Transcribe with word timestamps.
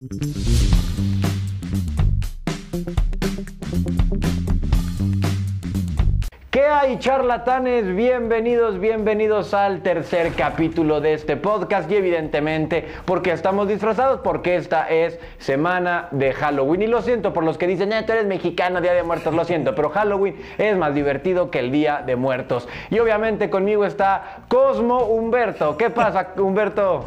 ¿Qué 0.00 1.49
charlatanes? 6.98 7.94
Bienvenidos, 7.94 8.80
bienvenidos 8.80 9.54
al 9.54 9.82
tercer 9.82 10.32
capítulo 10.32 11.00
de 11.00 11.14
este 11.14 11.36
podcast 11.36 11.90
y 11.90 11.94
evidentemente 11.94 12.84
porque 13.04 13.32
estamos 13.32 13.68
disfrazados 13.68 14.20
porque 14.24 14.56
esta 14.56 14.88
es 14.88 15.18
semana 15.38 16.08
de 16.10 16.32
Halloween 16.32 16.82
y 16.82 16.86
lo 16.88 17.02
siento 17.02 17.32
por 17.32 17.44
los 17.44 17.58
que 17.58 17.66
dicen, 17.66 17.92
eh, 17.92 18.02
tú 18.04 18.12
eres 18.12 18.26
mexicano, 18.26 18.80
Día 18.80 18.92
de 18.92 19.02
Muertos, 19.02 19.34
lo 19.34 19.44
siento, 19.44 19.74
pero 19.74 19.90
Halloween 19.90 20.36
es 20.58 20.76
más 20.76 20.94
divertido 20.94 21.50
que 21.50 21.60
el 21.60 21.70
Día 21.70 22.02
de 22.04 22.16
Muertos. 22.16 22.68
Y 22.90 22.98
obviamente 22.98 23.50
conmigo 23.50 23.84
está 23.84 24.44
Cosmo 24.48 25.04
Humberto. 25.04 25.76
¿Qué 25.76 25.90
pasa, 25.90 26.32
Humberto? 26.36 27.04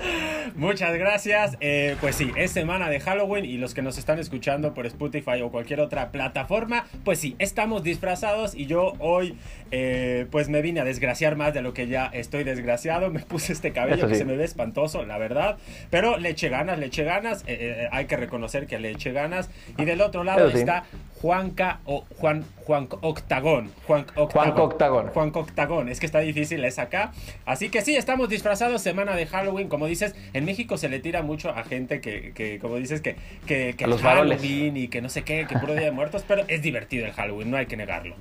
Muchas 0.55 0.95
gracias. 0.95 1.57
Eh, 1.61 1.95
pues 2.00 2.15
sí, 2.15 2.31
es 2.36 2.52
semana 2.52 2.89
de 2.89 3.00
Halloween 3.00 3.43
y 3.43 3.57
los 3.57 3.73
que 3.73 3.81
nos 3.81 3.97
están 3.97 4.20
escuchando 4.20 4.73
por 4.73 4.86
Spotify 4.86 5.42
o 5.42 5.50
cualquier 5.50 5.79
otra 5.79 6.11
plataforma, 6.11 6.86
pues 7.04 7.20
sí, 7.20 7.36
estamos 7.39 7.84
disfrazados 7.84 8.54
y 8.54 8.68
yo 8.68 8.93
hoy 9.00 9.36
eh, 9.75 10.27
pues 10.29 10.50
me 10.50 10.61
vine 10.61 10.82
a 10.82 10.83
desgraciar 10.83 11.36
más 11.36 11.51
de 11.51 11.63
lo 11.63 11.73
que 11.73 11.87
ya 11.87 12.05
estoy 12.05 12.43
desgraciado. 12.43 13.09
Me 13.14 13.21
puse 13.21 13.54
este 13.54 13.71
cabello 13.71 14.07
que 14.07 14.14
se 14.14 14.23
me 14.23 14.37
ve 14.37 14.43
espantoso, 14.43 15.04
la 15.04 15.18
verdad. 15.18 15.57
Pero 15.89 16.19
le 16.19 16.29
eché 16.29 16.50
ganas, 16.50 16.77
le 16.77 16.86
eché 16.86 17.04
ganas. 17.04 17.43
Eh, 17.47 17.87
hay 17.91 18.05
que 18.05 18.15
reconocer 18.15 18.67
que 18.67 18.78
le 18.78 18.91
eché 18.91 19.14
ganas. 19.14 19.50
Y 19.79 19.86
del 19.86 20.01
otro 20.01 20.23
lado 20.23 20.47
está 20.47 20.83
Juanca 21.23 21.79
o 21.86 22.05
Juan, 22.17 22.45
Juan 22.57 22.87
Octagón. 23.01 23.71
Juan 23.87 24.05
Octagón. 24.15 24.59
Octagón. 24.59 25.07
Juan 25.07 25.31
Octagón. 25.33 25.89
Es 25.89 26.00
que 26.00 26.05
está 26.05 26.19
difícil, 26.19 26.64
es 26.65 26.78
acá. 26.78 27.11
Así 27.45 27.69
que 27.69 27.81
sí, 27.81 27.95
estamos 27.95 28.29
disfrazados 28.29 28.79
semana 28.83 29.15
de 29.15 29.25
Halloween. 29.25 29.69
Como 29.69 29.87
dices, 29.87 30.14
en 30.33 30.45
México 30.45 30.78
se 30.78 30.87
le 30.87 31.00
tira 31.00 31.23
mucho 31.23 31.50
a 31.50 31.64
gente 31.64 32.00
que, 32.00 32.31
que 32.33 32.59
como 32.59 32.75
dices, 32.75 33.02
que, 33.02 33.16
que, 33.47 33.73
que 33.75 33.88
los 33.88 34.03
Halloween 34.03 34.78
y 34.78 34.88
que 34.88 35.02
no 35.02 35.09
sé 35.09 35.23
qué, 35.23 35.47
que 35.47 35.58
puro 35.58 35.73
Día 35.73 35.86
de 35.86 35.92
Muertos. 35.92 36.23
Pero 36.28 36.44
es 36.47 36.61
divertido 36.61 37.08
el 37.08 37.14
Halloween, 37.14 37.50
no 37.50 37.58
hay 37.58 37.66
que 37.66 37.76
negarlo. 37.76 38.16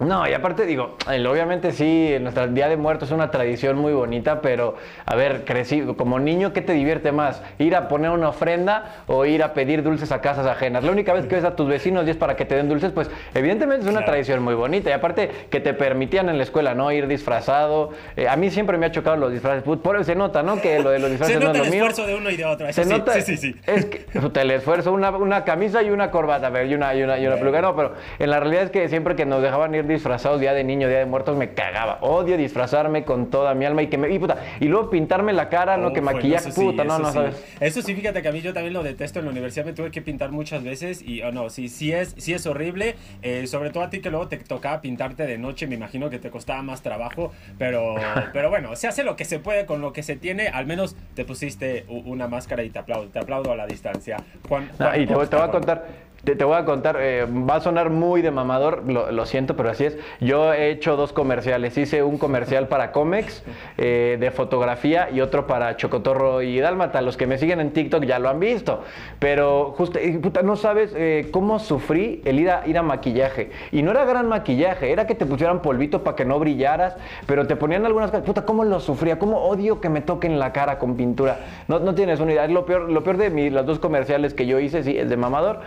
No, 0.00 0.28
y 0.28 0.32
aparte 0.32 0.66
digo, 0.66 0.96
obviamente 1.06 1.70
sí, 1.70 2.16
nuestra 2.20 2.48
Día 2.48 2.68
de 2.68 2.76
Muertos 2.76 3.10
es 3.10 3.14
una 3.14 3.30
tradición 3.30 3.78
muy 3.78 3.92
bonita, 3.92 4.40
pero 4.40 4.74
a 5.06 5.14
ver, 5.14 5.44
crecí, 5.44 5.82
como 5.96 6.18
niño, 6.18 6.52
¿qué 6.52 6.62
te 6.62 6.72
divierte 6.72 7.12
más? 7.12 7.42
¿Ir 7.58 7.76
a 7.76 7.86
poner 7.86 8.10
una 8.10 8.30
ofrenda 8.30 9.04
o 9.06 9.24
ir 9.24 9.44
a 9.44 9.54
pedir 9.54 9.84
dulces 9.84 10.10
a 10.10 10.20
casas 10.20 10.46
ajenas? 10.46 10.82
La 10.82 10.90
única 10.90 11.12
vez 11.12 11.26
que 11.26 11.36
ves 11.36 11.44
a 11.44 11.54
tus 11.54 11.68
vecinos 11.68 12.06
y 12.08 12.10
es 12.10 12.16
para 12.16 12.34
que 12.34 12.44
te 12.44 12.56
den 12.56 12.68
dulces, 12.68 12.90
pues 12.90 13.08
evidentemente 13.34 13.86
es 13.86 13.90
una 13.90 14.04
tradición 14.04 14.42
muy 14.42 14.54
bonita. 14.54 14.90
Y 14.90 14.92
aparte 14.92 15.30
que 15.48 15.60
te 15.60 15.74
permitían 15.74 16.28
en 16.28 16.38
la 16.38 16.42
escuela, 16.42 16.74
¿no? 16.74 16.90
Ir 16.90 17.06
disfrazado. 17.06 17.90
Eh, 18.16 18.28
a 18.28 18.34
mí 18.34 18.50
siempre 18.50 18.78
me 18.78 18.86
ha 18.86 18.90
chocado 18.90 19.16
los 19.16 19.30
disfraces. 19.30 19.62
Por 19.62 19.94
eso 19.94 20.04
se 20.04 20.16
nota, 20.16 20.42
¿no? 20.42 20.60
Que 20.60 20.80
lo 20.80 20.90
de 20.90 20.98
los 20.98 21.10
disfraces 21.12 21.40
no 21.40 21.52
es 21.52 21.58
lo 21.58 21.64
mío. 21.66 21.70
Se 21.70 21.78
nota 21.78 21.86
el 21.86 21.92
esfuerzo 21.92 22.06
de 22.06 22.14
uno 22.16 22.30
y 22.30 22.36
de 22.36 22.44
otro. 22.44 22.72
se 22.72 22.82
sí, 22.84 22.90
nota, 22.90 23.12
sí, 23.12 23.22
sí, 23.22 23.36
sí. 23.36 23.56
Es 23.64 23.86
que 23.86 24.06
el 24.40 24.50
esfuerzo, 24.50 24.92
una, 24.92 25.10
una 25.10 25.44
camisa 25.44 25.82
y 25.84 25.90
una 25.90 26.10
corbata, 26.10 26.48
a 26.48 26.50
ver, 26.50 26.66
y 26.66 26.74
una, 26.74 26.92
y 26.96 27.02
una, 27.04 27.16
y 27.16 27.26
una 27.28 27.36
peluca. 27.36 27.62
No, 27.62 27.76
pero 27.76 27.94
en 28.18 28.30
la 28.30 28.40
realidad 28.40 28.64
es 28.64 28.70
que 28.70 28.88
siempre 28.88 29.14
que 29.14 29.24
nos 29.24 29.40
dejaban 29.40 29.72
ir 29.74 29.83
disfrazados 29.86 30.40
día 30.40 30.52
de 30.52 30.64
niño, 30.64 30.88
día 30.88 30.98
de 30.98 31.06
muertos, 31.06 31.36
me 31.36 31.54
cagaba. 31.54 31.98
Odio 32.00 32.36
disfrazarme 32.36 33.04
con 33.04 33.30
toda 33.30 33.54
mi 33.54 33.64
alma 33.64 33.82
y 33.82 33.88
que 33.88 33.98
me. 33.98 34.10
Y, 34.10 34.18
puta, 34.18 34.38
y 34.60 34.66
luego 34.66 34.90
pintarme 34.90 35.32
la 35.32 35.48
cara, 35.48 35.76
no 35.76 35.92
que 35.92 36.00
maquillaje, 36.00 36.52
puta, 36.52 36.84
no, 36.84 36.98
no, 36.98 37.12
sabes. 37.12 37.42
Eso 37.60 37.82
sí, 37.82 37.94
fíjate 37.94 38.22
que 38.22 38.28
a 38.28 38.32
mí 38.32 38.40
yo 38.40 38.52
también 38.52 38.74
lo 38.74 38.82
detesto. 38.82 39.18
En 39.18 39.26
la 39.26 39.30
universidad 39.30 39.64
me 39.64 39.72
tuve 39.72 39.90
que 39.90 40.02
pintar 40.02 40.30
muchas 40.30 40.62
veces 40.62 41.02
y, 41.02 41.22
oh, 41.22 41.32
no, 41.32 41.50
sí, 41.50 41.68
sí 41.68 41.92
es, 41.92 42.14
sí 42.18 42.32
es 42.32 42.46
horrible. 42.46 42.96
Eh, 43.22 43.46
sobre 43.46 43.70
todo 43.70 43.82
a 43.82 43.90
ti 43.90 44.00
que 44.00 44.10
luego 44.10 44.28
te 44.28 44.36
tocaba 44.38 44.80
pintarte 44.80 45.26
de 45.26 45.38
noche, 45.38 45.66
me 45.66 45.74
imagino 45.74 46.10
que 46.10 46.18
te 46.18 46.30
costaba 46.30 46.62
más 46.62 46.82
trabajo. 46.82 47.32
Pero, 47.58 47.94
pero 48.32 48.50
bueno, 48.50 48.76
se 48.76 48.88
hace 48.88 49.04
lo 49.04 49.16
que 49.16 49.24
se 49.24 49.38
puede 49.38 49.66
con 49.66 49.80
lo 49.80 49.92
que 49.92 50.02
se 50.02 50.16
tiene. 50.16 50.48
Al 50.48 50.66
menos 50.66 50.96
te 51.14 51.24
pusiste 51.24 51.84
una 51.88 52.28
máscara 52.28 52.62
y 52.62 52.70
te 52.70 52.78
aplaudo, 52.78 53.08
te 53.08 53.18
aplaudo 53.18 53.52
a 53.52 53.56
la 53.56 53.66
distancia. 53.66 54.16
Juan, 54.48 54.70
Juan 54.76 55.00
y 55.00 55.06
te, 55.06 55.14
te 55.14 55.36
voy 55.36 55.44
a 55.44 55.50
contar 55.50 55.86
te, 56.24 56.44
voy 56.44 56.56
a 56.56 56.64
contar, 56.64 56.96
eh, 57.00 57.26
va 57.26 57.56
a 57.56 57.60
sonar 57.60 57.90
muy 57.90 58.22
de 58.22 58.30
mamador, 58.30 58.82
lo, 58.90 59.26
siento, 59.26 59.56
pero 59.56 59.70
así 59.70 59.84
es. 59.84 59.98
Yo 60.20 60.52
he 60.52 60.70
hecho 60.70 60.96
dos 60.96 61.12
comerciales. 61.12 61.76
Hice 61.76 62.02
un 62.02 62.18
comercial 62.18 62.68
para 62.68 62.92
Comex 62.92 63.42
eh, 63.78 64.16
de 64.18 64.30
fotografía 64.30 65.10
y 65.10 65.20
otro 65.20 65.46
para 65.46 65.76
Chocotorro 65.76 66.42
y 66.42 66.58
Dálmata. 66.60 67.02
Los 67.02 67.16
que 67.16 67.26
me 67.26 67.38
siguen 67.38 67.60
en 67.60 67.72
TikTok 67.72 68.04
ya 68.04 68.18
lo 68.18 68.28
han 68.28 68.40
visto. 68.40 68.82
Pero 69.18 69.74
justo, 69.76 69.98
puta, 70.22 70.42
no 70.42 70.56
sabes 70.56 70.92
eh, 70.96 71.28
cómo 71.30 71.58
sufrí 71.58 72.22
el 72.24 72.40
ir 72.40 72.50
a, 72.50 72.66
ir 72.66 72.78
a 72.78 72.82
maquillaje. 72.82 73.50
Y 73.70 73.82
no 73.82 73.90
era 73.90 74.04
gran 74.04 74.28
maquillaje, 74.28 74.92
era 74.92 75.06
que 75.06 75.14
te 75.14 75.26
pusieran 75.26 75.60
polvito 75.60 76.02
para 76.02 76.16
que 76.16 76.24
no 76.24 76.38
brillaras, 76.38 76.96
pero 77.26 77.46
te 77.46 77.56
ponían 77.56 77.84
algunas 77.84 78.10
cosas. 78.10 78.24
Puta, 78.24 78.44
cómo 78.44 78.64
lo 78.64 78.80
sufría, 78.80 79.18
cómo 79.18 79.42
odio 79.42 79.80
que 79.80 79.88
me 79.88 80.00
toquen 80.00 80.38
la 80.38 80.52
cara 80.52 80.78
con 80.78 80.96
pintura. 80.96 81.40
No, 81.68 81.78
no 81.78 81.94
tienes 81.94 82.20
una 82.20 82.32
idea. 82.32 82.44
Es 82.44 82.50
lo 82.50 82.64
peor, 82.64 82.90
lo 82.90 83.02
peor 83.02 83.18
de 83.18 83.30
mis, 83.30 83.52
los 83.52 83.66
dos 83.66 83.78
comerciales 83.78 84.34
que 84.34 84.46
yo 84.46 84.58
hice, 84.58 84.82
sí, 84.82 84.96
es 84.96 85.08
de 85.08 85.16
mamador 85.16 85.60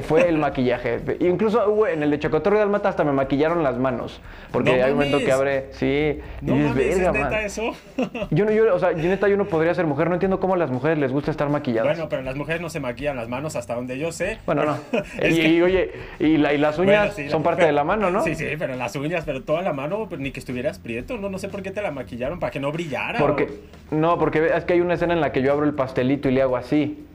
fue 0.00 0.28
el 0.28 0.38
maquillaje. 0.38 1.00
Incluso 1.20 1.86
en 1.86 2.02
el 2.02 2.10
de 2.10 2.18
Chocotorro 2.18 2.56
de 2.56 2.62
Almata 2.62 2.88
hasta 2.88 3.04
me 3.04 3.12
maquillaron 3.12 3.62
las 3.62 3.76
manos. 3.76 4.20
Porque 4.50 4.82
hay 4.82 4.90
un 4.92 4.96
momento 4.96 5.18
que 5.18 5.32
abre. 5.32 5.66
Sí. 5.72 6.20
No 6.40 6.56
y 6.56 6.62
dices, 6.62 6.98
¿es 6.98 7.12
neta 7.12 7.42
eso? 7.42 7.74
yo 8.30 8.44
no, 8.44 8.50
yo, 8.50 8.74
o 8.74 8.78
sea, 8.78 8.92
yo 8.92 9.08
neta 9.08 9.28
yo 9.28 9.36
no 9.36 9.46
podría 9.46 9.74
ser 9.74 9.86
mujer. 9.86 10.08
No 10.08 10.14
entiendo 10.14 10.40
cómo 10.40 10.54
a 10.54 10.56
las 10.56 10.70
mujeres 10.70 10.98
les 10.98 11.12
gusta 11.12 11.30
estar 11.30 11.48
maquilladas. 11.48 11.96
Bueno, 11.96 12.08
pero 12.08 12.22
las 12.22 12.36
mujeres 12.36 12.60
no 12.60 12.70
se 12.70 12.80
maquillan 12.80 13.16
las 13.16 13.28
manos 13.28 13.56
hasta 13.56 13.74
donde 13.74 13.98
yo 13.98 14.12
sé. 14.12 14.38
Bueno, 14.46 14.64
no. 14.64 14.78
y, 15.28 15.60
oye, 15.62 15.92
y, 16.18 16.36
la, 16.36 16.52
y 16.52 16.58
las 16.58 16.78
uñas 16.78 17.16
son 17.30 17.42
parte 17.42 17.64
de 17.64 17.72
la 17.72 17.84
mano, 17.84 18.10
¿no? 18.10 18.22
Sí, 18.22 18.34
sí, 18.34 18.46
pero 18.58 18.74
las 18.76 18.94
uñas, 18.96 19.24
pero 19.24 19.42
toda 19.42 19.62
la 19.62 19.72
mano, 19.72 20.06
pues, 20.08 20.20
ni 20.20 20.30
que 20.30 20.40
estuvieras 20.40 20.78
prieto. 20.78 21.16
No, 21.18 21.28
no 21.28 21.38
sé 21.38 21.48
por 21.48 21.62
qué 21.62 21.70
te 21.70 21.82
la 21.82 21.90
maquillaron, 21.90 22.40
para 22.40 22.50
que 22.50 22.60
no 22.60 22.72
brillara. 22.72 23.18
Porque, 23.18 23.48
no, 23.90 24.18
porque 24.18 24.52
es 24.54 24.64
que 24.64 24.74
hay 24.74 24.80
una 24.80 24.94
escena 24.94 25.14
en 25.14 25.20
la 25.20 25.32
que 25.32 25.42
yo 25.42 25.52
abro 25.52 25.66
el 25.66 25.74
pastelito 25.74 26.28
y 26.28 26.32
le 26.32 26.42
hago 26.42 26.56
así. 26.56 27.06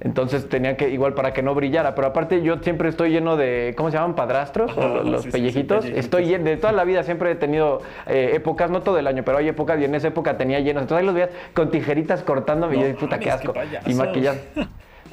Entonces 0.00 0.48
tenía 0.48 0.76
que, 0.76 0.90
igual 0.90 1.14
para 1.14 1.32
que 1.32 1.42
no 1.42 1.54
brillara. 1.54 1.94
Pero 1.94 2.08
aparte 2.08 2.42
yo 2.42 2.58
siempre 2.58 2.88
estoy 2.88 3.10
lleno 3.10 3.36
de, 3.36 3.74
¿cómo 3.76 3.90
se 3.90 3.96
llaman? 3.96 4.14
Padrastros, 4.14 4.76
los 4.76 5.26
pellejitos. 5.26 5.84
estoy 5.84 6.26
lleno, 6.26 6.44
de 6.44 6.56
toda 6.56 6.72
la 6.72 6.84
vida 6.84 7.02
siempre 7.02 7.30
he 7.30 7.34
tenido 7.34 7.80
eh, 8.06 8.32
épocas, 8.34 8.70
no 8.70 8.82
todo 8.82 8.98
el 8.98 9.06
año, 9.06 9.22
pero 9.24 9.38
hay 9.38 9.48
épocas 9.48 9.80
y 9.80 9.84
en 9.84 9.94
esa 9.94 10.08
época 10.08 10.36
tenía 10.36 10.60
llenos. 10.60 10.82
Entonces 10.82 11.00
ahí 11.00 11.06
los 11.06 11.14
veías 11.14 11.30
con 11.54 11.70
tijeritas 11.70 12.22
cortándome 12.22 12.76
y 12.76 12.80
yo, 12.80 12.96
puta, 12.96 13.18
qué 13.18 13.30
asco. 13.30 13.52
y 13.86 13.94
maquillando. 13.94 14.42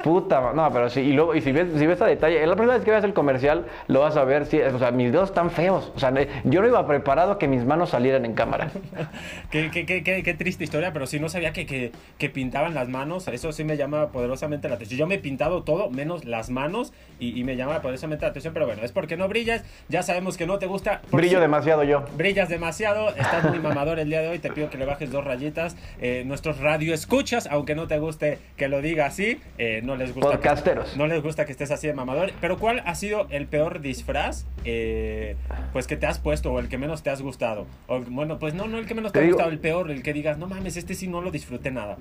Puta, 0.02 0.52
no, 0.52 0.70
pero 0.72 0.90
sí, 0.90 1.00
y 1.00 1.12
luego, 1.12 1.34
y 1.34 1.40
si 1.40 1.52
ves, 1.52 1.68
si 1.76 1.86
ves 1.86 2.00
a 2.00 2.06
detalle, 2.06 2.44
la 2.46 2.56
primera 2.56 2.76
vez 2.76 2.84
que 2.84 2.90
veas 2.90 3.04
el 3.04 3.14
comercial, 3.14 3.66
lo 3.88 4.00
vas 4.00 4.16
a 4.16 4.24
ver, 4.24 4.46
sí, 4.46 4.60
o 4.60 4.78
sea, 4.78 4.90
mis 4.90 5.12
dedos 5.12 5.30
están 5.30 5.50
feos. 5.50 5.92
O 5.94 5.98
sea, 5.98 6.12
yo 6.44 6.60
no 6.60 6.68
iba 6.68 6.86
preparado 6.86 7.32
a 7.32 7.38
que 7.38 7.48
mis 7.48 7.64
manos 7.64 7.90
salieran 7.90 8.24
en 8.24 8.34
cámara. 8.34 8.70
qué, 9.50 9.70
qué, 9.70 9.86
qué, 9.86 10.22
qué, 10.22 10.34
triste 10.34 10.64
historia, 10.64 10.92
pero 10.92 11.06
sí 11.06 11.20
no 11.20 11.28
sabía 11.28 11.52
que, 11.52 11.66
que, 11.66 11.92
que, 12.18 12.30
pintaban 12.30 12.74
las 12.74 12.88
manos. 12.88 13.28
Eso 13.28 13.52
sí 13.52 13.64
me 13.64 13.76
llama 13.76 14.08
poderosamente 14.08 14.68
la 14.68 14.74
atención. 14.74 14.98
Yo 14.98 15.06
me 15.06 15.16
he 15.16 15.18
pintado 15.18 15.62
todo, 15.62 15.90
menos 15.90 16.24
las 16.24 16.50
manos, 16.50 16.92
y, 17.18 17.38
y 17.38 17.44
me 17.44 17.56
llama 17.56 17.80
poderosamente 17.80 18.24
la 18.24 18.30
atención, 18.30 18.54
pero 18.54 18.66
bueno, 18.66 18.82
es 18.82 18.92
porque 18.92 19.16
no 19.16 19.28
brillas. 19.28 19.64
Ya 19.88 20.02
sabemos 20.02 20.36
que 20.36 20.46
no 20.46 20.58
te 20.58 20.66
gusta. 20.66 21.02
Brillo 21.10 21.40
demasiado 21.40 21.84
yo. 21.84 22.04
Brillas 22.16 22.48
demasiado, 22.48 23.10
estás 23.10 23.44
muy 23.44 23.58
mamador 23.60 23.98
el 23.98 24.08
día 24.08 24.20
de 24.20 24.28
hoy. 24.28 24.38
Te 24.38 24.50
pido 24.50 24.70
que 24.70 24.78
le 24.78 24.84
bajes 24.84 25.10
dos 25.10 25.24
rayitas. 25.24 25.76
Eh, 26.00 26.24
nuestros 26.26 26.58
radio 26.58 26.94
escuchas, 26.94 27.46
aunque 27.50 27.74
no 27.74 27.86
te 27.86 27.98
guste 27.98 28.38
que 28.56 28.68
lo 28.68 28.80
diga 28.80 29.06
así, 29.06 29.40
eh, 29.58 29.80
no 29.84 29.91
les 29.96 30.14
gusta. 30.14 30.32
Podcasteros. 30.32 30.96
no 30.96 31.06
les 31.06 31.22
gusta 31.22 31.46
que 31.46 31.52
estés 31.52 31.70
así 31.70 31.86
de 31.86 31.94
mamador. 31.94 32.32
Pero 32.40 32.58
¿cuál 32.58 32.82
ha 32.84 32.94
sido 32.94 33.26
el 33.30 33.46
peor 33.46 33.80
disfraz 33.80 34.46
eh, 34.64 35.36
pues 35.72 35.86
que 35.86 35.96
te 35.96 36.06
has 36.06 36.18
puesto 36.18 36.52
o 36.52 36.58
el 36.58 36.68
que 36.68 36.78
menos 36.78 37.02
te 37.02 37.10
has 37.10 37.22
gustado? 37.22 37.66
O, 37.86 38.00
bueno, 38.00 38.38
pues 38.38 38.54
no, 38.54 38.66
no 38.66 38.78
el 38.78 38.86
que 38.86 38.94
menos 38.94 39.12
te, 39.12 39.20
ha 39.20 39.26
gustado, 39.26 39.50
el 39.50 39.58
peor, 39.58 39.90
el 39.90 40.02
que 40.02 40.12
digas, 40.12 40.38
no 40.38 40.46
mames, 40.46 40.76
este 40.76 40.94
sí 40.94 41.08
no 41.08 41.20
lo 41.20 41.30
disfruté 41.30 41.70
nada. 41.70 41.96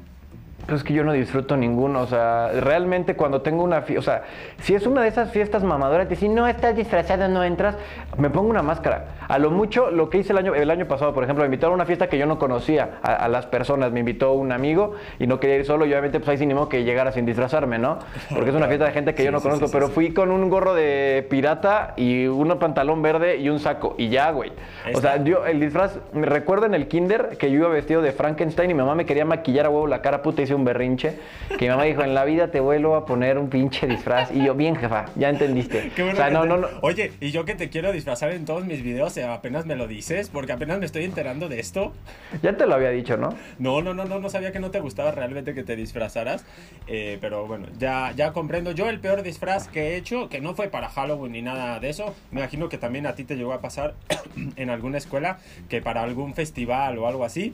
Pues 0.68 0.82
es 0.82 0.84
que 0.84 0.94
yo 0.94 1.04
no 1.04 1.12
disfruto 1.12 1.58
ninguno, 1.58 2.02
o 2.02 2.08
sea, 2.08 2.50
realmente 2.60 3.16
cuando 3.16 3.42
tengo 3.42 3.64
una 3.64 3.82
fiesta, 3.82 4.00
o 4.00 4.04
sea, 4.04 4.24
si 4.62 4.76
es 4.76 4.86
una 4.86 5.02
de 5.02 5.08
esas 5.08 5.32
fiestas 5.32 5.64
mamadoras, 5.64 6.08
que 6.08 6.16
si 6.16 6.30
no 6.30 6.48
estás 6.48 6.76
disfrazado, 6.76 7.28
no 7.28 7.44
entras, 7.44 7.76
me 8.18 8.30
pongo 8.30 8.50
una 8.50 8.62
máscara. 8.62 9.06
A 9.28 9.40
lo 9.40 9.50
mucho, 9.50 9.92
lo 9.92 10.10
que 10.10 10.20
hice 10.20 10.34
el 10.34 10.38
año, 10.38 10.54
el 10.54 10.70
año 10.70 10.88
pasado, 10.88 11.14
por 11.14 11.24
ejemplo, 11.24 11.44
me 11.44 11.48
invitaron 11.48 11.74
a 11.74 11.76
una 11.76 11.86
fiesta 11.86 12.08
que 12.08 12.18
yo 12.18 12.26
no 12.26 12.38
conocía 12.38 13.00
a, 13.02 13.28
las 13.28 13.48
personas, 13.48 13.92
me 13.92 14.02
invitó 14.02 14.34
un 14.34 14.52
amigo 14.52 14.94
y 15.20 15.28
no 15.28 15.40
quería 15.40 15.58
ir 15.58 15.66
solo, 15.66 15.86
y 15.86 15.90
obviamente 15.92 16.20
pues 16.20 16.30
ahí 16.30 16.38
sin 16.38 16.50
ni 16.50 16.68
que 16.70 16.84
llegara 16.84 17.12
sin 17.12 17.26
disfrazarme, 17.26 17.80
¿no? 17.80 18.00
Porque 18.30 18.50
es 18.50 18.56
una 18.56 18.68
fiesta 18.68 18.86
de 18.86 18.92
gente 18.92 19.16
que 19.16 19.24
yo 19.26 19.32
no 19.32 19.42
conozco, 19.42 19.68
pero 19.72 19.90
fui 19.90 20.14
con 20.14 20.32
un 20.32 20.50
gorro 20.50 20.74
de 20.74 21.26
pirata 21.30 21.94
y 21.98 22.28
un 22.28 22.52
pantalón 22.60 23.02
verde 23.02 23.38
y 23.38 23.50
un 23.50 23.60
saco, 23.60 23.96
y 23.98 24.10
ya, 24.10 24.32
güey. 24.32 24.52
O 24.94 25.02
sea, 25.02 25.24
yo, 25.24 25.46
el 25.46 25.60
disfraz, 25.60 26.00
me 26.14 26.28
recuerdo 26.28 26.66
en 26.66 26.74
el 26.74 26.88
kinder 26.88 27.38
que 27.38 27.50
yo 27.50 27.60
iba 27.60 27.70
vestido 27.70 28.02
de 28.02 28.12
Frankenstein 28.12 28.70
y 28.70 28.74
mi 28.74 28.80
mamá 28.80 28.96
me 28.96 29.06
quería 29.06 29.26
maquillar 29.26 29.66
a 29.66 29.70
huevo 29.70 29.88
la 29.88 30.02
cara 30.02 30.22
puta 30.22 30.42
y 30.42 30.48
un 30.56 30.66
berrinche, 30.66 31.18
que 31.58 31.66
mi 31.66 31.70
mamá 31.70 31.84
dijo, 31.84 32.04
en 32.04 32.14
la 32.14 32.26
vida 32.26 32.52
te 32.52 32.60
vuelvo 32.60 32.96
a 32.96 33.06
poner 33.06 33.38
un 33.38 33.50
pinche 33.50 33.88
disfraz. 33.88 34.32
Y 34.32 34.46
yo, 34.46 34.56
bien, 34.56 34.76
jefa, 34.76 35.06
ya 35.16 35.30
entendiste. 35.30 35.92
o 36.12 36.16
sea, 36.16 36.30
no, 36.30 36.46
no, 36.46 36.58
no. 36.58 36.68
Oye, 36.82 37.14
y 37.20 37.32
yo 37.32 37.46
que 37.46 37.56
te 37.56 37.70
quiero 37.70 37.92
disfrazar 37.92 38.32
en 38.32 38.46
todos 38.46 38.66
mis 38.66 38.84
videos, 38.84 39.16
eh, 39.18 39.24
apenas 39.24 39.66
me 39.66 39.76
lo 39.76 39.88
dices, 39.88 40.30
porque 40.30 40.52
apenas 40.52 40.80
me 40.80 40.86
estoy 40.86 41.04
enterando 41.04 41.50
de 41.50 41.60
esto. 41.60 41.94
Ya 42.42 42.56
te 42.56 42.66
lo 42.66 42.76
había 42.76 42.90
dicho, 42.90 43.18
¿no? 43.18 43.30
No, 43.60 43.82
no, 43.82 43.94
no, 43.94 44.06
no, 44.06 44.20
no 44.20 44.30
sabía 44.30 44.52
que 44.52 44.60
no 44.60 44.72
te 44.72 44.80
gustaba 44.80 45.12
realmente 45.12 45.54
que 45.54 45.64
te 45.64 45.76
disfrazaras. 45.76 46.46
Eh, 46.88 47.18
pero 47.22 47.48
bueno, 47.48 47.68
ya, 47.78 48.14
ya 48.16 48.34
comprendo. 48.34 48.72
Yo 48.72 48.90
el 48.90 49.00
peor 49.00 49.24
disfraz 49.24 49.68
que 49.68 49.90
he 49.90 49.96
hecho, 49.96 50.30
que 50.30 50.42
no 50.42 50.54
fue 50.54 50.68
para 50.70 50.90
Halloween 50.90 51.32
ni 51.34 51.42
nada 51.42 51.80
de 51.80 51.90
eso, 51.90 52.16
me 52.32 52.42
imagino 52.42 52.70
que 52.70 52.78
también 52.78 53.06
a 53.08 53.16
ti 53.16 53.24
te 53.24 53.36
llegó 53.36 53.54
a 53.54 53.62
pasar 53.62 53.96
en 54.56 54.70
alguna 54.70 54.98
escuela, 54.98 55.40
que 55.70 55.82
para 55.82 56.04
algún 56.04 56.34
festival 56.34 56.98
o 56.98 57.08
algo 57.08 57.24
así, 57.24 57.54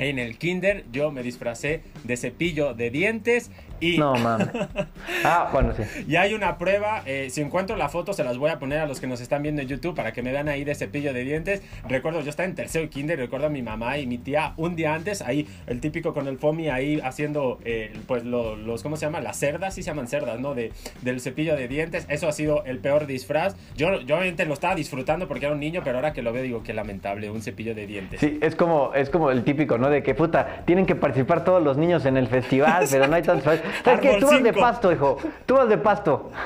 en 0.00 0.18
el 0.18 0.38
kinder 0.38 0.84
yo 0.90 1.12
me 1.12 1.22
disfracé 1.22 1.82
de 2.04 2.16
cepillo 2.16 2.74
de 2.74 2.90
dientes 2.90 3.50
Y, 3.80 3.98
No, 3.98 4.14
mames. 4.14 4.48
Ah, 5.24 5.48
bueno, 5.52 5.72
sí. 5.76 5.82
y 6.08 6.16
hay 6.16 6.32
una 6.34 6.56
prueba, 6.56 7.02
eh, 7.04 7.28
si 7.30 7.40
encuentro 7.42 7.76
la 7.76 7.88
foto 7.88 8.12
se 8.12 8.24
las 8.24 8.38
voy 8.38 8.50
a 8.50 8.58
poner 8.58 8.78
a 8.78 8.86
los 8.86 9.00
que 9.00 9.06
nos 9.06 9.20
están 9.20 9.42
viendo 9.42 9.60
en 9.60 9.68
YouTube 9.68 9.94
para 9.94 10.12
que 10.12 10.22
me 10.22 10.32
vean 10.32 10.48
ahí 10.48 10.64
de 10.64 10.74
cepillo 10.74 11.12
de 11.12 11.24
dientes. 11.24 11.62
Recuerdo, 11.88 12.20
yo 12.22 12.30
estaba 12.30 12.48
en 12.48 12.54
tercero 12.54 12.84
y 12.84 12.88
kinder, 12.88 13.18
recuerdo 13.18 13.46
a 13.46 13.50
mi 13.50 13.60
mamá 13.62 13.98
y 13.98 14.06
mi 14.06 14.18
tía 14.18 14.54
un 14.56 14.76
día 14.76 14.94
antes, 14.94 15.20
ahí 15.20 15.46
el 15.66 15.80
típico 15.80 16.14
con 16.14 16.26
el 16.26 16.38
foamy 16.38 16.68
ahí 16.68 17.00
haciendo, 17.02 17.58
eh, 17.64 17.92
pues 18.06 18.24
lo- 18.24 18.56
los, 18.56 18.82
¿cómo 18.82 18.96
se 18.96 19.06
llama? 19.06 19.20
Las 19.20 19.38
cerdas, 19.38 19.74
sí 19.74 19.82
se 19.82 19.90
llaman 19.90 20.06
cerdas, 20.08 20.38
¿no? 20.40 20.54
De, 20.54 20.72
del 21.02 21.20
cepillo 21.20 21.56
de 21.56 21.68
dientes. 21.68 22.06
Eso 22.08 22.28
ha 22.28 22.32
sido 22.32 22.64
el 22.64 22.78
peor 22.78 23.06
disfraz. 23.06 23.56
Yo, 23.76 24.00
yo 24.02 24.16
obviamente 24.16 24.46
lo 24.46 24.54
estaba 24.54 24.74
disfrutando 24.74 25.28
porque 25.28 25.46
era 25.46 25.54
un 25.54 25.60
niño, 25.60 25.82
pero 25.84 25.96
ahora 25.98 26.12
que 26.12 26.22
lo 26.22 26.32
veo 26.32 26.42
digo, 26.42 26.62
qué 26.62 26.72
lamentable, 26.72 27.30
un 27.30 27.42
cepillo 27.42 27.74
de 27.74 27.86
dientes. 27.86 28.20
Sí, 28.20 28.38
es 28.40 28.54
como, 28.56 28.94
es 28.94 29.10
como 29.10 29.30
el 29.30 29.44
típico, 29.44 29.76
¿no? 29.76 29.90
De 29.90 30.02
que, 30.02 30.14
puta, 30.14 30.62
tienen 30.66 30.86
que 30.86 30.94
participar 30.94 31.44
todos 31.44 31.62
los 31.62 31.76
niños 31.76 32.06
en 32.06 32.16
el 32.16 32.28
festival, 32.28 32.86
pero 32.90 33.06
no 33.06 33.16
hay 33.16 33.22
tantos... 33.22 33.58
¿Sabes 33.84 34.00
qué? 34.00 34.16
Tú 34.20 34.26
vas 34.26 34.42
de 34.42 34.52
pasto, 34.52 34.92
hijo. 34.92 35.18
Tú 35.46 35.54
vas 35.54 35.68
de 35.68 35.78
pasto. 35.78 36.30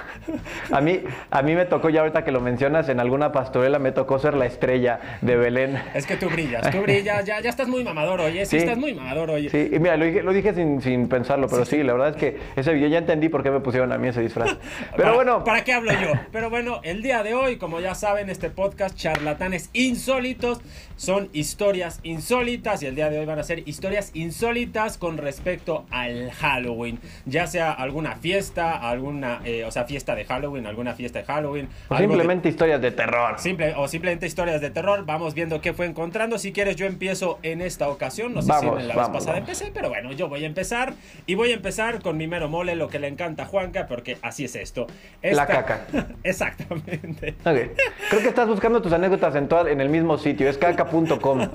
A 0.73 0.81
mí, 0.81 1.01
a 1.31 1.43
mí 1.43 1.55
me 1.55 1.67
tocó, 1.67 1.91
ya 1.91 2.01
ahorita 2.01 2.25
que 2.25 2.33
lo 2.33 2.41
mencionas, 2.41 2.89
en 2.89 2.99
alguna 2.99 3.31
pastorela 3.31 3.79
me 3.79 3.93
tocó 3.93 4.19
ser 4.19 4.35
la 4.35 4.47
estrella 4.47 5.19
de 5.21 5.37
Belén. 5.37 5.81
Es 5.95 6.07
que 6.07 6.17
tú 6.17 6.31
brillas, 6.31 6.71
tú 6.71 6.81
brillas, 6.81 7.25
ya, 7.27 7.41
ya 7.41 7.51
estás 7.51 7.69
muy 7.69 7.85
mamador, 7.85 8.21
oye, 8.21 8.47
sí, 8.47 8.53
Sí. 8.53 8.57
estás 8.57 8.79
muy 8.79 8.95
mamador, 8.95 9.31
oye. 9.31 9.51
Sí, 9.51 9.69
y 9.71 9.79
mira, 9.79 9.97
lo 9.99 10.07
dije, 10.07 10.23
lo 10.23 10.33
dije 10.33 10.55
sin, 10.55 10.81
sin 10.81 11.09
pensarlo, 11.09 11.47
pero 11.49 11.65
sí, 11.67 11.83
la 11.83 11.93
verdad 11.93 12.09
es 12.11 12.17
que 12.17 12.39
ese 12.57 12.73
video 12.73 12.89
ya 12.89 12.99
entendí 12.99 13.29
por 13.29 13.43
qué 13.43 13.51
me 13.51 13.61
pusieron 13.61 13.93
a 13.93 13.99
mí 13.99 14.09
ese 14.09 14.23
disfraz. 14.23 14.57
Pero 14.93 14.97
Para- 14.97 15.13
bueno, 15.13 15.45
¿Para 15.45 15.63
qué 15.65 15.73
hablo 15.75 15.93
yo? 15.93 16.13
Pero 16.33 16.49
bueno, 16.49 16.81
el 16.85 17.03
día 17.03 17.23
de 17.23 17.35
hoy, 17.35 17.57
como 17.57 17.81
ya 17.81 17.95
saben, 17.95 18.31
este 18.31 18.49
podcast, 18.49 18.97
Charlatanes 18.97 19.69
Insólitos, 19.75 20.61
son 20.97 21.29
historias 21.33 22.01
insólitas 22.03 22.83
y 22.83 22.87
el 22.87 22.95
día 22.95 23.11
de 23.11 23.19
hoy 23.19 23.27
van 23.27 23.39
a 23.39 23.43
ser 23.43 23.69
historias 23.69 24.11
insólitas 24.15 24.97
con 24.97 25.19
respecto 25.19 25.85
al 25.91 26.31
Halloween. 26.33 26.99
Ya 27.27 27.47
sea 27.47 27.73
alguna 27.73 28.17
fiesta, 28.17 28.77
alguna, 28.77 29.41
eh, 29.45 29.65
o 29.65 29.71
sea, 29.71 29.85
fiesta 29.85 30.15
de 30.15 30.25
Halloween, 30.25 30.67
alguna 30.67 30.95
fiesta 30.95 31.21
de 31.21 31.25
Halloween. 31.25 31.69
o 31.89 31.95
de- 31.95 32.01
simplemente 32.01 32.49
historias 32.49 32.81
de 32.81 32.91
terror. 32.91 33.39
Simple, 33.39 33.75
o 33.77 33.89
simplemente 33.89 34.27
historias 34.27 34.61
de 34.61 34.71
terror. 34.71 35.05
Vamos 35.07 35.35
viendo 35.35 35.61
qué 35.61 35.73
fue 35.73 35.87
encontrando. 35.87 36.39
Si 36.39 36.53
quieres, 36.53 36.77
yo 36.77 36.87
empiezo 36.87 37.39
en 37.43 37.61
esta 37.61 37.89
ocasión. 37.89 38.35
No 38.35 38.43
sé 38.43 38.49
Vamos, 38.49 38.77
si 38.77 38.83
en 38.83 38.89
la 38.89 38.95
vamos, 38.95 39.13
vez 39.13 39.19
pasada 39.21 39.33
vamos. 39.41 39.49
empecé, 39.51 39.71
pero 39.75 39.89
bueno, 39.89 40.13
yo 40.13 40.29
voy 40.29 40.45
a 40.45 40.47
empezar. 40.47 40.95
Y 41.27 41.35
voy 41.35 41.51
a 41.53 41.55
empezar 41.55 42.01
con 42.03 42.17
mi 42.17 42.27
mero 42.27 42.49
mole, 42.49 42.75
lo 42.77 42.89
que 42.89 42.99
le 42.99 43.09
encanta 43.09 43.45
a 43.45 43.47
Juanca, 43.47 43.87
porque 43.87 44.19
así 44.23 44.45
es 44.45 44.55
esto. 44.57 44.87
La 45.23 45.47
caca. 45.47 45.87
Exactamente. 46.25 47.35
Ok. 47.41 47.79
Creo 48.11 48.23
que 48.23 48.29
estás 48.29 48.47
buscando 48.49 48.83
tus 48.83 48.93
anécdotas 48.93 49.35
en, 49.37 49.49
toda- 49.49 49.71
en 49.71 49.81
el 49.81 49.89
mismo 49.89 50.19
sitio, 50.19 50.49
es 50.49 50.59
caca.com. 50.59 51.49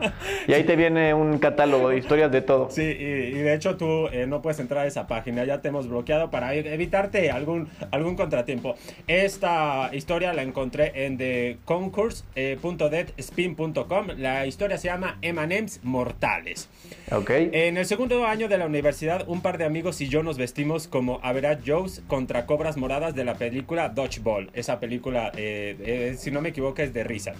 Y 0.47 0.53
ahí 0.53 0.63
te 0.63 0.75
viene 0.75 1.13
un 1.13 1.37
catálogo 1.39 1.89
de 1.89 1.97
historias 1.97 2.31
de 2.31 2.41
todo. 2.41 2.69
Sí, 2.69 2.81
y, 2.83 3.03
y 3.03 3.33
de 3.39 3.53
hecho 3.53 3.77
tú 3.77 4.07
eh, 4.11 4.25
no 4.27 4.41
puedes 4.41 4.59
entrar 4.59 4.83
a 4.85 4.87
esa 4.87 5.07
página, 5.07 5.43
ya 5.49 5.61
te 5.61 5.67
hemos 5.69 5.87
bloqueado 5.87 6.29
para 6.29 6.53
e- 6.53 6.71
evitarte 6.73 7.31
algún, 7.31 7.69
algún 7.91 8.15
contratiempo. 8.15 8.75
Esta 9.07 9.89
historia 9.93 10.33
la 10.33 10.43
encontré 10.43 11.05
en 11.05 11.17
theconcourse.deadspin.com. 11.17 14.07
La 14.17 14.45
historia 14.45 14.77
se 14.77 14.89
llama 14.89 15.17
M&M's 15.21 15.79
Mortales. 15.83 16.69
Ok. 17.11 17.31
En 17.31 17.77
el 17.77 17.85
segundo 17.87 18.25
año 18.25 18.47
de 18.47 18.59
la 18.59 18.67
universidad, 18.67 19.27
un 19.27 19.41
par 19.41 19.57
de 19.57 19.65
amigos 19.65 19.99
y 20.01 20.07
yo 20.07 20.21
nos 20.21 20.37
vestimos 20.37 20.87
como 20.87 21.19
Average 21.23 21.63
Joes 21.65 22.03
contra 22.07 22.45
cobras 22.45 22.77
moradas 22.77 23.15
de 23.15 23.25
la 23.25 23.33
película 23.35 23.89
Dodgeball. 23.89 24.51
Esa 24.53 24.79
película, 24.79 25.31
eh, 25.35 25.75
eh, 25.79 26.15
si 26.17 26.29
no 26.29 26.41
me 26.41 26.49
equivoco, 26.49 26.83
es 26.83 26.93
de 26.93 27.03
risa. 27.03 27.33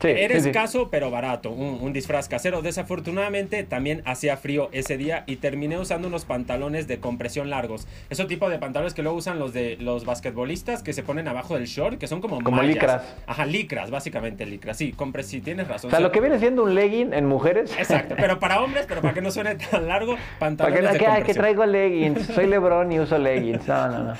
Sí, 0.00 0.08
Era 0.08 0.36
sí, 0.36 0.40
sí. 0.42 0.48
escaso 0.48 0.88
pero 0.90 1.10
barato, 1.10 1.50
un, 1.50 1.78
un 1.80 1.92
disfraz 1.92 2.28
casero. 2.28 2.62
Desafortunadamente 2.62 3.62
también 3.64 4.02
hacía 4.04 4.36
frío 4.36 4.68
ese 4.72 4.96
día 4.96 5.24
y 5.26 5.36
terminé 5.36 5.78
usando 5.78 6.08
unos 6.08 6.24
pantalones 6.24 6.86
de 6.88 6.98
compresión 7.00 7.50
largos. 7.50 7.86
Ese 8.10 8.24
tipo 8.24 8.48
de 8.50 8.58
pantalones 8.58 8.94
que 8.94 9.02
luego 9.02 9.18
usan 9.18 9.38
los 9.38 9.52
de 9.52 9.76
los 9.78 10.04
basquetbolistas 10.04 10.82
que 10.82 10.92
se 10.92 11.02
ponen 11.02 11.28
abajo 11.28 11.54
del 11.56 11.66
short, 11.66 11.98
que 11.98 12.06
son 12.06 12.20
como 12.20 12.40
Como 12.42 12.56
mallas. 12.58 12.74
licras. 12.74 13.02
Ajá, 13.26 13.46
licras, 13.46 13.90
básicamente 13.90 14.46
licras. 14.46 14.76
Sí, 14.76 14.92
compres, 14.92 15.26
sí, 15.26 15.40
tienes 15.40 15.68
razón. 15.68 15.88
O 15.88 15.90
sea, 15.90 16.00
lo 16.00 16.12
que 16.12 16.20
viene 16.20 16.38
siendo 16.38 16.62
un 16.64 16.74
legging 16.74 17.12
en 17.12 17.26
mujeres. 17.26 17.72
Exacto, 17.78 18.14
pero 18.18 18.38
para 18.38 18.62
hombres, 18.62 18.86
pero 18.88 19.00
para 19.02 19.14
que 19.14 19.20
no 19.22 19.30
suene 19.30 19.54
tan 19.56 19.86
largo, 19.86 20.14
Para 20.14 20.38
pantalones 20.56 20.78
que 20.80 20.86
no 20.86 20.92
de 20.92 20.98
que, 20.98 21.06
ay, 21.06 21.22
que 21.22 21.34
traigo 21.34 21.66
leggings. 21.66 22.26
Soy 22.26 22.46
Lebron 22.46 22.90
y 22.92 23.00
uso 23.00 23.18
leggings. 23.18 23.66
No, 23.68 23.88
no, 23.88 23.98
no. 24.04 24.14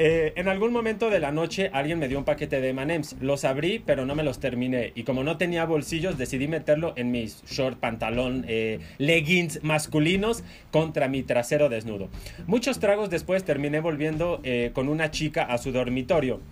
Eh, 0.00 0.32
en 0.36 0.48
algún 0.48 0.72
momento 0.72 1.10
de 1.10 1.18
la 1.18 1.32
noche 1.32 1.70
alguien 1.72 1.98
me 1.98 2.06
dio 2.08 2.18
un 2.18 2.24
paquete 2.24 2.60
de 2.60 2.68
M&M's. 2.68 3.16
Los 3.20 3.44
abrí, 3.44 3.82
pero 3.84 4.06
no 4.06 4.14
me 4.14 4.22
los 4.22 4.38
terminé. 4.38 4.92
Y 4.94 5.02
como 5.08 5.24
no 5.24 5.38
tenía 5.38 5.64
bolsillos, 5.64 6.18
decidí 6.18 6.48
meterlo 6.48 6.92
en 6.96 7.10
mis 7.10 7.42
short, 7.46 7.78
pantalón, 7.78 8.44
eh, 8.46 8.78
leggings 8.98 9.64
masculinos 9.64 10.44
contra 10.70 11.08
mi 11.08 11.22
trasero 11.22 11.70
desnudo. 11.70 12.10
Muchos 12.46 12.78
tragos 12.78 13.08
después 13.08 13.42
terminé 13.42 13.80
volviendo 13.80 14.38
eh, 14.44 14.70
con 14.74 14.86
una 14.86 15.10
chica 15.10 15.44
a 15.44 15.56
su 15.56 15.72
dormitorio. 15.72 16.42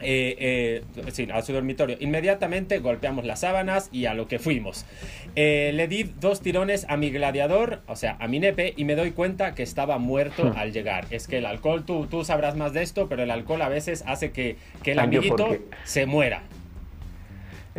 Eh, 0.00 0.84
eh, 0.94 1.10
sí, 1.10 1.26
a 1.32 1.42
su 1.42 1.52
dormitorio. 1.52 1.96
Inmediatamente 1.98 2.78
golpeamos 2.78 3.24
las 3.24 3.40
sábanas 3.40 3.88
y 3.90 4.06
a 4.06 4.14
lo 4.14 4.28
que 4.28 4.38
fuimos. 4.38 4.86
Eh, 5.34 5.72
le 5.74 5.88
di 5.88 6.04
dos 6.04 6.40
tirones 6.40 6.86
a 6.88 6.96
mi 6.96 7.10
gladiador, 7.10 7.82
o 7.88 7.96
sea, 7.96 8.16
a 8.20 8.28
mi 8.28 8.38
nepe, 8.38 8.74
y 8.76 8.84
me 8.84 8.94
doy 8.94 9.10
cuenta 9.10 9.56
que 9.56 9.64
estaba 9.64 9.98
muerto 9.98 10.52
al 10.56 10.72
llegar. 10.72 11.06
Es 11.10 11.26
que 11.26 11.38
el 11.38 11.46
alcohol, 11.46 11.84
tú, 11.84 12.06
tú 12.06 12.24
sabrás 12.24 12.54
más 12.54 12.72
de 12.72 12.84
esto, 12.84 13.08
pero 13.08 13.24
el 13.24 13.32
alcohol 13.32 13.60
a 13.60 13.68
veces 13.68 14.04
hace 14.06 14.30
que, 14.30 14.56
que 14.84 14.92
el 14.92 15.00
Ay, 15.00 15.10
yo, 15.10 15.20
¿por 15.22 15.42
amiguito 15.42 15.64
se 15.82 16.06
muera. 16.06 16.44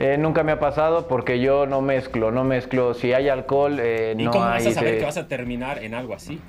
Eh, 0.01 0.17
nunca 0.17 0.43
me 0.43 0.53
ha 0.53 0.59
pasado 0.61 1.09
porque 1.09 1.41
yo 1.41 1.65
no 1.65 1.81
mezclo, 1.81 2.31
no 2.31 2.45
mezclo. 2.45 2.93
Si 2.93 3.11
hay 3.11 3.27
alcohol, 3.27 3.79
eh, 3.81 4.15
¿Y 4.17 4.23
no 4.23 4.31
cómo 4.31 4.45
hay. 4.45 4.63
vas 4.63 4.67
a 4.67 4.71
saber 4.79 4.97
que 4.97 5.03
vas 5.03 5.17
a 5.17 5.27
terminar 5.27 5.83
en 5.83 5.93
algo 5.93 6.13
así? 6.13 6.39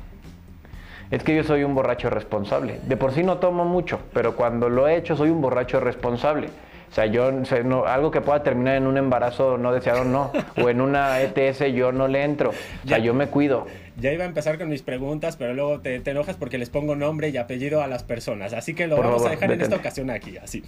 Es 1.10 1.24
que 1.24 1.34
yo 1.34 1.42
soy 1.42 1.64
un 1.64 1.74
borracho 1.74 2.10
responsable. 2.10 2.78
De 2.86 2.96
por 2.96 3.10
sí 3.10 3.24
no 3.24 3.38
tomo 3.38 3.64
mucho, 3.64 3.98
pero 4.12 4.36
cuando 4.36 4.68
lo 4.68 4.86
he 4.86 4.94
hecho 4.94 5.16
soy 5.16 5.30
un 5.30 5.40
borracho 5.40 5.80
responsable. 5.80 6.46
O 6.90 6.94
sea, 6.94 7.06
yo 7.06 7.26
o 7.26 7.44
sea, 7.44 7.60
no- 7.64 7.86
algo 7.86 8.12
que 8.12 8.20
pueda 8.20 8.44
terminar 8.44 8.76
en 8.76 8.86
un 8.86 8.96
embarazo 8.96 9.58
no 9.58 9.72
deseado, 9.72 10.04
no. 10.04 10.30
O 10.62 10.68
en 10.68 10.80
una 10.80 11.20
ETS 11.20 11.72
yo 11.72 11.90
no 11.90 12.06
le 12.06 12.22
entro. 12.22 12.50
O 12.50 12.86
sea, 12.88 12.98
Ya. 12.98 13.04
yo 13.04 13.14
me 13.14 13.26
cuido. 13.26 13.66
Ya 13.98 14.12
iba 14.12 14.24
a 14.24 14.26
empezar 14.26 14.58
con 14.58 14.68
mis 14.68 14.82
preguntas, 14.82 15.36
pero 15.36 15.54
luego 15.54 15.80
te, 15.80 16.00
te 16.00 16.10
enojas 16.12 16.36
porque 16.36 16.58
les 16.58 16.70
pongo 16.70 16.96
nombre 16.96 17.30
y 17.30 17.36
apellido 17.36 17.82
a 17.82 17.86
las 17.86 18.02
personas. 18.02 18.52
Así 18.52 18.74
que 18.74 18.86
lo 18.86 18.96
Por 18.96 19.06
vamos 19.06 19.26
a 19.26 19.30
dejar 19.30 19.52
en 19.52 19.60
esta 19.60 19.76
ocasión 19.76 20.10
aquí, 20.10 20.36
así. 20.38 20.62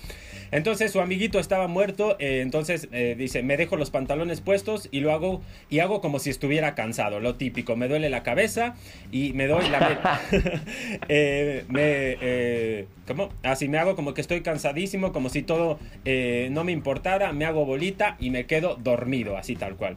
Entonces 0.50 0.92
su 0.92 1.00
amiguito 1.00 1.38
estaba 1.38 1.66
muerto, 1.66 2.16
eh, 2.18 2.40
entonces 2.42 2.88
eh, 2.92 3.14
dice, 3.16 3.42
me 3.42 3.56
dejo 3.56 3.76
los 3.76 3.90
pantalones 3.90 4.40
puestos 4.40 4.88
y 4.90 5.00
lo 5.00 5.12
hago 5.12 5.40
y 5.70 5.78
hago 5.78 6.00
como 6.00 6.18
si 6.18 6.30
estuviera 6.30 6.74
cansado, 6.74 7.20
lo 7.20 7.36
típico. 7.36 7.76
Me 7.76 7.88
duele 7.88 8.10
la 8.10 8.22
cabeza 8.22 8.74
y 9.10 9.32
me 9.32 9.46
doy 9.46 9.68
la... 9.68 10.20
eh, 11.08 11.64
me, 11.68 11.80
eh, 12.20 12.86
¿Cómo? 13.06 13.30
Así 13.42 13.68
me 13.68 13.78
hago 13.78 13.96
como 13.96 14.14
que 14.14 14.20
estoy 14.20 14.42
cansadísimo, 14.42 15.12
como 15.12 15.28
si 15.28 15.42
todo 15.42 15.78
no 16.04 16.64
me 16.64 16.72
importara, 16.72 17.32
me 17.32 17.44
hago 17.46 17.64
bolita 17.64 18.16
y 18.20 18.30
me 18.30 18.46
quedo 18.46 18.76
dormido, 18.76 19.36
así 19.36 19.56
tal 19.56 19.76
cual. 19.76 19.96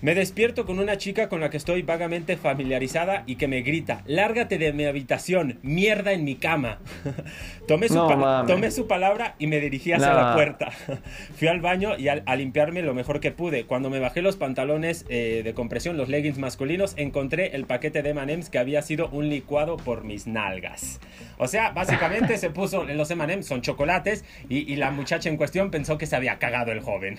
Me 0.00 0.14
despierto 0.14 0.64
con 0.64 0.78
una 0.78 0.96
chica 0.96 1.28
con 1.28 1.40
la 1.40 1.50
que 1.50 1.56
estoy 1.56 1.82
vagamente 1.82 2.36
familiarizada 2.36 3.24
y 3.26 3.34
que 3.34 3.48
me 3.48 3.62
grita, 3.62 4.02
lárgate 4.06 4.56
de 4.56 4.72
mi 4.72 4.84
habitación, 4.84 5.58
mierda 5.62 6.12
en 6.12 6.22
mi 6.22 6.36
cama. 6.36 6.78
tomé, 7.66 7.88
su 7.88 7.94
No 7.96 8.06
pa- 8.06 8.14
mames. 8.16 8.54
tomé 8.54 8.70
su 8.70 8.86
palabra 8.86 9.34
y 9.40 9.48
me 9.48 9.58
dirigí 9.58 9.90
hacia 9.92 10.10
No. 10.10 10.14
la 10.20 10.34
puerta. 10.34 10.70
Fui 11.36 11.48
al 11.48 11.60
baño 11.60 11.98
y 11.98 12.06
a 12.08 12.36
limpiarme 12.36 12.82
lo 12.82 12.94
mejor 12.94 13.18
que 13.18 13.32
pude. 13.32 13.64
Cuando 13.64 13.90
me 13.90 13.98
bajé 13.98 14.22
los 14.22 14.36
pantalones 14.36 15.04
eh, 15.08 15.40
de 15.42 15.52
compresión, 15.54 15.96
los 15.96 16.08
leggings 16.08 16.38
masculinos, 16.38 16.94
encontré 16.96 17.56
el 17.56 17.64
paquete 17.66 18.02
de 18.02 18.10
M&M's 18.10 18.50
que 18.50 18.58
había 18.58 18.82
sido 18.82 19.08
un 19.08 19.28
licuado 19.28 19.78
por 19.78 20.04
mis 20.04 20.28
nalgas. 20.28 21.00
O 21.38 21.48
sea, 21.48 21.72
básicamente 21.72 22.38
se 22.38 22.50
puso, 22.50 22.84
los 22.84 23.10
M&M's 23.10 23.46
son 23.46 23.62
chocolates 23.62 24.24
y, 24.48 24.58
y 24.72 24.76
la 24.76 24.92
muchacha 24.92 25.28
en 25.28 25.36
cuestión 25.36 25.72
pensó 25.72 25.98
que 25.98 26.06
se 26.06 26.14
había 26.14 26.38
cagado 26.38 26.70
el 26.70 26.80
joven. 26.82 27.18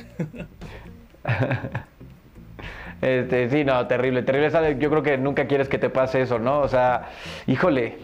Este, 3.02 3.50
sí, 3.50 3.64
no, 3.64 3.88
terrible, 3.88 4.24
terrible. 4.24 4.78
Yo 4.80 4.90
creo 4.90 5.04
que 5.04 5.18
nunca 5.18 5.48
quieres 5.48 5.70
que 5.70 5.78
te 5.78 5.90
pase 5.90 6.22
eso, 6.22 6.40
¿no? 6.40 6.60
O 6.62 6.68
sea, 6.68 7.10
híjole. 7.48 7.98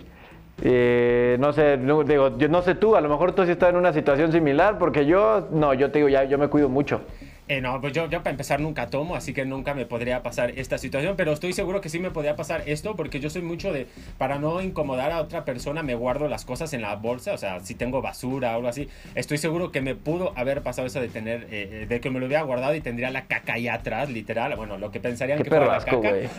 eh, 0.61 1.37
no 1.39 1.53
sé, 1.53 1.77
no, 1.77 2.03
digo, 2.03 2.37
yo 2.37 2.47
no 2.49 2.61
sé 2.61 2.75
tú, 2.75 2.95
a 2.95 3.01
lo 3.01 3.09
mejor 3.09 3.33
tú 3.33 3.45
sí 3.45 3.51
estás 3.51 3.71
en 3.71 3.75
una 3.77 3.93
situación 3.93 4.31
similar, 4.31 4.77
porque 4.79 5.05
yo, 5.05 5.47
no, 5.51 5.73
yo 5.73 5.91
te 5.91 5.99
digo, 5.99 6.09
ya, 6.09 6.23
yo 6.25 6.37
me 6.37 6.47
cuido 6.49 6.69
mucho. 6.69 7.01
Eh, 7.47 7.61
no, 7.61 7.79
pues 7.79 7.93
yo, 7.93 8.09
yo 8.09 8.19
para 8.19 8.31
empezar 8.31 8.59
nunca 8.59 8.87
tomo, 8.87 9.15
así 9.15 9.31
que 9.31 9.45
nunca 9.45 9.75
me 9.75 9.85
podría 9.85 10.23
pasar 10.23 10.51
esta 10.57 10.79
situación, 10.79 11.15
pero 11.15 11.31
estoy 11.31 11.53
seguro 11.53 11.79
que 11.79 11.89
sí 11.89 11.99
me 11.99 12.09
podría 12.09 12.35
pasar 12.35 12.63
esto, 12.65 12.95
porque 12.95 13.19
yo 13.19 13.29
soy 13.29 13.43
mucho 13.43 13.71
de, 13.71 13.85
para 14.17 14.39
no 14.39 14.61
incomodar 14.61 15.11
a 15.11 15.21
otra 15.21 15.45
persona, 15.45 15.83
me 15.83 15.93
guardo 15.93 16.27
las 16.27 16.43
cosas 16.43 16.73
en 16.73 16.81
la 16.81 16.95
bolsa, 16.95 17.33
o 17.33 17.37
sea, 17.37 17.59
si 17.59 17.75
tengo 17.75 18.01
basura 18.01 18.53
o 18.53 18.55
algo 18.55 18.67
así, 18.67 18.89
estoy 19.13 19.37
seguro 19.37 19.71
que 19.71 19.81
me 19.81 19.93
pudo 19.93 20.33
haber 20.35 20.63
pasado 20.63 20.87
eso 20.87 20.99
de 20.99 21.07
tener, 21.07 21.43
eh, 21.51 21.83
eh, 21.83 21.85
de 21.87 21.99
que 21.99 22.09
me 22.09 22.19
lo 22.19 22.25
hubiera 22.25 22.41
guardado 22.41 22.73
y 22.73 22.81
tendría 22.81 23.11
la 23.11 23.25
caca 23.25 23.53
ahí 23.53 23.67
atrás, 23.67 24.09
literal, 24.09 24.55
bueno, 24.55 24.79
lo 24.79 24.89
que 24.89 24.99
pensarían 24.99 25.37
que 25.37 25.49
fuera 25.49 25.67
la 25.67 25.79
caca. 25.79 25.97
güey. 25.97 26.27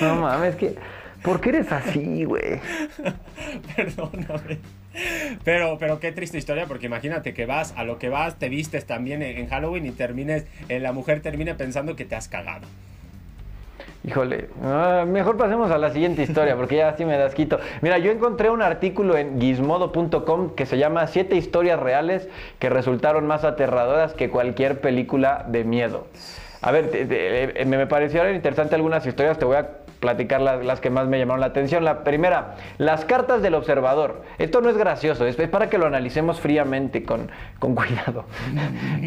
No 0.00 0.16
mames, 0.16 0.54
que. 0.56 0.74
¿Por 1.22 1.40
qué 1.40 1.48
eres 1.48 1.72
así, 1.72 2.24
güey? 2.24 2.60
Perdóname. 3.76 4.58
Pero, 5.44 5.78
pero 5.78 6.00
qué 6.00 6.12
triste 6.12 6.38
historia, 6.38 6.66
porque 6.66 6.86
imagínate 6.86 7.34
que 7.34 7.46
vas 7.46 7.74
a 7.76 7.84
lo 7.84 7.98
que 7.98 8.08
vas, 8.08 8.38
te 8.38 8.48
vistes 8.48 8.86
también 8.86 9.22
en, 9.22 9.38
en 9.38 9.48
Halloween 9.48 9.86
y 9.86 9.90
termines, 9.90 10.46
eh, 10.68 10.80
la 10.80 10.92
mujer 10.92 11.20
termine 11.20 11.54
pensando 11.54 11.96
que 11.96 12.04
te 12.04 12.14
has 12.14 12.28
cagado. 12.28 12.66
Híjole, 14.04 14.48
ah, 14.64 15.04
mejor 15.06 15.36
pasemos 15.36 15.70
a 15.70 15.78
la 15.78 15.90
siguiente 15.90 16.22
historia 16.22 16.56
porque 16.56 16.76
ya 16.76 16.88
así 16.88 17.04
me 17.04 17.16
das 17.16 17.34
quito. 17.34 17.60
Mira, 17.82 17.98
yo 17.98 18.10
encontré 18.10 18.50
un 18.50 18.60
artículo 18.60 19.16
en 19.16 19.40
gizmodo.com 19.40 20.56
que 20.56 20.66
se 20.66 20.76
llama 20.76 21.06
Siete 21.06 21.36
historias 21.36 21.78
reales 21.78 22.28
que 22.58 22.68
resultaron 22.68 23.28
más 23.28 23.44
aterradoras 23.44 24.12
que 24.12 24.28
cualquier 24.28 24.80
película 24.80 25.46
de 25.48 25.62
miedo. 25.62 26.08
A 26.62 26.72
ver, 26.72 26.90
eh, 26.92 27.64
me 27.64 27.86
parecieron 27.86 28.34
interesantes 28.34 28.74
algunas 28.74 29.06
historias, 29.06 29.38
te 29.38 29.44
voy 29.44 29.56
a 29.56 29.81
platicar 30.02 30.40
las, 30.40 30.80
que 30.80 30.90
más 30.90 31.06
me 31.06 31.18
llamaron 31.18 31.40
la 31.40 31.46
atención. 31.46 31.84
La 31.84 32.02
primera, 32.02 32.56
las 32.76 33.04
cartas 33.04 33.40
del 33.40 33.54
observador. 33.54 34.22
Esto 34.38 34.60
no 34.60 34.68
es 34.68 34.76
gracioso, 34.76 35.24
es, 35.24 35.36
para 35.36 35.70
que 35.70 35.78
lo 35.78 35.86
analicemos 35.86 36.40
fríamente, 36.40 37.04
con, 37.04 37.30
con 37.60 37.74
cuidado. 37.76 38.24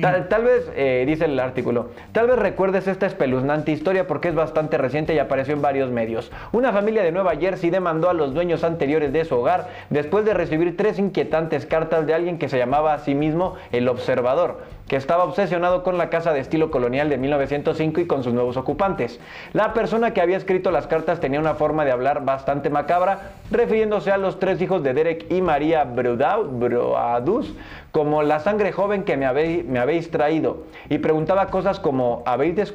tal, 0.02 0.44
vez, 0.44 0.72
eh, 0.76 1.04
dice 1.06 1.26
el 1.26 1.38
artículo, 1.38 1.90
tal 2.14 2.28
vez 2.28 2.40
recuerdes 2.40 2.88
esta 2.88 3.06
espeluznante 3.06 3.74
historia 3.74 4.08
porque 4.08 4.30
es 4.30 4.36
bastante 4.36 4.78
reciente 4.78 5.14
y 5.14 5.20
apareció 5.20 5.54
en 5.54 5.62
varios 5.62 5.92
medios. 5.92 6.32
Una 6.54 6.72
familia 6.72 7.04
de 7.04 7.12
Nueva 7.12 7.36
Jersey 7.36 7.70
demandó 7.70 8.10
a 8.10 8.14
los 8.14 8.34
dueños 8.34 8.64
anteriores 8.64 9.12
de 9.12 9.26
su 9.26 9.36
hogar 9.36 9.68
después 9.90 10.24
de 10.24 10.34
recibir 10.34 10.78
tres 10.78 10.98
inquietantes 10.98 11.66
cartas 11.66 12.08
de 12.08 12.14
alguien 12.14 12.40
que 12.40 12.48
se 12.48 12.58
llamaba 12.58 12.94
a 12.94 13.00
sí 13.00 13.16
mismo 13.16 13.56
el 13.74 13.90
observador 13.90 14.64
que 14.88 14.96
estaba 14.96 15.24
obsesionado 15.24 15.84
con 15.84 15.98
la 15.98 16.10
casa 16.10 16.32
de 16.34 16.40
estilo 16.40 16.70
colonial 16.72 17.10
de 17.10 17.18
1905 17.18 18.02
y 18.02 18.08
con 18.08 18.24
sus 18.24 18.34
nuevos 18.34 18.58
ocupantes. 18.58 19.20
La 19.54 19.74
persona 19.74 20.14
que 20.14 20.22
había 20.22 20.38
escrito 20.38 20.72
las 20.72 20.88
cartas 20.88 21.20
tenía 21.20 21.40
una 21.40 21.56
forma 21.56 21.86
de 21.86 21.92
hablar 21.92 22.24
bastante 22.24 22.70
macabra, 22.70 23.32
refiriéndose 23.52 24.12
a 24.12 24.18
los 24.18 24.40
tres 24.40 24.62
hijos 24.62 24.84
de 24.84 24.94
Derek 24.94 25.32
y 25.32 25.42
María 25.42 25.84
Broadus 25.84 27.54
como 27.92 28.24
la 28.24 28.40
sangre 28.40 28.72
joven 28.72 29.04
que 29.04 29.18
me 29.18 29.26
habéis, 29.26 30.12
traído, 30.12 30.64
y 30.90 30.98
preguntaba 30.98 31.48
cosas 31.48 31.80
como 31.80 32.24
¿habéis, 32.26 32.74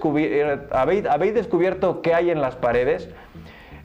¿habéis, 0.70 1.06
¿habéis 1.06 1.34
descubierto 1.34 2.00
qué 2.00 2.14
hay 2.14 2.30
en 2.30 2.40
las 2.40 2.56
paredes? 2.56 3.08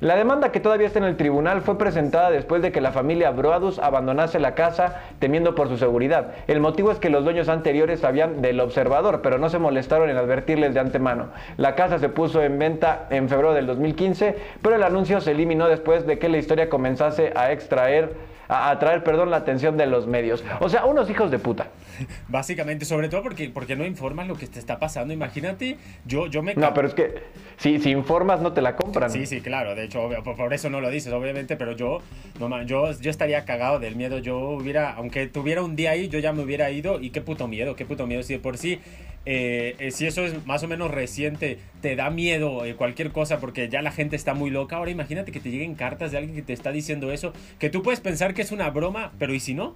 La 0.01 0.17
demanda 0.17 0.51
que 0.51 0.59
todavía 0.59 0.87
está 0.87 0.99
en 0.99 1.05
el 1.05 1.15
tribunal 1.15 1.61
fue 1.61 1.77
presentada 1.77 2.29
después 2.29 2.61
de 2.61 2.73
que 2.73 2.81
la 2.81 2.91
familia 2.91 3.31
Broadus 3.31 3.79
abandonase 3.79 4.41
la 4.41 4.53
casa 4.53 5.01
temiendo 5.19 5.55
por 5.55 5.69
su 5.69 5.77
seguridad. 5.77 6.33
El 6.47 6.59
motivo 6.59 6.91
es 6.91 6.99
que 6.99 7.09
los 7.09 7.23
dueños 7.23 7.47
anteriores 7.47 8.01
sabían 8.01 8.41
del 8.41 8.59
observador, 8.59 9.21
pero 9.21 9.37
no 9.37 9.49
se 9.49 9.57
molestaron 9.57 10.09
en 10.09 10.17
advertirles 10.17 10.73
de 10.73 10.81
antemano. 10.81 11.27
La 11.55 11.75
casa 11.75 11.97
se 11.97 12.09
puso 12.09 12.43
en 12.43 12.59
venta 12.59 13.07
en 13.09 13.29
febrero 13.29 13.53
del 13.53 13.67
2015, 13.67 14.35
pero 14.61 14.75
el 14.75 14.83
anuncio 14.83 15.21
se 15.21 15.31
eliminó 15.31 15.69
después 15.69 16.05
de 16.05 16.19
que 16.19 16.27
la 16.27 16.37
historia 16.39 16.69
comenzase 16.69 17.31
a 17.33 17.53
extraer 17.53 18.34
a 18.47 18.69
atraer, 18.69 19.03
perdón, 19.03 19.31
la 19.31 19.37
atención 19.37 19.77
de 19.77 19.87
los 19.87 20.07
medios. 20.07 20.43
O 20.59 20.69
sea, 20.69 20.85
unos 20.85 21.09
hijos 21.09 21.31
de 21.31 21.39
puta. 21.39 21.67
Básicamente, 22.27 22.85
sobre 22.85 23.09
todo 23.09 23.23
porque, 23.23 23.49
porque 23.49 23.75
no 23.75 23.85
informan 23.85 24.27
lo 24.27 24.35
que 24.35 24.47
te 24.47 24.59
está 24.59 24.79
pasando. 24.79 25.13
Imagínate, 25.13 25.77
yo, 26.05 26.27
yo 26.27 26.43
me... 26.43 26.55
No, 26.55 26.73
pero 26.73 26.87
es 26.87 26.93
que 26.93 27.23
si, 27.57 27.79
si 27.79 27.91
informas 27.91 28.41
no 28.41 28.53
te 28.53 28.61
la 28.61 28.75
compran. 28.75 29.09
Sí, 29.09 29.25
sí, 29.25 29.41
claro. 29.41 29.75
De 29.75 29.85
hecho, 29.85 30.09
por, 30.23 30.53
eso 30.53 30.69
no 30.69 30.81
lo 30.81 30.89
dices, 30.89 31.11
obviamente, 31.13 31.55
pero 31.55 31.73
yo, 31.73 31.99
no, 32.39 32.63
yo, 32.63 32.91
yo 32.91 33.11
estaría 33.11 33.45
cagado 33.45 33.79
del 33.79 33.95
miedo. 33.95 34.19
Yo 34.19 34.37
hubiera, 34.39 34.93
aunque 34.93 35.27
tuviera 35.27 35.63
un 35.63 35.75
día 35.75 35.91
ahí, 35.91 36.07
yo 36.07 36.19
ya 36.19 36.33
me 36.33 36.43
hubiera 36.43 36.69
ido. 36.71 36.99
Y 36.99 37.09
qué 37.09 37.21
puto 37.21 37.47
miedo, 37.47 37.75
qué 37.75 37.85
puto 37.85 38.07
miedo. 38.07 38.23
Si 38.23 38.37
por 38.37 38.57
sí, 38.57 38.79
eh, 39.25 39.75
eh, 39.79 39.91
si 39.91 40.05
eso 40.05 40.23
es 40.23 40.45
más 40.45 40.61
o 40.63 40.67
menos 40.67 40.91
reciente, 40.91 41.57
te 41.81 41.95
da 41.95 42.09
miedo 42.11 42.63
eh, 42.63 42.75
cualquier 42.75 43.11
cosa 43.11 43.39
porque 43.39 43.69
ya 43.69 43.81
la 43.81 43.91
gente 43.91 44.15
está 44.15 44.33
muy 44.33 44.51
loca. 44.51 44.77
Ahora 44.77 44.91
imagínate 44.91 45.31
que 45.31 45.39
te 45.39 45.49
lleguen 45.49 45.75
cartas 45.75 46.11
de 46.11 46.19
alguien 46.19 46.35
que 46.35 46.43
te 46.43 46.53
está 46.53 46.71
diciendo 46.71 47.11
eso, 47.11 47.33
que 47.57 47.69
tú 47.69 47.81
puedes 47.81 47.99
pensar 47.99 48.33
que 48.33 48.43
es 48.43 48.51
una 48.51 48.69
broma, 48.69 49.11
pero 49.17 49.33
¿y 49.33 49.39
si 49.39 49.53
no? 49.53 49.75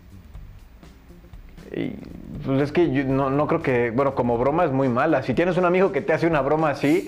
pues 2.45 2.61
es 2.61 2.71
que 2.71 2.91
yo 2.91 3.03
no, 3.03 3.29
no, 3.29 3.45
creo 3.45 3.61
que, 3.61 3.91
bueno, 3.91 4.15
como 4.15 4.37
broma 4.39 4.65
es 4.65 4.71
muy 4.71 4.89
mala. 4.89 5.21
Si 5.21 5.35
tienes 5.35 5.55
un 5.57 5.65
amigo 5.65 5.91
que 5.91 6.01
te 6.01 6.13
hace 6.13 6.25
una 6.25 6.41
broma 6.41 6.71
así... 6.71 7.07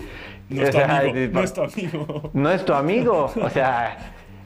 No 0.50 0.64
es 0.64 0.72
tu 0.72 0.82
amigo. 0.82 1.30
No 1.32 1.42
es 1.42 1.54
tu 1.54 1.62
amigo. 1.64 2.32
No 2.34 2.52
es 2.52 2.66
tu 2.66 2.74
amigo. 2.74 3.34
O 3.42 3.50
sea... 3.50 3.98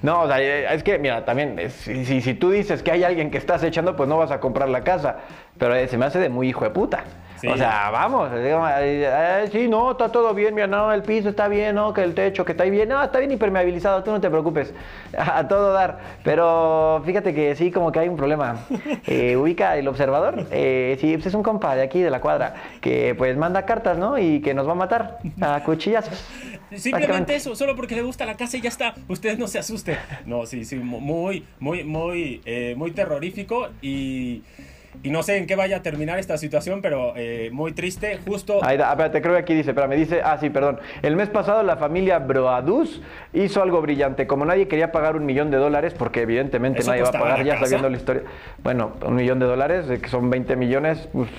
No, 0.01 0.21
o 0.21 0.27
sea, 0.27 0.73
es 0.73 0.83
que, 0.83 0.99
mira, 0.99 1.25
también, 1.25 1.59
si, 1.69 2.21
si, 2.21 2.33
tú 2.35 2.51
dices 2.51 2.83
que 2.83 2.91
hay 2.91 3.03
alguien 3.03 3.31
que 3.31 3.39
estás 3.39 3.63
echando, 3.63 3.95
pues 3.95 4.07
no 4.07 4.17
vas 4.17 4.29
a 4.29 4.39
comprar 4.39 4.69
la 4.69 4.83
casa. 4.83 5.17
Pero 5.57 5.73
se 5.87 5.97
me 5.97 6.05
hace 6.05 6.19
de 6.19 6.29
muy 6.29 6.49
hijo 6.49 6.63
de 6.63 6.69
puta. 6.69 7.05
O 7.47 7.57
sea, 7.57 7.89
vamos, 7.91 8.29
sí, 9.51 9.67
no, 9.67 9.91
está 9.91 10.09
todo 10.09 10.33
bien, 10.33 10.55
mira, 10.55 10.67
no, 10.67 10.91
el 10.91 11.03
piso 11.03 11.29
está 11.29 11.47
bien, 11.47 11.75
no, 11.75 11.93
que 11.93 12.03
el 12.03 12.13
techo, 12.13 12.45
que 12.45 12.53
está 12.53 12.63
bien, 12.65 12.89
no, 12.89 13.03
está 13.03 13.19
bien 13.19 13.31
impermeabilizado, 13.31 14.03
tú 14.03 14.11
no 14.11 14.21
te 14.21 14.29
preocupes, 14.29 14.73
a, 15.17 15.47
todo 15.47 15.73
dar. 15.73 15.99
Pero 16.23 17.01
fíjate 17.05 17.33
que 17.33 17.55
sí, 17.55 17.71
como 17.71 17.91
que 17.91 17.99
hay 17.99 18.09
un 18.09 18.17
problema. 18.17 18.65
Eh, 19.07 19.35
ubica 19.35 19.77
el 19.77 19.87
observador, 19.87 20.47
eh, 20.51 20.97
sí, 20.99 21.13
pues 21.13 21.27
es 21.27 21.33
un 21.33 21.43
compa 21.43 21.75
de 21.75 21.83
aquí, 21.83 22.01
de 22.01 22.09
la 22.09 22.21
cuadra, 22.21 22.55
que 22.81 23.13
pues 23.15 23.37
manda 23.37 23.65
cartas, 23.65 23.97
¿no? 23.97 24.17
Y 24.17 24.41
que 24.41 24.53
nos 24.53 24.67
va 24.67 24.71
a 24.71 24.75
matar 24.75 25.19
a 25.41 25.61
cuchillazos. 25.63 26.25
Simplemente 26.75 27.35
eso, 27.35 27.55
solo 27.55 27.75
porque 27.75 27.95
le 27.95 28.01
gusta 28.01 28.25
la 28.25 28.35
casa 28.35 28.57
y 28.57 28.61
ya 28.61 28.69
está. 28.69 28.95
Ustedes 29.07 29.37
no 29.37 29.47
se 29.47 29.59
asusten. 29.59 29.97
No, 30.25 30.45
sí, 30.45 30.65
sí, 30.65 30.77
muy, 30.77 31.45
muy, 31.59 31.83
muy, 31.83 32.41
eh, 32.45 32.73
muy 32.75 32.91
terrorífico 32.91 33.69
y 33.81 34.43
y 35.03 35.09
no 35.09 35.23
sé 35.23 35.37
en 35.37 35.47
qué 35.47 35.55
vaya 35.55 35.77
a 35.77 35.81
terminar 35.81 36.19
esta 36.19 36.37
situación, 36.37 36.81
pero 36.81 37.13
eh, 37.15 37.49
muy 37.51 37.73
triste. 37.73 38.19
Justo. 38.25 38.59
Ahí, 38.63 38.77
espérate, 38.77 39.21
creo 39.21 39.33
que 39.33 39.41
aquí 39.41 39.53
dice, 39.53 39.73
pero 39.73 39.87
me 39.87 39.95
dice, 39.95 40.21
ah, 40.23 40.37
sí, 40.39 40.49
perdón. 40.49 40.79
El 41.01 41.15
mes 41.15 41.29
pasado 41.29 41.63
la 41.63 41.77
familia 41.77 42.19
Broadus 42.19 43.01
hizo 43.33 43.61
algo 43.61 43.81
brillante. 43.81 44.27
Como 44.27 44.45
nadie 44.45 44.67
quería 44.67 44.91
pagar 44.91 45.15
un 45.15 45.25
millón 45.25 45.51
de 45.51 45.57
dólares, 45.57 45.93
porque 45.93 46.21
evidentemente 46.21 46.83
nadie 46.83 47.03
va 47.03 47.09
a 47.09 47.11
pagar, 47.11 47.43
ya 47.43 47.59
sabiendo 47.59 47.89
la 47.89 47.97
historia. 47.97 48.23
Bueno, 48.63 48.93
un 49.05 49.15
millón 49.15 49.39
de 49.39 49.45
dólares, 49.45 49.85
que 49.99 50.09
son 50.09 50.29
20 50.29 50.55
millones, 50.55 51.07
pues, 51.13 51.29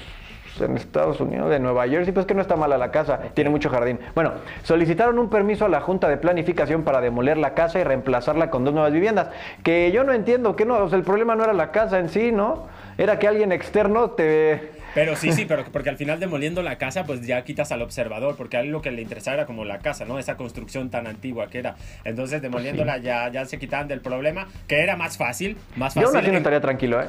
en 0.60 0.76
Estados 0.76 1.20
Unidos, 1.20 1.50
de 1.50 1.58
Nueva 1.58 1.86
Jersey, 1.88 2.12
pues 2.12 2.26
que 2.26 2.34
no 2.34 2.40
está 2.40 2.56
mala 2.56 2.78
la 2.78 2.90
casa, 2.90 3.18
tiene 3.34 3.50
mucho 3.50 3.68
jardín. 3.70 3.98
Bueno, 4.14 4.32
solicitaron 4.62 5.18
un 5.18 5.28
permiso 5.28 5.64
a 5.64 5.68
la 5.68 5.80
Junta 5.80 6.08
de 6.08 6.16
Planificación 6.16 6.82
para 6.82 7.00
demoler 7.00 7.36
la 7.36 7.54
casa 7.54 7.78
y 7.78 7.84
reemplazarla 7.84 8.50
con 8.50 8.64
dos 8.64 8.72
nuevas 8.72 8.92
viviendas. 8.92 9.28
Que 9.62 9.92
yo 9.92 10.04
no 10.04 10.12
entiendo, 10.12 10.56
que 10.56 10.64
no, 10.64 10.76
o 10.78 10.88
sea, 10.88 10.98
el 10.98 11.04
problema 11.04 11.34
no 11.34 11.44
era 11.44 11.52
la 11.52 11.70
casa 11.70 11.98
en 11.98 12.08
sí, 12.08 12.32
¿no? 12.32 12.66
Era 12.99 13.19
que 13.19 13.29
alguien 13.29 13.53
externo 13.53 14.11
te... 14.11 14.71
Pero 14.95 15.15
sí, 15.17 15.33
sí, 15.33 15.45
pero 15.49 15.65
porque 15.71 15.91
al 15.91 15.97
final 15.97 16.21
demoliendo 16.21 16.62
la 16.62 16.79
casa, 16.79 17.05
pues 17.05 17.26
ya 17.26 17.43
quitas 17.45 17.71
al 17.73 17.83
observador, 17.83 18.37
porque 18.37 18.57
a 18.57 18.61
él 18.61 18.71
lo 18.71 18.83
que 18.83 18.91
le 18.91 19.03
interesaba 19.03 19.35
era 19.35 19.47
como 19.47 19.65
la 19.65 19.79
casa, 19.79 20.05
¿no? 20.05 20.19
Esa 20.19 20.37
construcción 20.37 20.91
tan 20.91 21.07
antigua 21.07 21.49
que 21.49 21.59
era. 21.59 21.76
Entonces 22.05 22.41
demoliéndola 22.43 22.99
ya, 22.99 23.31
ya 23.31 23.45
se 23.45 23.59
quitaban 23.59 23.88
del 23.88 24.00
problema, 24.00 24.49
que 24.67 24.81
era 24.81 24.97
más 24.97 25.19
fácil, 25.19 25.57
más 25.76 25.95
fácil. 25.95 26.23
Yo 26.23 26.33
no 26.33 26.38
estaría 26.38 26.61
tranquilo, 26.61 27.00
¿eh? 27.03 27.09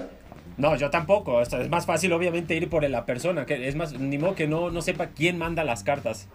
No, 0.57 0.75
yo 0.75 0.89
tampoco. 0.89 1.41
Es 1.41 1.69
más 1.69 1.85
fácil, 1.85 2.11
obviamente, 2.13 2.55
ir 2.55 2.67
por 2.67 2.87
la 2.89 3.05
persona. 3.05 3.45
Que 3.45 3.67
es 3.67 3.75
más, 3.75 3.93
ni 3.93 4.17
modo 4.17 4.35
que 4.35 4.47
no, 4.47 4.71
no 4.71 4.81
sepa 4.81 5.07
quién 5.15 5.37
manda 5.37 5.63
las 5.63 5.83
cartas. 5.83 6.27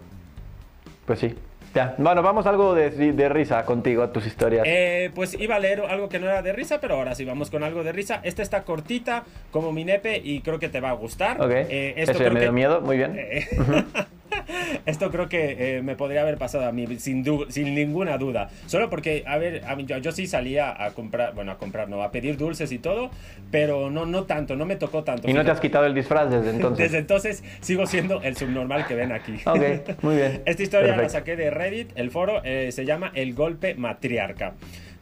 Pues 1.05 1.19
sí. 1.19 1.35
Ya, 1.73 1.95
bueno, 1.97 2.21
vamos 2.21 2.45
a 2.45 2.49
algo 2.49 2.75
de, 2.75 2.91
de, 2.91 3.29
risa 3.29 3.65
contigo, 3.65 4.07
tus 4.09 4.27
historias. 4.27 4.63
Eh, 4.67 5.09
pues 5.15 5.33
iba 5.39 5.55
a 5.55 5.59
leer 5.59 5.81
algo 5.81 6.07
que 6.07 6.19
no 6.19 6.27
era 6.27 6.43
de 6.43 6.53
risa, 6.53 6.79
pero 6.79 6.95
ahora 6.95 7.15
sí 7.15 7.25
vamos 7.25 7.49
con 7.49 7.63
algo 7.63 7.83
de 7.83 7.91
risa. 7.91 8.21
Esta 8.23 8.43
está 8.43 8.61
cortita, 8.63 9.23
como 9.51 9.71
mi 9.71 9.83
nepe, 9.83 10.21
y 10.23 10.41
creo 10.41 10.59
que 10.59 10.69
te 10.69 10.79
va 10.79 10.91
a 10.91 10.93
gustar. 10.93 11.41
Ok. 11.41 11.51
Eh, 11.51 11.95
esto 11.97 12.11
Eso 12.11 12.31
me 12.31 12.39
dio 12.39 12.53
miedo, 12.53 12.81
muy 12.81 12.97
bien. 12.97 13.15
Eh, 13.17 13.47
Esto 14.85 15.11
creo 15.11 15.29
que 15.29 15.77
eh, 15.77 15.81
me 15.81 15.95
podría 15.95 16.21
haber 16.21 16.37
pasado 16.37 16.65
a 16.65 16.71
mí 16.71 16.87
sin, 16.97 17.23
sin 17.49 17.75
ninguna 17.75 18.17
duda. 18.17 18.49
Solo 18.65 18.89
porque, 18.89 19.23
a 19.27 19.37
ver, 19.37 19.63
a 19.65 19.75
mí, 19.75 19.85
yo, 19.85 20.11
sí 20.11 20.27
salía 20.27 20.83
a 20.83 20.91
comprar, 20.91 21.33
bueno, 21.33 21.51
a 21.51 21.57
comprar, 21.57 21.89
no, 21.89 22.03
a 22.03 22.11
pedir 22.11 22.37
dulces 22.37 22.71
y 22.71 22.79
todo, 22.79 23.09
pero 23.51 23.89
no, 23.89 24.05
no 24.05 24.23
tanto, 24.23 24.55
no 24.55 24.65
me 24.65 24.75
tocó 24.75 25.03
tanto. 25.03 25.29
¿Y 25.29 25.33
no 25.33 25.43
te 25.43 25.51
has 25.51 25.59
quitado 25.59 25.85
el 25.85 25.93
disfraz 25.93 26.29
desde 26.29 26.49
entonces? 26.55 26.85
desde 26.85 26.97
entonces 26.99 27.43
sigo 27.61 27.85
siendo 27.85 28.21
el 28.21 28.35
subnormal 28.37 28.87
que 28.87 28.95
ven 28.95 29.11
aquí. 29.11 29.35
Ok, 29.45 30.01
muy 30.01 30.15
bien. 30.15 30.41
Esta 30.45 30.63
historia 30.63 30.95
la 30.95 31.09
saqué 31.09 31.35
de 31.35 31.49
Reddit, 31.49 31.91
el 31.95 32.11
foro, 32.11 32.41
eh, 32.43 32.71
se 32.71 32.85
llama 32.85 33.11
El 33.15 33.33
Golpe 33.33 33.75
Matriarca. 33.75 34.53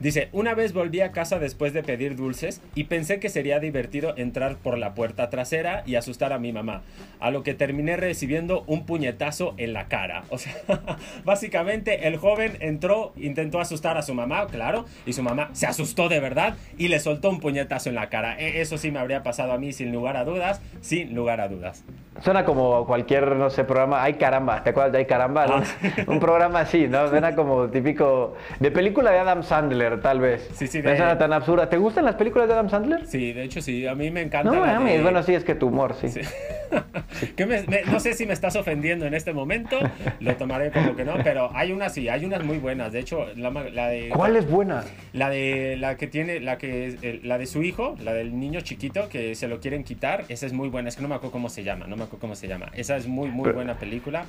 Dice, 0.02 0.30
una 0.32 0.56
vez 0.56 0.74
volví 0.74 1.02
a 1.02 1.12
casa 1.12 1.38
después 1.38 1.74
de 1.74 1.84
pedir 1.84 2.16
dulces 2.16 2.60
y 2.74 2.86
pensé 2.86 3.20
que 3.20 3.30
sería 3.30 3.60
divertido 3.60 4.18
entrar 4.18 4.56
por 4.56 4.80
la 4.80 4.96
puerta 4.96 5.30
trasera 5.30 5.84
y 5.86 5.94
asustar 5.94 6.34
a 6.34 6.40
mi 6.40 6.52
mamá, 6.52 6.82
a 7.20 7.30
lo 7.30 7.44
que 7.44 7.54
terminé 7.54 7.98
recibiendo 7.98 8.64
un 8.66 8.88
puñetazo 8.88 9.54
en 9.58 9.74
la 9.74 9.90
cara. 9.90 10.24
O 10.30 10.40
sea, 10.40 10.56
básicamente 11.24 12.08
el 12.08 12.18
joven 12.18 12.58
entró, 12.62 13.14
intentó 13.16 13.60
asustar 13.62 13.96
a 13.96 14.02
su 14.02 14.16
mamá, 14.16 14.48
claro, 14.48 14.86
y 15.06 15.14
su 15.14 15.22
mamá 15.22 15.52
se 15.54 15.68
asustó 15.68 16.10
de 16.10 16.20
verdad 16.20 16.56
y 16.80 16.88
le 16.88 17.00
soltó 17.00 17.30
un 17.30 17.40
puñetazo 17.40 17.90
en 17.90 17.96
la 17.96 18.10
cara. 18.10 18.40
E, 18.40 18.60
eso 18.60 18.80
sí 18.80 18.90
me 18.90 18.98
habría 18.98 19.22
pasado 19.22 19.54
a 19.54 19.60
mí 19.60 19.72
sin 19.72 19.92
lugar 19.92 20.18
a 20.18 20.26
dudas, 20.26 20.64
sin 20.82 21.14
lugar 21.14 21.42
a 21.42 21.48
dudas. 21.48 21.84
Suena 22.22 22.44
como 22.44 22.88
cualquier, 22.88 23.36
no 23.36 23.52
sé, 23.52 23.66
programa, 23.66 24.02
ay 24.02 24.16
caramba, 24.16 24.64
¿te 24.64 24.72
acuerdas 24.72 24.94
de 24.94 24.98
ay 24.98 25.06
caramba? 25.06 25.46
Ah. 25.48 25.64
Un 26.08 26.20
programa 26.20 26.62
así, 26.62 26.88
¿no? 26.88 27.08
Suena 27.08 27.36
como 27.36 27.70
típico 27.70 28.34
de 28.60 28.72
película 28.72 29.12
de 29.12 29.20
Adam 29.20 29.44
Sandler 29.44 29.91
tal 30.00 30.20
vez. 30.20 30.50
Sí, 30.54 30.68
sí. 30.68 30.82
De... 30.82 30.96
tan 30.96 31.34
absurda. 31.34 31.70
¿Te 31.70 31.78
gustan 31.78 32.06
las 32.06 32.16
películas 32.16 32.48
de 32.48 32.54
Adam 32.54 32.70
Sandler? 32.70 33.06
Sí, 33.08 33.34
de 33.34 33.44
hecho 33.44 33.62
sí. 33.62 33.88
A 33.88 33.96
mí 33.96 34.12
me 34.12 34.22
encanta. 34.22 34.52
No, 34.52 34.60
bueno, 34.60 35.24
sí, 35.24 35.34
es 35.34 35.44
que 35.44 35.56
tu 35.56 35.68
humor, 35.68 35.96
sí. 36.00 36.08
no 37.92 38.00
sé 38.00 38.14
si 38.14 38.26
me 38.26 38.34
estás 38.34 38.56
ofendiendo 38.56 39.06
en 39.06 39.14
este 39.14 39.34
momento. 39.34 39.78
Lo 40.20 40.36
tomaré 40.36 40.72
como 40.72 40.96
que 40.96 41.04
no, 41.04 41.16
pero 41.24 41.50
hay 41.54 41.72
unas 41.72 41.94
sí, 41.94 42.10
hay 42.10 42.26
unas 42.26 42.44
muy 42.44 42.58
buenas. 42.58 42.92
De 42.92 43.00
hecho, 43.00 43.28
la, 43.36 43.52
de. 43.88 44.10
¿Cuál 44.10 44.36
es 44.36 44.50
buena? 44.50 44.84
La 45.14 45.30
de 45.30 45.76
la 45.78 45.98
que 45.98 46.08
tiene, 46.08 46.40
la 46.40 46.58
que 46.58 47.20
la 47.24 47.38
de 47.38 47.46
su 47.46 47.64
hijo, 47.64 47.96
la 48.04 48.14
del 48.14 48.40
niño 48.40 48.62
chiquito 48.62 49.10
que 49.10 49.36
se 49.36 49.48
lo 49.48 49.60
quieren 49.60 49.84
quitar. 49.84 50.26
Esa 50.30 50.46
es 50.46 50.54
muy 50.54 50.70
buena. 50.70 50.90
Es 50.90 50.96
que 50.96 51.02
no 51.02 51.08
me 51.08 51.16
acuerdo 51.16 51.32
cómo 51.32 51.50
se 51.50 51.64
llama. 51.64 51.88
No 51.88 51.96
me 51.96 52.04
acuerdo 52.04 52.20
cómo 52.20 52.36
se 52.36 52.48
llama. 52.48 52.72
Esa 52.74 52.96
es 52.98 53.08
muy, 53.08 53.30
muy 53.30 53.52
buena 53.52 53.78
película. 53.78 54.26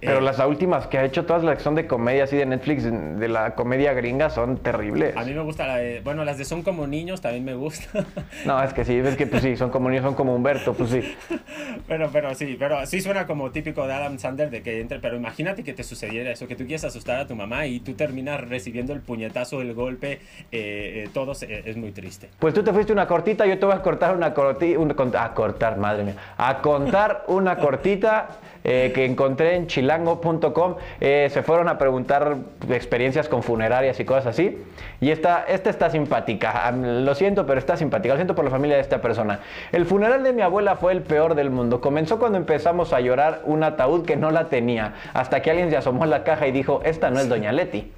Pero 0.00 0.18
Eh, 0.18 0.22
las 0.22 0.38
últimas 0.40 0.86
que 0.86 0.98
ha 0.98 1.04
hecho, 1.04 1.24
todas 1.26 1.42
las 1.44 1.56
que 1.58 1.62
son 1.64 1.74
de 1.74 1.86
comedia, 1.86 2.24
así 2.24 2.36
de 2.36 2.46
Netflix, 2.46 2.84
de 2.84 3.28
la 3.28 3.54
comedia 3.54 3.92
gringa, 3.92 4.30
son 4.30 4.58
terribles. 4.58 5.16
A 5.16 5.24
mí 5.24 5.32
me 5.32 5.40
gusta 5.42 5.66
la 5.66 5.76
de, 5.78 6.00
bueno, 6.00 6.24
las 6.24 6.38
de 6.38 6.44
Son 6.44 6.62
como 6.62 6.86
niños 6.86 7.20
también 7.20 7.44
me 7.44 7.54
gustan. 7.54 8.06
No, 8.46 8.62
es 8.62 8.72
que 8.72 8.84
sí, 8.84 8.94
es 8.96 9.16
que 9.16 9.26
pues 9.26 9.42
sí, 9.42 9.56
son 9.56 9.70
como 9.70 9.88
niños, 9.88 10.04
son 10.04 10.14
como 10.14 10.34
Humberto, 10.34 10.72
pues 10.74 10.90
sí. 10.90 11.00
pero, 11.88 12.08
pero 12.12 12.34
sí, 12.34 12.56
pero 12.58 12.84
sí 12.86 13.00
suena 13.00 13.26
como 13.26 13.50
típico 13.50 13.86
de 13.86 13.92
Adam 13.94 14.18
Sandler 14.18 14.50
de 14.50 14.62
que 14.62 14.80
entre, 14.80 15.00
pero 15.00 15.16
imagínate 15.16 15.64
que 15.64 15.72
te 15.72 15.82
sucediera 15.82 16.30
eso, 16.30 16.46
que 16.46 16.54
tú 16.56 16.64
quieres 16.64 16.84
asustar 16.84 17.18
a 17.18 17.26
tu 17.26 17.34
mamá 17.34 17.66
y 17.66 17.80
tú 17.80 17.94
terminas 17.94 18.40
recibiendo 18.48 18.92
el 18.92 19.00
puñetazo, 19.00 19.60
el 19.60 19.74
golpe, 19.74 20.12
eh, 20.12 20.20
eh, 20.52 21.08
todo 21.12 21.34
se- 21.34 21.68
es 21.68 21.76
muy 21.76 21.92
triste. 21.92 22.28
Pues 22.38 22.54
tú 22.54 22.62
te 22.62 22.72
fuiste 22.72 22.92
una 22.92 23.06
cortita, 23.06 23.46
yo 23.46 23.58
te 23.58 23.66
voy 23.66 23.74
a 23.74 23.82
cortar 23.82 24.14
una 24.16 24.32
cortita, 24.32 24.78
a 25.24 25.34
cortar, 25.34 25.76
madre 25.78 26.04
mía, 26.04 26.14
a 26.36 26.58
contar 26.60 27.24
una 27.28 27.56
cortita 27.56 28.28
eh, 28.70 28.92
que 28.94 29.06
encontré 29.06 29.56
en 29.56 29.66
chilango.com. 29.66 30.74
Eh, 31.00 31.28
se 31.32 31.42
fueron 31.42 31.68
a 31.68 31.78
preguntar 31.78 32.36
experiencias 32.68 33.26
con 33.26 33.42
funerarias 33.42 33.98
y 33.98 34.04
cosas 34.04 34.26
así. 34.26 34.62
Y 35.00 35.10
esta, 35.10 35.44
esta 35.48 35.70
está 35.70 35.88
simpática. 35.88 36.70
Lo 36.72 37.14
siento, 37.14 37.46
pero 37.46 37.58
está 37.58 37.78
simpática. 37.78 38.12
Lo 38.12 38.18
siento 38.18 38.34
por 38.34 38.44
la 38.44 38.50
familia 38.50 38.76
de 38.76 38.82
esta 38.82 39.00
persona. 39.00 39.40
El 39.72 39.86
funeral 39.86 40.22
de 40.22 40.34
mi 40.34 40.42
abuela 40.42 40.76
fue 40.76 40.92
el 40.92 41.00
peor 41.00 41.34
del 41.34 41.48
mundo. 41.48 41.80
Comenzó 41.80 42.18
cuando 42.18 42.36
empezamos 42.36 42.92
a 42.92 43.00
llorar 43.00 43.40
un 43.46 43.62
ataúd 43.62 44.04
que 44.04 44.16
no 44.16 44.30
la 44.30 44.50
tenía, 44.50 44.96
hasta 45.14 45.40
que 45.40 45.50
alguien 45.50 45.70
se 45.70 45.78
asomó 45.78 46.04
a 46.04 46.06
la 46.06 46.22
caja 46.22 46.46
y 46.46 46.52
dijo, 46.52 46.82
esta 46.84 47.08
no 47.08 47.20
es 47.20 47.28
Doña 47.30 47.52
Leti. 47.52 47.90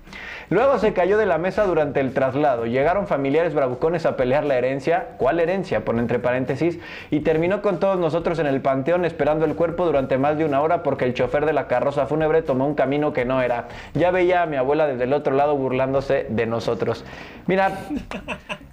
Luego 0.51 0.81
se 0.81 0.93
cayó 0.93 1.17
de 1.17 1.27
la 1.27 1.39
mesa 1.39 1.65
durante 1.65 2.01
el 2.01 2.13
traslado. 2.13 2.67
Llegaron 2.67 3.07
familiares 3.07 3.55
bravucones 3.55 4.05
a 4.05 4.17
pelear 4.17 4.45
la 4.45 4.59
herencia. 4.59 5.11
¿Cuál 5.17 5.39
herencia? 5.39 5.85
Pone 5.85 6.01
entre 6.01 6.19
paréntesis. 6.19 6.81
Y 7.13 7.21
terminó 7.21 7.63
con 7.63 7.79
todos 7.79 7.99
nosotros 7.99 8.41
en 8.41 8.47
el 8.47 8.61
panteón 8.61 9.05
esperando 9.05 9.45
el 9.45 9.55
cuerpo 9.55 9.87
durante 9.87 10.19
más 10.19 10.37
de 10.39 10.45
una 10.45 10.61
hora 10.61 10.83
porque 10.83 11.05
el 11.05 11.15
chofer 11.15 11.47
de 11.47 11.53
la 11.53 11.69
carroza 11.69 12.07
fúnebre 12.07 12.43
tomó 12.43 12.67
un 12.67 12.75
camino 12.75 13.13
que 13.13 13.25
no 13.25 13.41
era. 13.41 13.69
Ya 13.95 14.11
veía 14.11 14.43
a 14.43 14.47
mi 14.47 14.57
abuela 14.57 14.89
desde 14.89 15.05
el 15.05 15.13
otro 15.13 15.37
lado 15.37 15.57
burlándose 15.57 16.27
de 16.29 16.47
nosotros. 16.47 17.05
Mira, 17.47 17.71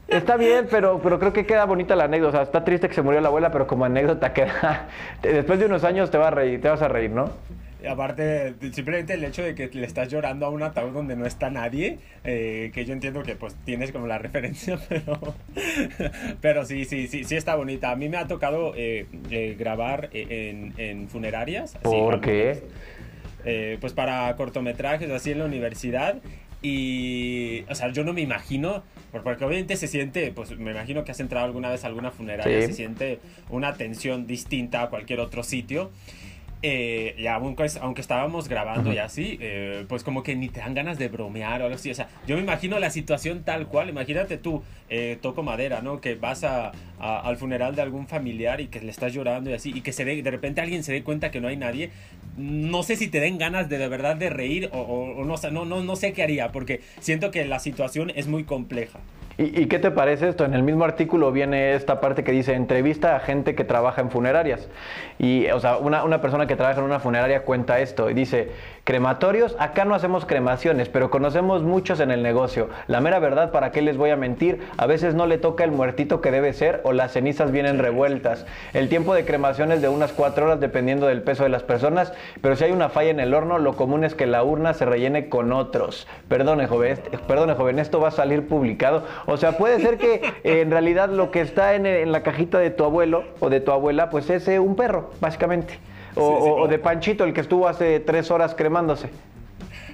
está 0.07 0.35
bien, 0.35 0.67
pero, 0.71 0.99
pero 1.03 1.19
creo 1.19 1.31
que 1.31 1.45
queda 1.45 1.65
bonita 1.65 1.95
la 1.95 2.05
anécdota. 2.05 2.41
Está 2.41 2.63
triste 2.63 2.87
que 2.89 2.95
se 2.95 3.03
murió 3.03 3.21
la 3.21 3.27
abuela, 3.27 3.51
pero 3.51 3.67
como 3.67 3.85
anécdota 3.85 4.33
queda. 4.33 4.87
Después 5.21 5.59
de 5.59 5.67
unos 5.67 5.83
años 5.83 6.09
te, 6.09 6.17
va 6.17 6.29
a 6.29 6.31
reír, 6.31 6.59
te 6.59 6.69
vas 6.69 6.81
a 6.81 6.87
reír, 6.87 7.11
¿no? 7.11 7.29
Aparte, 7.87 8.53
simplemente 8.73 9.13
el 9.13 9.23
hecho 9.23 9.41
de 9.43 9.55
que 9.55 9.67
le 9.73 9.85
estás 9.85 10.09
llorando 10.09 10.45
a 10.45 10.49
un 10.49 10.61
ataúd 10.63 10.91
donde 10.91 11.15
no 11.15 11.25
está 11.25 11.49
nadie, 11.49 11.99
eh, 12.23 12.71
que 12.73 12.85
yo 12.85 12.93
entiendo 12.93 13.23
que 13.23 13.35
pues 13.35 13.55
tienes 13.65 13.91
como 13.91 14.07
la 14.07 14.17
referencia, 14.19 14.77
pero, 14.89 15.35
pero 16.41 16.65
sí, 16.65 16.85
sí, 16.85 17.07
sí, 17.07 17.23
sí 17.23 17.35
está 17.35 17.55
bonita. 17.55 17.91
A 17.91 17.95
mí 17.95 18.09
me 18.09 18.17
ha 18.17 18.27
tocado 18.27 18.73
eh, 18.75 19.05
eh, 19.31 19.55
grabar 19.57 20.09
eh, 20.13 20.49
en, 20.51 20.73
en 20.77 21.07
funerarias. 21.09 21.75
así, 21.75 21.83
¿Por 21.83 22.21
qué? 22.21 22.63
eh, 23.45 23.77
pues 23.79 23.93
para 23.93 24.35
cortometrajes 24.35 25.09
así 25.09 25.31
en 25.31 25.39
la 25.39 25.45
universidad 25.45 26.17
y 26.61 27.63
o 27.69 27.75
sea 27.75 27.89
yo 27.93 28.03
no 28.03 28.11
me 28.11 28.21
imagino 28.21 28.83
por- 29.11 29.23
porque 29.23 29.45
obviamente 29.45 29.75
se 29.77 29.87
siente 29.87 30.31
pues 30.31 30.57
me 30.57 30.71
imagino 30.71 31.03
que 31.03 31.11
has 31.11 31.19
entrado 31.19 31.45
alguna 31.45 31.69
vez 31.69 31.83
a 31.83 31.87
alguna 31.87 32.11
funeraria 32.11 32.61
Sí. 32.61 32.67
se 32.67 32.73
siente 32.73 33.19
una 33.49 33.73
tensión 33.75 34.25
distinta 34.27 34.81
a 34.81 34.89
cualquier 34.89 35.19
otro 35.19 35.43
sitio 35.43 35.91
eh, 36.63 37.15
y 37.17 37.27
aunque, 37.27 37.67
aunque 37.81 38.01
estábamos 38.01 38.47
grabando 38.47 38.91
y 38.91 38.97
así, 38.97 39.37
eh, 39.41 39.85
pues 39.87 40.03
como 40.03 40.23
que 40.23 40.35
ni 40.35 40.49
te 40.49 40.59
dan 40.59 40.73
ganas 40.73 40.97
de 40.97 41.07
bromear 41.07 41.61
o 41.61 41.65
algo 41.65 41.75
así. 41.75 41.91
O 41.91 41.95
sea, 41.95 42.07
yo 42.25 42.35
me 42.35 42.41
imagino 42.41 42.79
la 42.79 42.89
situación 42.89 43.43
tal 43.43 43.67
cual. 43.67 43.89
Imagínate 43.89 44.37
tú, 44.37 44.63
eh, 44.89 45.17
toco 45.21 45.43
madera, 45.43 45.81
¿no? 45.81 46.01
Que 46.01 46.15
vas 46.15 46.43
a, 46.43 46.71
al 46.99 47.37
funeral 47.37 47.75
de 47.75 47.81
algún 47.81 48.07
familiar 48.07 48.59
y 48.61 48.67
que 48.67 48.81
le 48.81 48.89
estás 48.91 49.13
llorando 49.13 49.49
y 49.49 49.53
así, 49.53 49.71
y 49.75 49.81
que 49.81 49.91
se 49.93 50.03
dé- 50.05 50.21
de 50.21 50.31
repente 50.31 50.61
alguien 50.61 50.83
se 50.83 50.91
dé 50.93 51.03
cuenta 51.03 51.29
que 51.31 51.39
no 51.41 51.47
hay 51.47 51.57
nadie. 51.57 51.91
No 52.37 52.83
sé 52.83 52.95
si 52.95 53.07
te 53.07 53.19
den 53.19 53.37
ganas 53.37 53.69
de 53.69 53.77
de 53.77 53.87
verdad 53.87 54.15
de 54.15 54.29
reír 54.29 54.69
o, 54.73 54.79
o- 54.79 55.21
o 55.21 55.25
no, 55.25 55.65
no, 55.65 55.83
no 55.83 55.95
sé 55.95 56.13
qué 56.13 56.23
haría, 56.23 56.51
porque 56.51 56.81
siento 56.99 57.31
que 57.31 57.45
la 57.45 57.59
situación 57.59 58.11
es 58.15 58.27
muy 58.27 58.43
compleja. 58.43 58.99
¿Y, 59.39 59.61
y 59.61 59.65
qué 59.67 59.77
te 59.77 59.91
parece 59.91 60.27
esto? 60.29 60.45
En 60.45 60.55
el 60.55 60.63
mismo 60.63 60.83
artículo 60.83 61.31
viene 61.31 61.75
esta 61.75 62.01
parte 62.01 62.23
que 62.23 62.31
dice 62.31 62.53
entrevista 62.55 63.15
a 63.15 63.19
gente 63.19 63.53
que 63.53 63.63
trabaja 63.63 64.01
en 64.01 64.09
funerarias. 64.09 64.67
Y, 65.19 65.45
o 65.47 65.59
sea, 65.59 65.77
una, 65.77 66.03
una 66.03 66.21
persona 66.21 66.47
que 66.47 66.55
trabaja 66.55 66.79
en 66.79 66.85
una 66.85 66.99
funeraria 66.99 67.43
cuenta 67.43 67.79
esto 67.79 68.09
y 68.09 68.15
dice, 68.15 68.49
crematorios, 68.87 69.53
acá 69.59 69.83
no 69.83 69.95
hacemos 69.95 70.25
cremaciones, 70.25 70.87
pero 70.87 71.09
conocemos 71.09 71.61
muchos 71.61 71.99
en 71.99 72.09
el 72.09 72.23
negocio. 72.23 72.69
La 72.87 73.01
mera 73.01 73.19
verdad, 73.19 73.51
¿para 73.51 73.73
qué 73.73 73.81
les 73.81 73.97
voy 73.97 74.11
a 74.11 74.15
mentir? 74.15 74.61
A 74.77 74.85
veces 74.85 75.13
no 75.13 75.25
le 75.25 75.37
toca 75.37 75.65
el 75.65 75.71
muertito 75.71 76.21
que 76.21 76.31
debe 76.31 76.53
ser 76.53 76.79
o 76.85 76.93
las 76.93 77.11
cenizas 77.11 77.51
vienen 77.51 77.79
revueltas. 77.79 78.45
El 78.73 78.87
tiempo 78.87 79.13
de 79.13 79.25
cremación 79.25 79.73
es 79.73 79.81
de 79.81 79.89
unas 79.89 80.13
cuatro 80.13 80.45
horas 80.45 80.61
dependiendo 80.61 81.05
del 81.05 81.21
peso 81.21 81.43
de 81.43 81.49
las 81.49 81.63
personas, 81.63 82.13
pero 82.39 82.55
si 82.55 82.63
hay 82.63 82.71
una 82.71 82.87
falla 82.87 83.09
en 83.09 83.19
el 83.19 83.33
horno, 83.33 83.57
lo 83.57 83.75
común 83.75 84.05
es 84.05 84.15
que 84.15 84.25
la 84.25 84.41
urna 84.41 84.73
se 84.73 84.85
rellene 84.85 85.27
con 85.27 85.51
otros. 85.51 86.07
Perdone, 86.29 86.67
joven, 86.67 86.97
perdone, 87.27 87.55
joven, 87.55 87.79
esto 87.79 87.99
va 87.99 88.07
a 88.07 88.11
salir 88.11 88.47
publicado. 88.47 89.03
O 89.25 89.35
sea, 89.35 89.57
puede 89.57 89.81
ser 89.81 89.97
que 89.97 90.21
en 90.45 90.71
realidad 90.71 91.09
lo 91.09 91.29
que 91.29 91.41
está 91.41 91.75
en, 91.75 91.85
en 91.85 92.13
la 92.13 92.23
cajita 92.23 92.57
de 92.57 92.69
tu 92.69 92.85
abuelo 92.85 93.25
o 93.41 93.49
de 93.49 93.59
tu 93.59 93.73
abuela, 93.73 94.09
pues 94.09 94.29
es 94.29 94.47
eh, 94.47 94.59
un 94.59 94.77
perro, 94.77 95.11
básicamente. 95.19 95.77
O, 96.17 96.37
Sí, 96.37 96.43
sí, 96.43 96.49
o- 96.49 96.53
o 96.55 96.61
o- 96.63 96.67
de 96.67 96.79
Panchito, 96.79 97.23
el 97.23 97.33
que 97.33 97.41
estuvo 97.41 97.67
hace 97.67 97.99
tres 97.99 98.31
horas 98.31 98.55
cremándose. 98.55 99.09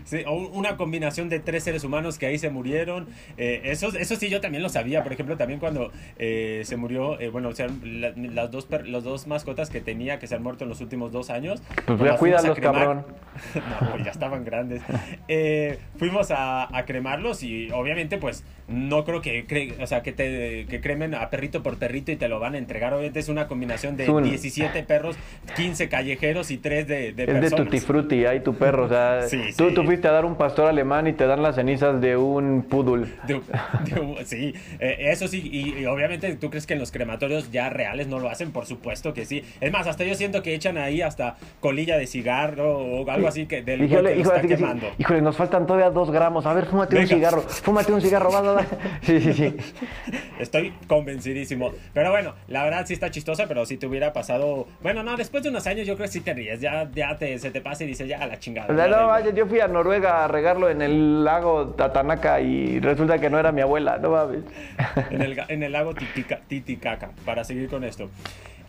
Sí, 0.05 0.23
o 0.25 0.33
un- 0.33 0.49
una 0.53 0.77
combinación 0.77 1.29
de 1.29 1.39
tres 1.39 1.63
seres 1.63 1.83
humanos 1.83 2.17
que 2.17 2.25
ahí 2.25 2.37
se 2.37 2.49
murieron. 2.49 3.07
Eh, 3.37 3.61
eso, 3.65 3.87
eso 3.97 4.15
sí, 4.15 4.29
yo 4.29 4.41
también 4.41 4.63
lo 4.63 4.69
sabía. 4.69 5.03
Por 5.03 5.13
ejemplo, 5.13 5.37
también 5.37 5.59
cuando 5.59 5.91
eh, 6.17 6.61
se 6.65 6.77
murió, 6.77 7.19
eh, 7.19 7.29
bueno, 7.29 7.49
o 7.49 7.53
sea, 7.55 7.67
la- 7.83 8.13
las 8.15 8.51
dos, 8.51 8.67
los 8.85 9.03
dos 9.03 9.27
mascotas 9.27 9.69
que 9.69 9.81
tenía 9.81 10.19
que 10.19 10.27
se 10.27 10.35
han 10.35 10.43
muerto 10.43 10.63
en 10.63 10.69
los 10.69 10.81
últimos 10.81 11.11
dos 11.11 11.29
años. 11.29 11.61
Pues 11.85 11.99
fuimos 12.19 12.45
a 12.45 12.53
cremar. 12.53 12.73
cabrón. 12.73 13.05
no, 13.81 13.91
pues 13.91 14.03
ya 14.05 14.11
estaban 14.11 14.43
grandes. 14.45 14.81
Eh, 15.27 15.77
fuimos 15.97 16.31
a, 16.31 16.75
a 16.75 16.85
cremarlos 16.85 17.43
y 17.43 17.69
obviamente, 17.71 18.17
pues, 18.17 18.43
no 18.67 19.03
creo 19.03 19.21
que, 19.21 19.45
cre- 19.45 19.81
o 19.81 19.87
sea, 19.87 20.01
que, 20.03 20.11
te, 20.13 20.65
que 20.69 20.79
cremen 20.81 21.13
a 21.15 21.29
perrito 21.29 21.63
por 21.63 21.77
perrito 21.77 22.11
y 22.11 22.15
te 22.15 22.27
lo 22.27 22.39
van 22.39 22.55
a 22.55 22.57
entregar. 22.57 22.93
Obviamente 22.93 23.19
es 23.19 23.29
una 23.29 23.47
combinación 23.47 23.97
de 23.97 24.03
Es 24.03 24.09
un- 24.09 24.23
17 24.23 24.83
perros, 24.83 25.15
15 25.55 25.89
callejeros 25.89 26.49
y 26.51 26.57
3 26.57 26.87
de, 26.87 26.95
de 26.95 27.09
Es 27.09 27.15
de 27.15 27.25
personas. 27.25 27.65
Tutti 27.65 27.79
Frutti, 27.79 28.25
ahí 28.25 28.39
tu 28.41 28.53
perro. 28.55 28.85
O 28.85 28.89
sea, 28.89 29.23
Sí, 29.27 29.39
tú, 29.57 29.69
sí. 29.69 29.75
tú 29.75 29.83
fuiste 29.93 30.08
a 30.08 30.12
dar 30.12 30.25
un 30.25 30.36
pastor 30.36 30.67
alemán 30.67 31.06
y 31.06 31.13
te 31.13 31.27
dan 31.27 31.43
las 31.43 31.53
cenizas 31.56 32.01
de 32.01 32.17
un. 32.17 32.67
De- 33.27 33.36
de- 33.36 34.25
sí, 34.25 34.53
eh, 34.79 34.97
eso 35.12 35.27
sí, 35.27 35.47
y, 35.51 35.82
y 35.82 35.86
obviamente 35.86 36.36
tú 36.36 36.49
crees 36.49 36.65
que 36.65 36.73
en 36.73 36.79
los 36.79 36.91
crematorios 36.91 37.51
ya 37.51 37.69
reales 37.69 38.08
no 38.08 38.17
lo 38.19 38.27
hacen, 38.29 38.51
por 38.51 38.65
supuesto 38.65 39.13
que 39.13 39.25
sí. 39.25 39.43
Es 39.62 39.71
más, 39.71 39.86
hasta 39.86 40.03
yo 40.03 40.15
siento 40.15 40.41
que 40.41 40.56
echan 40.56 40.79
ahí 40.79 41.01
hasta 41.03 41.36
colilla 41.60 41.97
de 41.99 42.08
cigarro 42.08 42.77
o 42.79 43.10
algo 43.10 43.27
así 43.27 43.45
que 43.45 43.62
del 43.62 43.84
Híjole, 43.84 44.13
que 44.15 44.19
híjole, 44.21 44.38
está 44.38 44.41
sí. 44.41 44.47
quemando. 44.47 44.88
híjole, 44.97 45.21
nos 45.21 45.38
faltan 45.38 45.67
todavía 45.67 45.91
dos 45.91 46.10
gramos. 46.10 46.47
A 46.47 46.53
ver, 46.53 46.65
fúmate 46.65 46.97
un 46.97 47.08
cigarro. 47.08 47.41
Fúmate 47.43 47.93
un 47.93 48.01
cigarro, 48.01 48.32
va, 48.32 48.41
va, 48.41 48.53
va. 48.53 48.65
Sí, 49.03 49.19
sí, 49.21 49.34
sí. 49.34 49.56
Estoy 50.39 50.73
convencidísimo. 50.88 51.71
Pero 51.93 52.10
bueno, 52.10 52.34
la 52.47 52.63
verdad 52.63 52.86
sí 52.88 52.93
está 52.93 53.12
chistosa, 53.12 53.45
pero 53.47 53.65
si 53.67 53.77
te 53.77 53.86
hubiera 53.86 54.12
pasado. 54.13 54.67
Bueno, 54.82 55.03
no, 55.03 55.15
después 55.17 55.43
de 55.43 55.49
unos 55.49 55.67
años 55.67 55.86
yo 55.86 55.95
creo 55.95 56.08
que 56.08 56.13
sí 56.13 56.21
te 56.21 56.34
ríes. 56.34 56.60
Ya, 56.62 56.89
ya 56.95 57.15
te, 57.17 57.38
se 57.38 57.51
te 57.51 57.62
pasa 57.62 57.84
y 57.84 57.88
dices, 57.88 58.08
ya 58.08 58.17
a 58.19 58.25
la 58.27 58.39
chingada. 58.39 58.73
No, 58.73 59.08
vaya, 59.08 59.32
yo 59.32 59.45
fui 59.45 59.60
a 59.60 59.67
Noruega 59.83 60.23
a 60.23 60.27
regarlo 60.29 60.69
en 60.69 60.81
el 60.81 61.25
lago 61.25 61.67
Tatanaka 61.75 62.39
y 62.39 62.79
resulta 62.79 63.19
que 63.19 63.29
no 63.29 63.37
era 63.37 63.51
mi 63.51 63.59
abuela, 63.59 63.97
no 63.97 64.11
mames. 64.11 64.43
en, 65.11 65.21
el, 65.21 65.37
en 65.49 65.61
el 65.61 65.73
lago 65.73 65.93
Titica- 65.93 66.39
Titicaca, 66.47 67.09
para 67.25 67.43
seguir 67.43 67.67
con 67.67 67.83
esto. 67.83 68.09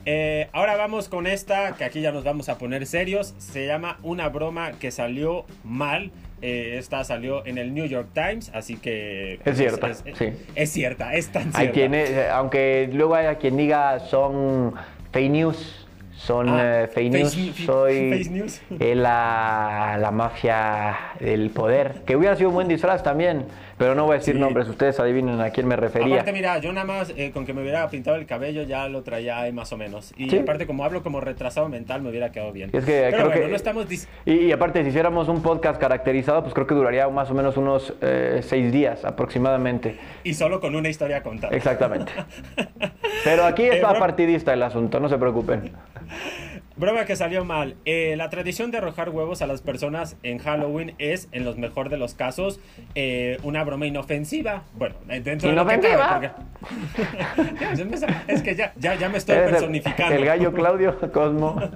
Eh, 0.07 0.49
ahora 0.53 0.77
vamos 0.77 1.09
con 1.09 1.29
esta, 1.29 1.77
que 1.77 1.85
aquí 1.85 2.01
ya 2.01 2.11
nos 2.11 2.25
vamos 2.25 2.49
a 2.49 2.59
poner 2.59 2.85
serios. 2.87 3.33
Se 3.39 3.65
llama 3.65 3.99
Una 4.03 4.29
broma 4.29 4.73
que 4.73 4.91
salió 4.91 5.45
mal. 5.63 6.11
Eh, 6.43 6.77
esta 6.79 7.05
salió 7.05 7.47
en 7.47 7.59
el 7.59 7.73
New 7.73 7.87
York 7.87 8.09
Times, 8.13 8.51
así 8.53 8.77
que... 8.77 9.39
Es 9.45 9.57
cierta, 9.57 9.89
es, 9.91 10.03
sí. 10.19 10.33
es 10.57 10.71
cierta, 10.73 11.15
es 11.15 11.29
tan 11.29 11.45
Hay 11.55 11.69
cierta. 11.69 11.73
quien, 11.73 11.95
eh, 11.95 12.27
aunque 12.33 12.91
luego 12.93 13.15
haya 13.15 13.37
quien 13.37 13.57
diga 13.57 14.01
son 14.01 14.75
fake 15.13 15.31
news, 15.31 15.84
son 16.17 16.49
Ah, 16.49 16.83
eh, 16.85 16.87
fake 16.89 17.13
news, 17.13 17.37
new- 17.37 17.53
soy 17.67 18.11
face 18.19 18.31
news. 18.31 18.63
eh, 18.81 18.95
la, 18.95 19.97
la 20.01 20.11
mafia 20.11 20.97
del 21.21 21.51
poder, 21.51 22.03
que 22.07 22.17
hubiera 22.17 22.37
sido 22.37 22.49
un 22.51 22.55
buen 22.55 22.69
disfraz 22.69 23.03
también, 23.03 23.47
pero 23.77 23.95
no 23.97 24.05
voy 24.07 24.15
a 24.15 24.19
decir 24.19 24.35
Sí. 24.35 24.41
nombres, 24.41 24.69
ustedes 24.69 24.99
adivinen 25.01 25.41
a 25.41 25.51
quién 25.51 25.67
me 25.67 25.75
refería. 25.77 26.15
Aparte, 26.15 26.33
mira, 26.33 26.59
yo 26.59 26.73
nada 26.73 26.87
más 26.87 27.13
eh, 27.17 27.33
con 27.33 27.45
que 27.45 27.53
me 27.53 27.63
hubiera 27.63 27.89
pintado 27.91 28.17
el 28.17 28.27
cabello 28.27 28.63
ya 28.63 28.89
lo 28.89 29.03
traía 29.03 29.41
ahí 29.41 29.53
más 29.53 29.73
o 29.73 29.77
menos. 29.77 30.15
Y 30.17 30.31
Sí. 30.31 30.39
aparte, 30.39 30.67
como 30.67 30.85
hablo 30.85 31.03
como 31.03 31.21
retrasado 31.21 31.69
mental, 31.69 32.01
me 32.01 32.11
hubiera 32.11 32.31
quedado 32.31 32.53
bien. 32.53 32.71
Es 32.73 32.85
que 32.85 32.93
Pero 33.11 33.17
creo 33.17 33.27
bueno, 33.27 33.41
que- 33.43 33.49
no 33.49 33.57
estamos... 33.57 33.87
Y, 34.25 34.33
y 34.33 34.53
aparte, 34.53 34.83
si 34.83 34.89
hiciéramos 34.91 35.29
un 35.29 35.43
podcast 35.43 35.81
caracterizado, 35.81 36.43
pues 36.43 36.55
creo 36.55 36.67
que 36.67 36.75
duraría 36.75 37.09
más 37.09 37.31
o 37.31 37.35
menos 37.35 37.57
unos 37.57 37.93
eh, 38.01 38.41
seis 38.43 38.73
días 38.73 39.05
aproximadamente. 39.05 39.99
Y 40.23 40.35
solo 40.35 40.61
con 40.61 40.75
una 40.77 40.89
historia 40.89 41.23
contada. 41.23 41.55
Exactamente. 41.57 42.13
Pero 43.25 43.45
aquí 43.45 43.65
está 43.65 43.99
partidista 43.99 44.53
el 44.53 44.63
asunto, 44.63 45.01
no 45.01 45.09
se 45.09 45.19
preocupen. 45.19 45.73
Broma 46.77 47.05
que 47.05 47.17
salió 47.17 47.45
mal. 47.45 47.77
Eh, 47.85 48.15
la 48.17 48.31
tradición 48.31 48.71
de 48.71 48.79
arrojar 48.79 49.11
huevos 49.11 49.43
a 49.43 49.47
las 49.47 49.63
personas 49.63 50.17
en 50.23 50.39
Halloween 50.39 50.95
es, 50.99 51.29
en 51.33 51.45
los 51.45 51.57
mejor 51.57 51.89
de 51.89 51.97
los 51.97 52.15
casos, 52.15 52.61
eh, 52.95 53.39
una 53.43 53.65
broma 53.65 53.87
inofensiva. 53.87 54.65
Bueno, 54.75 54.97
eh, 55.09 55.21
dentro 55.21 55.51
de 55.51 55.55
lo 55.55 55.65
es 58.29 58.43
que 58.43 58.55
ya, 58.55 58.73
ya, 58.77 58.95
ya 58.95 59.09
me 59.09 59.19
estoy 59.19 59.37
el- 59.37 59.51
personificando. 59.51 60.15
El, 60.15 60.25
gallo 60.25 60.53
Claudio 60.53 60.97
Cosmo. 61.13 61.61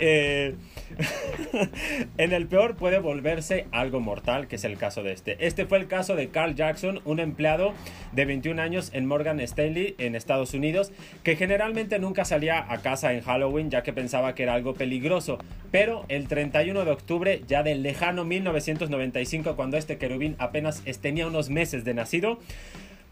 Eh, 0.00 0.54
en 2.18 2.32
el 2.32 2.46
peor 2.46 2.76
puede 2.76 2.98
volverse 2.98 3.66
algo 3.72 4.00
mortal, 4.00 4.48
que 4.48 4.56
es 4.56 4.64
el 4.64 4.76
caso 4.76 5.02
de 5.02 5.12
este. 5.12 5.46
Este 5.46 5.66
fue 5.66 5.78
el 5.78 5.86
caso 5.86 6.16
de 6.16 6.28
Carl 6.28 6.54
Jackson, 6.54 7.00
un 7.04 7.20
empleado 7.20 7.74
de 8.12 8.24
21 8.24 8.60
años 8.60 8.90
en 8.92 9.06
Morgan 9.06 9.40
Stanley, 9.40 9.94
en 9.98 10.14
Estados 10.14 10.54
Unidos, 10.54 10.92
que 11.22 11.36
generalmente 11.36 11.98
nunca 11.98 12.24
salía 12.24 12.72
a 12.72 12.78
casa 12.78 13.12
en 13.12 13.22
Halloween 13.22 13.70
ya 13.70 13.82
que 13.82 13.92
pensaba 13.92 14.34
que 14.34 14.42
era 14.44 14.54
algo 14.54 14.74
peligroso. 14.74 15.38
Pero 15.70 16.04
el 16.08 16.28
31 16.28 16.84
de 16.84 16.90
octubre, 16.90 17.42
ya 17.46 17.62
del 17.62 17.82
lejano 17.82 18.24
1995, 18.24 19.56
cuando 19.56 19.76
este 19.76 19.98
querubín 19.98 20.36
apenas 20.38 20.82
tenía 21.00 21.26
unos 21.26 21.50
meses 21.50 21.84
de 21.84 21.94
nacido, 21.94 22.38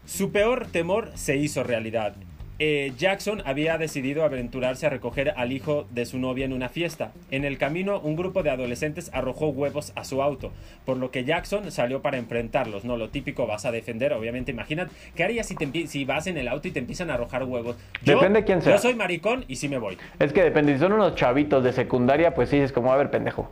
su 0.05 0.31
peor 0.31 0.67
temor 0.67 1.11
se 1.15 1.37
hizo 1.37 1.63
realidad. 1.63 2.15
Eh, 2.63 2.93
Jackson 2.95 3.41
había 3.45 3.79
decidido 3.79 4.23
aventurarse 4.23 4.85
a 4.85 4.91
recoger 4.91 5.33
al 5.35 5.51
hijo 5.51 5.87
de 5.89 6.05
su 6.05 6.19
novia 6.19 6.45
en 6.45 6.53
una 6.53 6.69
fiesta. 6.69 7.11
En 7.31 7.43
el 7.43 7.57
camino, 7.57 7.99
un 7.99 8.15
grupo 8.15 8.43
de 8.43 8.51
adolescentes 8.51 9.09
arrojó 9.15 9.47
huevos 9.47 9.91
a 9.95 10.03
su 10.03 10.21
auto, 10.21 10.51
por 10.85 10.97
lo 10.97 11.09
que 11.09 11.23
Jackson 11.23 11.71
salió 11.71 12.03
para 12.03 12.19
enfrentarlos. 12.19 12.85
No, 12.85 12.97
lo 12.97 13.09
típico 13.09 13.47
vas 13.47 13.65
a 13.65 13.71
defender, 13.71 14.13
obviamente. 14.13 14.51
Imagínate, 14.51 14.91
¿qué 15.15 15.23
harías 15.23 15.47
si, 15.47 15.55
si 15.87 16.05
vas 16.05 16.27
en 16.27 16.37
el 16.37 16.47
auto 16.47 16.67
y 16.67 16.71
te 16.71 16.77
empiezan 16.77 17.09
a 17.09 17.15
arrojar 17.15 17.45
huevos? 17.45 17.77
depende 18.01 18.43
quién 18.43 18.61
sea. 18.61 18.73
Yo 18.73 18.79
soy 18.79 18.93
maricón 18.93 19.43
y 19.47 19.55
sí 19.55 19.67
me 19.67 19.79
voy. 19.79 19.97
Es 20.19 20.31
que 20.31 20.43
depende, 20.43 20.73
si 20.73 20.79
son 20.81 20.93
unos 20.93 21.15
chavitos 21.15 21.63
de 21.63 21.73
secundaria, 21.73 22.35
pues 22.35 22.49
sí, 22.49 22.57
es 22.57 22.71
como, 22.71 22.93
a 22.93 22.95
ver, 22.95 23.09
pendejo. 23.09 23.49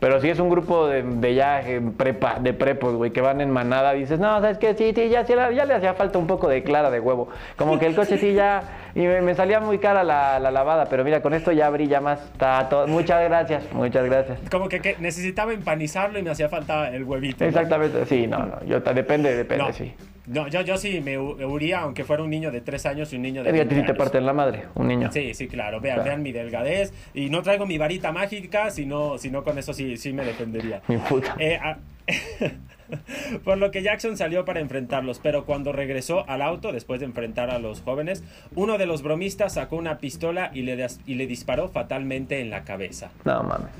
Pero 0.00 0.20
si 0.20 0.28
es 0.28 0.38
un 0.38 0.48
grupo 0.48 0.86
de, 0.86 1.02
de 1.02 1.34
ya 1.34 1.60
prepa, 1.96 2.38
de 2.38 2.52
prepos, 2.52 2.94
güey, 2.94 3.10
que 3.10 3.20
van 3.20 3.40
en 3.40 3.50
manada, 3.50 3.94
dices, 3.94 4.20
no, 4.20 4.40
¿sabes 4.40 4.56
qué? 4.58 4.74
Sí, 4.74 4.92
sí, 4.94 5.08
ya, 5.08 5.26
ya, 5.26 5.64
le 5.64 5.74
hacía 5.74 5.94
falta 5.94 6.18
un 6.18 6.28
poco 6.28 6.48
de 6.48 6.62
clara 6.62 6.88
de 6.90 7.00
huevo. 7.00 7.28
Como 7.56 7.80
que 7.80 7.86
el 7.86 7.96
coche 7.96 8.16
sí 8.16 8.32
ya, 8.32 8.62
y 8.94 9.00
me, 9.00 9.34
salía 9.34 9.58
muy 9.58 9.78
cara 9.78 10.04
la, 10.04 10.38
lavada, 10.38 10.86
pero 10.86 11.02
mira, 11.02 11.20
con 11.20 11.34
esto 11.34 11.50
ya 11.50 11.68
brilla 11.70 12.00
más. 12.00 12.22
Está 12.32 12.68
todo. 12.68 12.86
Muchas 12.86 13.24
gracias, 13.24 13.72
muchas 13.72 14.04
gracias. 14.04 14.38
Como 14.50 14.68
que, 14.68 14.96
necesitaba 15.00 15.52
empanizarlo 15.52 16.18
y 16.20 16.22
me 16.22 16.30
hacía 16.30 16.48
falta 16.48 16.94
el 16.94 17.02
huevito. 17.02 17.44
Exactamente, 17.44 18.06
sí, 18.06 18.28
no, 18.28 18.46
no, 18.46 18.64
yo, 18.64 18.80
depende, 18.80 19.34
depende, 19.34 19.72
sí. 19.72 19.94
No, 20.28 20.46
yo, 20.48 20.60
yo 20.60 20.76
sí 20.76 21.00
me 21.00 21.18
huiría, 21.18 21.80
aunque 21.80 22.04
fuera 22.04 22.22
un 22.22 22.30
niño 22.30 22.50
de 22.50 22.60
tres 22.60 22.84
años 22.86 23.12
y 23.12 23.16
un 23.16 23.22
niño 23.22 23.42
de 23.42 23.50
Es 23.50 23.66
que 23.66 23.82
te 23.82 23.94
parte 23.94 24.18
en 24.18 24.26
la 24.26 24.32
madre, 24.32 24.64
un 24.74 24.88
niño. 24.88 25.10
Sí, 25.10 25.32
sí, 25.34 25.48
claro. 25.48 25.80
Vean, 25.80 26.04
vean 26.04 26.22
mi 26.22 26.32
delgadez. 26.32 26.92
Y 27.14 27.30
no 27.30 27.42
traigo 27.42 27.66
mi 27.66 27.78
varita 27.78 28.12
mágica, 28.12 28.70
sino, 28.70 29.18
sino 29.18 29.42
con 29.42 29.58
eso 29.58 29.72
sí, 29.72 29.96
sí 29.96 30.12
me 30.12 30.24
defendería. 30.24 30.82
Mi 30.86 30.98
puta. 30.98 31.34
Eh, 31.38 31.58
ah, 31.62 31.78
por 33.44 33.58
lo 33.58 33.70
que 33.70 33.82
Jackson 33.82 34.16
salió 34.16 34.44
para 34.44 34.60
enfrentarlos, 34.60 35.18
pero 35.18 35.44
cuando 35.44 35.72
regresó 35.72 36.28
al 36.28 36.42
auto, 36.42 36.72
después 36.72 37.00
de 37.00 37.06
enfrentar 37.06 37.50
a 37.50 37.58
los 37.58 37.82
jóvenes, 37.82 38.22
uno 38.54 38.78
de 38.78 38.86
los 38.86 39.02
bromistas 39.02 39.54
sacó 39.54 39.76
una 39.76 39.98
pistola 39.98 40.50
y 40.52 40.62
le, 40.62 40.86
y 41.06 41.14
le 41.14 41.26
disparó 41.26 41.68
fatalmente 41.68 42.40
en 42.40 42.50
la 42.50 42.64
cabeza. 42.64 43.10
No 43.24 43.42
mames. 43.42 43.70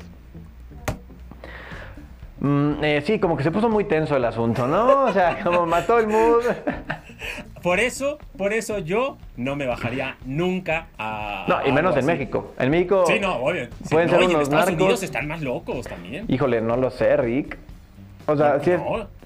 Mm, 2.40 2.84
eh, 2.84 3.02
sí, 3.04 3.18
como 3.18 3.36
que 3.36 3.42
se 3.42 3.50
puso 3.50 3.68
muy 3.68 3.84
tenso 3.84 4.16
el 4.16 4.24
asunto, 4.24 4.66
¿no? 4.66 5.04
O 5.04 5.12
sea, 5.12 5.38
como 5.44 5.66
mató 5.66 5.98
el 5.98 6.06
mood. 6.06 6.44
Por 7.62 7.80
eso, 7.80 8.18
por 8.36 8.52
eso 8.52 8.78
yo 8.78 9.18
no 9.36 9.56
me 9.56 9.66
bajaría 9.66 10.16
nunca 10.24 10.86
a. 10.98 11.44
No, 11.48 11.66
y 11.66 11.72
menos 11.72 11.96
en 11.96 12.06
México. 12.06 12.54
En 12.58 12.70
México. 12.70 13.04
Sí, 13.06 13.18
no, 13.20 13.36
obvio. 13.36 13.68
pueden 13.90 14.08
ser 14.08 14.18
unos 14.18 14.34
en 14.34 14.40
Estados 14.42 14.70
Unidos 14.70 15.02
están 15.02 15.26
más 15.26 15.42
locos 15.42 15.86
también. 15.86 16.26
Híjole, 16.28 16.60
no 16.60 16.76
lo 16.76 16.90
sé, 16.90 17.16
Rick. 17.16 17.58
O 18.26 18.36
sea, 18.36 18.60
sí 18.60 18.70
es. 18.72 18.80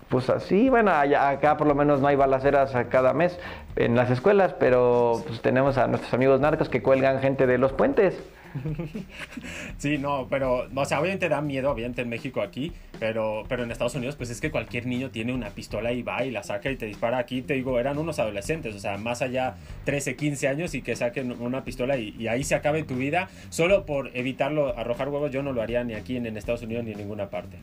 Pues 0.09 0.29
así, 0.29 0.69
bueno, 0.69 0.91
acá 0.91 1.57
por 1.57 1.67
lo 1.67 1.75
menos 1.75 2.01
no 2.01 2.07
hay 2.07 2.17
balaceras 2.17 2.75
cada 2.91 3.15
mes 3.15 3.39
en 3.77 3.97
las 3.97 4.11
escuelas, 4.11 4.55
pero 4.59 5.23
pues 5.27 5.41
tenemos 5.41 5.79
a 5.79 5.87
nuestros 5.87 6.13
amigos 6.13 6.39
narcos 6.39 6.69
que 6.69 6.83
cuelgan 6.83 7.21
gente 7.21 7.47
de 7.47 7.57
los 7.57 7.73
puentes. 7.73 8.23
sí, 9.79 9.99
no, 9.99 10.27
pero, 10.29 10.69
o 10.75 10.85
sea, 10.85 11.01
obviamente 11.01 11.29
da 11.29 11.41
miedo, 11.41 11.71
obviamente 11.71 12.03
en 12.03 12.09
México 12.09 12.43
aquí, 12.43 12.73
pero, 12.99 13.45
pero 13.49 13.65
en 13.65 13.71
Estados 13.71 13.95
Unidos, 13.95 14.17
pues 14.17 14.31
es 14.31 14.41
que 14.41 14.51
cualquier 14.51 14.87
niño 14.87 15.11
tiene 15.11 15.33
una 15.33 15.51
pistola 15.51 15.93
y 15.93 16.03
va 16.03 16.25
y 16.25 16.31
la 16.31 16.43
saca 16.43 16.71
y 16.71 16.77
te 16.77 16.87
dispara. 16.87 17.19
Aquí 17.19 17.43
te 17.43 17.55
digo, 17.55 17.79
eran 17.79 17.99
unos 17.99 18.19
adolescentes, 18.19 18.75
o 18.75 18.79
sea, 18.79 18.99
más 18.99 19.23
allá 19.23 19.57
13, 19.85 20.17
15 20.17 20.49
años 20.49 20.75
y 20.75 20.83
que 20.83 20.97
saquen 20.97 21.33
una 21.33 21.65
pistola 21.65 21.97
y, 21.97 22.27
ahí 22.29 22.45
se 22.45 22.55
acabe 22.55 22.83
tu 22.83 22.97
vida, 22.97 23.29
solo 23.51 23.85
por 23.85 24.11
evitarlo, 24.17 24.77
arrojar 24.79 25.09
huevos, 25.09 25.31
yo 25.31 25.43
no 25.43 25.53
lo 25.53 25.63
haría 25.63 25.85
ni 25.85 25.95
aquí 25.95 26.17
en 26.17 26.37
Estados 26.37 26.63
Unidos 26.63 26.85
ni 26.85 26.93
en 26.93 26.99
ninguna 26.99 27.29
parte. 27.31 27.59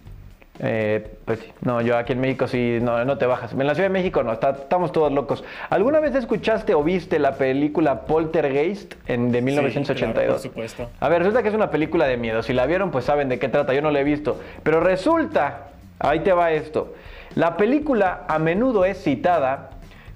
Eh, 0.62 1.15
pues 1.24 1.39
sí, 1.39 1.52
no, 1.62 1.80
yo 1.82 1.98
aquí 1.98 2.12
en 2.12 2.19
México 2.19 2.48
sí, 2.48 2.80
no, 2.82 3.06
no 3.06 3.17
te 3.17 3.26
bajas. 3.26 3.54
En 3.54 3.65
la 3.65 3.76
Ciudad 3.76 3.89
de 3.89 3.93
México 3.93 4.24
no, 4.24 4.34
estamos 4.34 4.91
todos 4.91 5.12
locos. 5.12 5.43
¿Alguna 5.69 6.00
vez 6.00 6.15
escuchaste 6.15 6.74
o 6.74 6.84
viste 6.84 7.17
la 7.17 7.34
película 7.34 8.02
Poltergeist 8.02 8.95
en, 9.08 9.32
de 9.32 9.41
1982? 9.41 10.34
por 10.34 10.39
supuesto. 10.39 10.89
A 11.00 11.10
ver, 11.10 11.19
resulta 11.19 11.41
que 11.43 11.50
es 11.50 11.56
una 11.56 11.72
película 11.72 12.06
de 12.08 12.17
miedo. 12.17 12.43
Si 12.43 12.54
la 12.54 12.65
vieron, 12.65 12.91
pues 12.91 13.06
saben 13.06 13.30
de 13.30 13.39
qué 13.39 13.48
trata. 13.48 13.74
Yo 13.74 13.82
no 13.82 13.91
la 13.91 14.02
he 14.02 14.04
visto. 14.04 14.39
Pero 14.63 14.82
resulta, 14.82 15.69
ahí 16.00 16.19
te 16.19 16.34
va 16.34 16.52
esto. 16.52 16.93
La 17.36 17.56
película 17.56 18.26
a 18.28 18.39
menudo 18.39 18.84
es 18.86 19.02
citada 19.02 19.69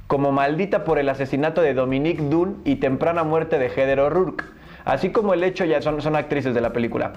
como 0.07 0.31
maldita 0.31 0.83
por 0.83 0.99
el 0.99 1.07
asesinato 1.09 1.61
de 1.61 1.73
Dominique 1.73 2.21
Dunn 2.21 2.61
y 2.65 2.75
temprana 2.75 3.23
muerte 3.23 3.57
de 3.59 3.69
Heather 3.69 3.99
O'Rourke. 4.01 4.43
Así 4.85 5.11
como 5.11 5.33
el 5.33 5.43
hecho, 5.43 5.63
ya 5.63 5.81
son, 5.81 6.01
son 6.01 6.15
actrices 6.15 6.53
de 6.53 6.59
la 6.59 6.73
película. 6.73 7.13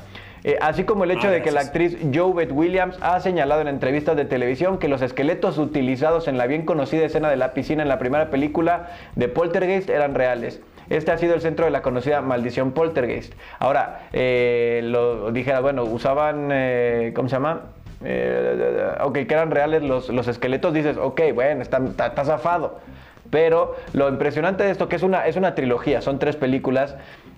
Eh, 0.46 0.56
así 0.60 0.84
como 0.84 1.02
el 1.02 1.10
hecho 1.10 1.26
ah, 1.26 1.32
de 1.32 1.42
que 1.42 1.50
la 1.50 1.60
actriz 1.60 1.98
Beth 2.00 2.52
Williams 2.52 2.96
ha 3.00 3.18
señalado 3.18 3.62
en 3.62 3.66
entrevistas 3.66 4.16
de 4.16 4.24
televisión 4.24 4.78
que 4.78 4.86
los 4.86 5.02
esqueletos 5.02 5.58
utilizados 5.58 6.28
en 6.28 6.38
la 6.38 6.46
bien 6.46 6.64
conocida 6.64 7.04
escena 7.04 7.28
de 7.28 7.36
la 7.36 7.52
piscina 7.52 7.82
en 7.82 7.88
la 7.88 7.98
primera 7.98 8.30
película 8.30 8.90
de 9.16 9.26
Poltergeist 9.26 9.90
eran 9.90 10.14
reales. 10.14 10.60
Este 10.88 11.10
ha 11.10 11.18
sido 11.18 11.34
el 11.34 11.40
centro 11.40 11.64
de 11.64 11.72
la 11.72 11.82
conocida 11.82 12.20
maldición 12.20 12.70
Poltergeist. 12.70 13.34
Ahora, 13.58 14.02
eh, 14.12 14.82
lo 14.84 15.32
dijera, 15.32 15.58
bueno, 15.58 15.82
usaban, 15.82 16.50
eh, 16.52 17.12
¿cómo 17.12 17.28
se 17.28 17.34
llama? 17.34 17.62
Eh, 18.04 18.94
ok, 19.00 19.14
que 19.14 19.34
eran 19.34 19.50
reales 19.50 19.82
los, 19.82 20.10
los 20.10 20.28
esqueletos, 20.28 20.72
dices, 20.72 20.96
ok, 20.96 21.22
bueno, 21.34 21.60
está, 21.60 21.78
está, 21.78 22.24
zafado. 22.24 22.78
Pero 23.30 23.74
lo 23.94 24.08
impresionante 24.08 24.62
de 24.62 24.70
esto, 24.70 24.88
que 24.88 24.94
es 24.94 25.02
una, 25.02 25.26
es 25.26 25.34
una 25.34 25.56
trilogía, 25.56 26.02
son 26.02 26.20
tres 26.20 26.36
películas, 26.36 26.94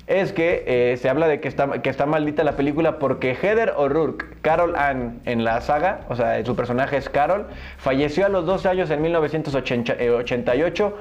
es 0.08 0.32
que 0.32 0.64
eh, 0.66 0.96
se 0.96 1.08
habla 1.08 1.28
de 1.28 1.38
que 1.40 1.48
está, 1.48 1.82
que 1.82 1.90
está 1.90 2.06
maldita 2.06 2.42
la 2.42 2.56
película 2.56 2.98
porque 2.98 3.34
Heather 3.34 3.74
O'Rourke, 3.76 4.24
Carol 4.40 4.74
Ann 4.74 5.20
en 5.26 5.44
la 5.44 5.60
saga, 5.60 6.00
o 6.08 6.16
sea, 6.16 6.44
su 6.44 6.56
personaje 6.56 6.96
es 6.96 7.10
Carol, 7.10 7.46
falleció 7.76 8.24
a 8.24 8.30
los 8.30 8.46
12 8.46 8.68
años 8.68 8.90
en 8.90 9.02
1988, 9.02 10.98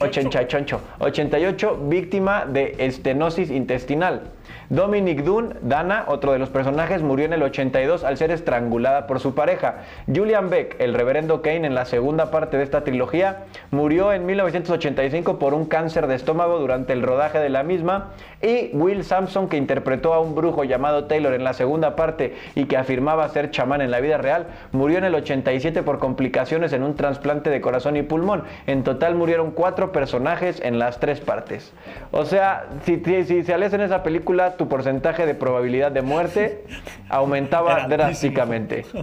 88, 0.00 0.80
88 0.98 1.80
víctima 1.88 2.46
de 2.46 2.74
estenosis 2.78 3.50
intestinal. 3.50 4.22
Dominic 4.68 5.22
Dunn, 5.22 5.54
Dana, 5.62 6.04
otro 6.08 6.32
de 6.32 6.38
los 6.38 6.48
personajes, 6.48 7.02
murió 7.02 7.26
en 7.26 7.32
el 7.32 7.42
82 7.42 8.04
al 8.04 8.16
ser 8.16 8.30
estrangulada 8.30 9.06
por 9.06 9.20
su 9.20 9.34
pareja. 9.34 9.82
Julian 10.06 10.50
Beck, 10.50 10.76
el 10.78 10.94
reverendo 10.94 11.42
Kane 11.42 11.66
en 11.66 11.74
la 11.74 11.84
segunda 11.84 12.30
parte 12.30 12.56
de 12.56 12.64
esta 12.64 12.84
trilogía, 12.84 13.44
murió 13.70 14.12
en 14.12 14.26
1985 14.26 15.38
por 15.38 15.54
un 15.54 15.66
cáncer 15.66 16.06
de 16.06 16.14
estómago 16.14 16.58
durante 16.58 16.92
el 16.92 17.02
rodaje 17.02 17.38
de 17.38 17.48
la 17.48 17.62
misma. 17.62 18.10
Y 18.40 18.70
Will 18.72 19.04
Sampson, 19.04 19.48
que 19.48 19.56
interpretó 19.56 20.14
a 20.14 20.20
un 20.20 20.34
brujo 20.34 20.64
llamado 20.64 21.04
Taylor 21.04 21.34
en 21.34 21.44
la 21.44 21.54
segunda 21.54 21.96
parte 21.96 22.34
y 22.54 22.64
que 22.64 22.76
afirmaba 22.76 23.28
ser 23.28 23.50
chamán 23.50 23.80
en 23.80 23.90
la 23.90 24.00
vida 24.00 24.18
real, 24.18 24.46
murió 24.72 24.98
en 24.98 25.04
el 25.04 25.14
87 25.14 25.82
por 25.82 25.98
complicaciones 25.98 26.72
en 26.72 26.82
un 26.82 26.94
trasplante 26.94 27.50
de 27.50 27.60
corazón 27.60 27.96
y 27.96 28.02
pulmón. 28.02 28.44
En 28.66 28.84
total 28.84 29.14
murieron 29.14 29.52
cuatro 29.52 29.92
personajes 29.92 30.60
en 30.62 30.78
las 30.78 31.00
tres 31.00 31.20
partes. 31.20 31.72
O 32.10 32.24
sea, 32.24 32.66
si, 32.84 33.02
si, 33.04 33.24
si 33.24 33.42
se 33.42 33.52
en 33.52 33.80
esa 33.80 34.02
película, 34.02 34.56
tu 34.62 34.68
porcentaje 34.68 35.26
de 35.26 35.34
probabilidad 35.34 35.90
de 35.90 36.02
muerte 36.02 36.62
aumentaba 37.08 37.88
drásticamente. 37.88 38.84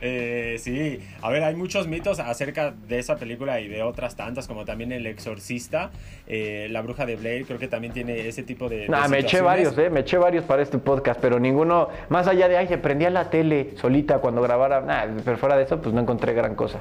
Eh, 0.00 0.56
sí, 0.60 1.00
a 1.22 1.28
ver, 1.28 1.42
hay 1.42 1.56
muchos 1.56 1.88
mitos 1.88 2.20
acerca 2.20 2.70
de 2.70 3.00
esa 3.00 3.16
película 3.16 3.58
y 3.58 3.66
de 3.66 3.82
otras 3.82 4.14
tantas, 4.14 4.46
como 4.46 4.64
también 4.64 4.92
El 4.92 5.04
Exorcista, 5.06 5.90
eh, 6.28 6.68
La 6.70 6.82
Bruja 6.82 7.04
de 7.04 7.16
Blade, 7.16 7.44
creo 7.44 7.58
que 7.58 7.66
también 7.66 7.92
tiene 7.92 8.28
ese 8.28 8.44
tipo 8.44 8.68
de... 8.68 8.88
Nah, 8.88 9.08
me 9.08 9.18
eché 9.18 9.40
varios, 9.40 9.76
eh, 9.76 9.90
me 9.90 10.00
eché 10.00 10.16
varios 10.16 10.44
para 10.44 10.62
este 10.62 10.78
podcast, 10.78 11.18
pero 11.20 11.40
ninguno, 11.40 11.88
más 12.10 12.28
allá 12.28 12.48
de, 12.48 12.56
ay, 12.56 12.68
se 12.68 12.78
prendía 12.78 13.10
la 13.10 13.28
tele 13.28 13.70
solita 13.74 14.18
cuando 14.18 14.40
grabara, 14.40 14.82
nah, 14.82 15.04
pero 15.24 15.36
fuera 15.36 15.56
de 15.56 15.64
eso, 15.64 15.82
pues 15.82 15.92
no 15.92 16.00
encontré 16.00 16.32
gran 16.32 16.54
cosa. 16.54 16.78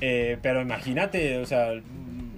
Eh, 0.00 0.38
pero 0.40 0.62
imagínate, 0.62 1.38
o 1.38 1.46
sea, 1.46 1.72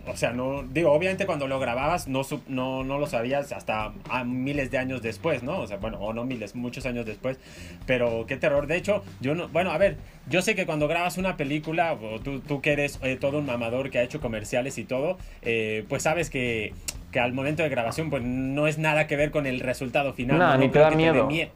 o 0.07 0.17
sea, 0.17 0.33
no, 0.33 0.63
digo, 0.63 0.93
obviamente 0.93 1.27
cuando 1.27 1.47
lo 1.49 1.59
grababas 1.59 2.09
no, 2.09 2.23
no, 2.49 2.85
no 2.85 2.99
lo 2.99 3.07
sabías 3.07 3.53
hasta 3.53 3.93
miles 4.25 4.71
de 4.71 4.79
años 4.79 5.03
después, 5.03 5.43
¿no? 5.43 5.61
O 5.61 5.67
sea, 5.67 5.79
bueno, 5.79 5.99
o 5.99 6.13
no 6.13 6.25
miles, 6.25 6.55
muchos 6.55 6.87
años 6.87 7.07
después, 7.07 7.39
pero 7.87 8.25
qué 8.27 8.37
terror. 8.37 8.67
De 8.67 8.77
hecho, 8.77 9.03
yo 9.21 9.35
no, 9.35 9.49
bueno, 9.49 9.71
a 9.71 9.79
ver, 9.79 9.97
yo 10.29 10.43
sé 10.43 10.55
que 10.55 10.67
cuando 10.67 10.89
grabas 10.89 11.19
una 11.19 11.37
película, 11.37 11.93
o 11.95 12.21
tú, 12.21 12.41
tú 12.41 12.61
que 12.61 12.73
eres 12.73 12.99
eh, 13.03 13.17
todo 13.21 13.39
un 13.39 13.47
mamador 13.47 13.91
que 13.91 13.99
ha 13.99 14.03
hecho 14.03 14.21
comerciales 14.21 14.79
y 14.79 14.85
todo, 14.85 15.19
eh, 15.43 15.85
pues 15.89 16.03
sabes 16.03 16.31
que 16.31 16.73
que 17.17 17.21
al 17.21 17.33
momento 17.33 17.63
de 17.63 17.71
grabación 17.71 18.11
pues 18.11 18.23
no 18.23 18.67
es 18.67 18.77
nada 18.77 19.07
que 19.07 19.17
ver 19.17 19.31
con 19.31 19.47
el 19.47 19.61
resultado 19.61 20.13
final. 20.13 20.39
No, 20.39 20.59
ni 20.59 20.69
te 20.69 20.79
da 20.79 20.91
miedo. 20.91 21.27
Ni 21.31 21.49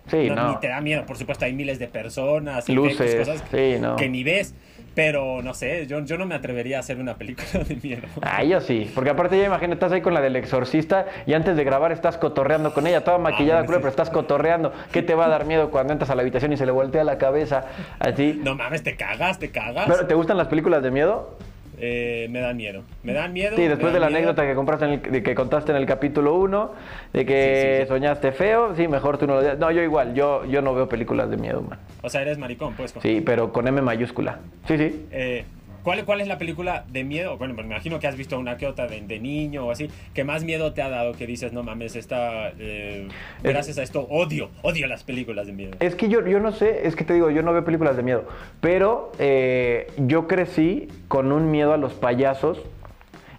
te 0.60 0.68
da 0.68 0.80
miedo, 0.80 1.04
por 1.04 1.18
supuesto, 1.18 1.44
hay 1.44 1.52
miles 1.52 1.78
de 1.78 1.86
personas, 1.86 2.66
luces, 2.68 3.14
cosas 3.16 3.42
que 3.42 4.08
ni 4.08 4.24
ves. 4.24 4.54
Pero 4.94 5.40
no 5.42 5.54
sé, 5.54 5.86
yo, 5.86 6.00
yo 6.00 6.18
no 6.18 6.26
me 6.26 6.34
atrevería 6.34 6.78
a 6.78 6.80
hacer 6.80 6.98
una 6.98 7.14
película 7.14 7.64
de 7.64 7.76
miedo. 7.82 8.02
Ah, 8.22 8.42
yo 8.42 8.60
sí, 8.60 8.90
porque 8.94 9.10
aparte 9.10 9.38
ya 9.38 9.46
imagino, 9.46 9.72
estás 9.74 9.92
ahí 9.92 10.00
con 10.00 10.14
la 10.14 10.20
del 10.20 10.34
exorcista 10.36 11.06
y 11.26 11.32
antes 11.34 11.56
de 11.56 11.62
grabar 11.64 11.92
estás 11.92 12.18
cotorreando 12.18 12.74
con 12.74 12.86
ella, 12.86 13.04
toda 13.04 13.18
maquillada, 13.18 13.60
Ah, 13.60 13.66
sí. 13.66 13.72
pero 13.76 13.88
estás 13.88 14.10
cotorreando. 14.10 14.72
¿Qué 14.92 15.02
te 15.02 15.14
va 15.14 15.26
a 15.26 15.28
dar 15.28 15.44
miedo 15.44 15.70
cuando 15.70 15.92
entras 15.92 16.10
a 16.10 16.14
la 16.16 16.22
habitación 16.22 16.52
y 16.52 16.56
se 16.56 16.66
le 16.66 16.72
voltea 16.72 17.04
la 17.04 17.18
cabeza 17.18 17.66
así? 18.00 18.40
No 18.42 18.54
mames, 18.56 18.82
te 18.82 18.96
cagas, 18.96 19.38
te 19.38 19.50
cagas. 19.50 19.86
¿Pero 19.88 20.06
te 20.06 20.14
gustan 20.14 20.36
las 20.36 20.48
películas 20.48 20.82
de 20.82 20.90
miedo? 20.90 21.38
Eh, 21.82 22.28
me 22.30 22.40
dan 22.40 22.56
miedo. 22.56 22.82
Me 23.02 23.12
dan 23.14 23.32
miedo. 23.32 23.56
Sí, 23.56 23.62
después 23.66 23.92
de 23.92 24.00
la 24.00 24.06
miedo. 24.08 24.18
anécdota 24.18 24.46
que 24.46 24.54
compraste 24.54 24.84
en 24.84 24.90
el- 24.92 25.02
de 25.02 25.22
que 25.22 25.34
contaste 25.34 25.72
en 25.72 25.78
el 25.78 25.86
capítulo 25.86 26.34
1, 26.34 26.72
de 27.12 27.24
que 27.24 27.54
Sí, 27.56 27.76
sí, 27.78 27.82
sí. 27.82 27.88
soñaste 27.88 28.32
feo, 28.32 28.74
sí, 28.76 28.86
mejor 28.86 29.16
tú 29.18 29.26
no 29.26 29.34
lo 29.36 29.40
digas. 29.40 29.58
No, 29.58 29.70
yo 29.70 29.82
igual, 29.82 30.14
yo, 30.14 30.44
yo 30.44 30.60
no 30.62 30.74
veo 30.74 30.88
películas 30.88 31.30
de 31.30 31.36
miedo, 31.38 31.62
man. 31.62 31.78
O 32.02 32.08
sea, 32.10 32.22
eres 32.22 32.36
maricón, 32.38 32.74
pues. 32.74 32.94
Sí, 33.00 33.22
pero 33.24 33.52
con 33.52 33.66
M 33.66 33.80
mayúscula. 33.82 34.38
Sí, 34.66 34.76
sí. 34.76 35.06
Eh, 35.10 35.44
¿cuál, 35.82 36.04
¿Cuál 36.04 36.20
es 36.20 36.28
la 36.28 36.38
película 36.38 36.84
de 36.88 37.04
miedo? 37.04 37.36
Bueno, 37.38 37.54
me 37.54 37.62
imagino 37.62 37.98
que 37.98 38.06
has 38.06 38.16
visto 38.16 38.38
una 38.38 38.56
que 38.56 38.66
otra 38.66 38.86
de, 38.86 39.00
de 39.00 39.18
niño 39.18 39.66
o 39.66 39.70
así. 39.70 39.88
que 40.14 40.24
más 40.24 40.44
miedo 40.44 40.72
te 40.72 40.82
ha 40.82 40.88
dado? 40.88 41.12
Que 41.12 41.26
dices, 41.26 41.52
no 41.52 41.62
mames, 41.62 41.96
esta. 41.96 42.50
eh, 42.58 43.08
gracias 43.42 43.78
a 43.78 43.82
esto 43.82 44.06
odio, 44.10 44.50
odio 44.62 44.86
las 44.86 45.02
películas 45.04 45.46
de 45.46 45.52
miedo. 45.52 45.72
Es 45.80 45.94
que 45.94 46.08
yo, 46.08 46.26
yo 46.26 46.40
no 46.40 46.52
sé, 46.52 46.86
es 46.86 46.96
que 46.96 47.04
te 47.04 47.14
digo, 47.14 47.30
yo 47.30 47.42
no 47.42 47.52
veo 47.52 47.64
películas 47.64 47.96
de 47.96 48.02
miedo, 48.02 48.24
pero 48.60 49.12
eh, 49.18 49.86
yo 49.96 50.26
crecí 50.28 50.88
con 51.08 51.32
un 51.32 51.50
miedo 51.50 51.72
a 51.72 51.76
los 51.76 51.94
payasos, 51.94 52.60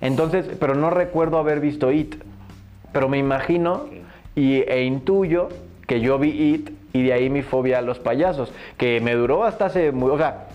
entonces, 0.01 0.49
pero 0.59 0.75
no 0.75 0.89
recuerdo 0.89 1.37
haber 1.37 1.59
visto 1.59 1.91
It, 1.91 2.15
pero 2.91 3.07
me 3.09 3.17
imagino 3.17 3.73
Ok. 3.73 3.91
y, 4.35 4.55
e 4.61 4.83
intuyo 4.83 5.49
que 5.87 6.01
yo 6.01 6.17
vi 6.17 6.29
It 6.55 6.71
y 6.93 7.03
de 7.03 7.13
ahí 7.13 7.29
mi 7.29 7.41
fobia 7.41 7.77
a 7.77 7.81
los 7.81 7.99
payasos, 7.99 8.51
que 8.77 8.99
me 8.99 9.13
duró 9.13 9.43
hasta 9.43 9.65
hace 9.67 9.91
muy, 9.91 10.09
o 10.11 10.17
sea, 10.17 10.47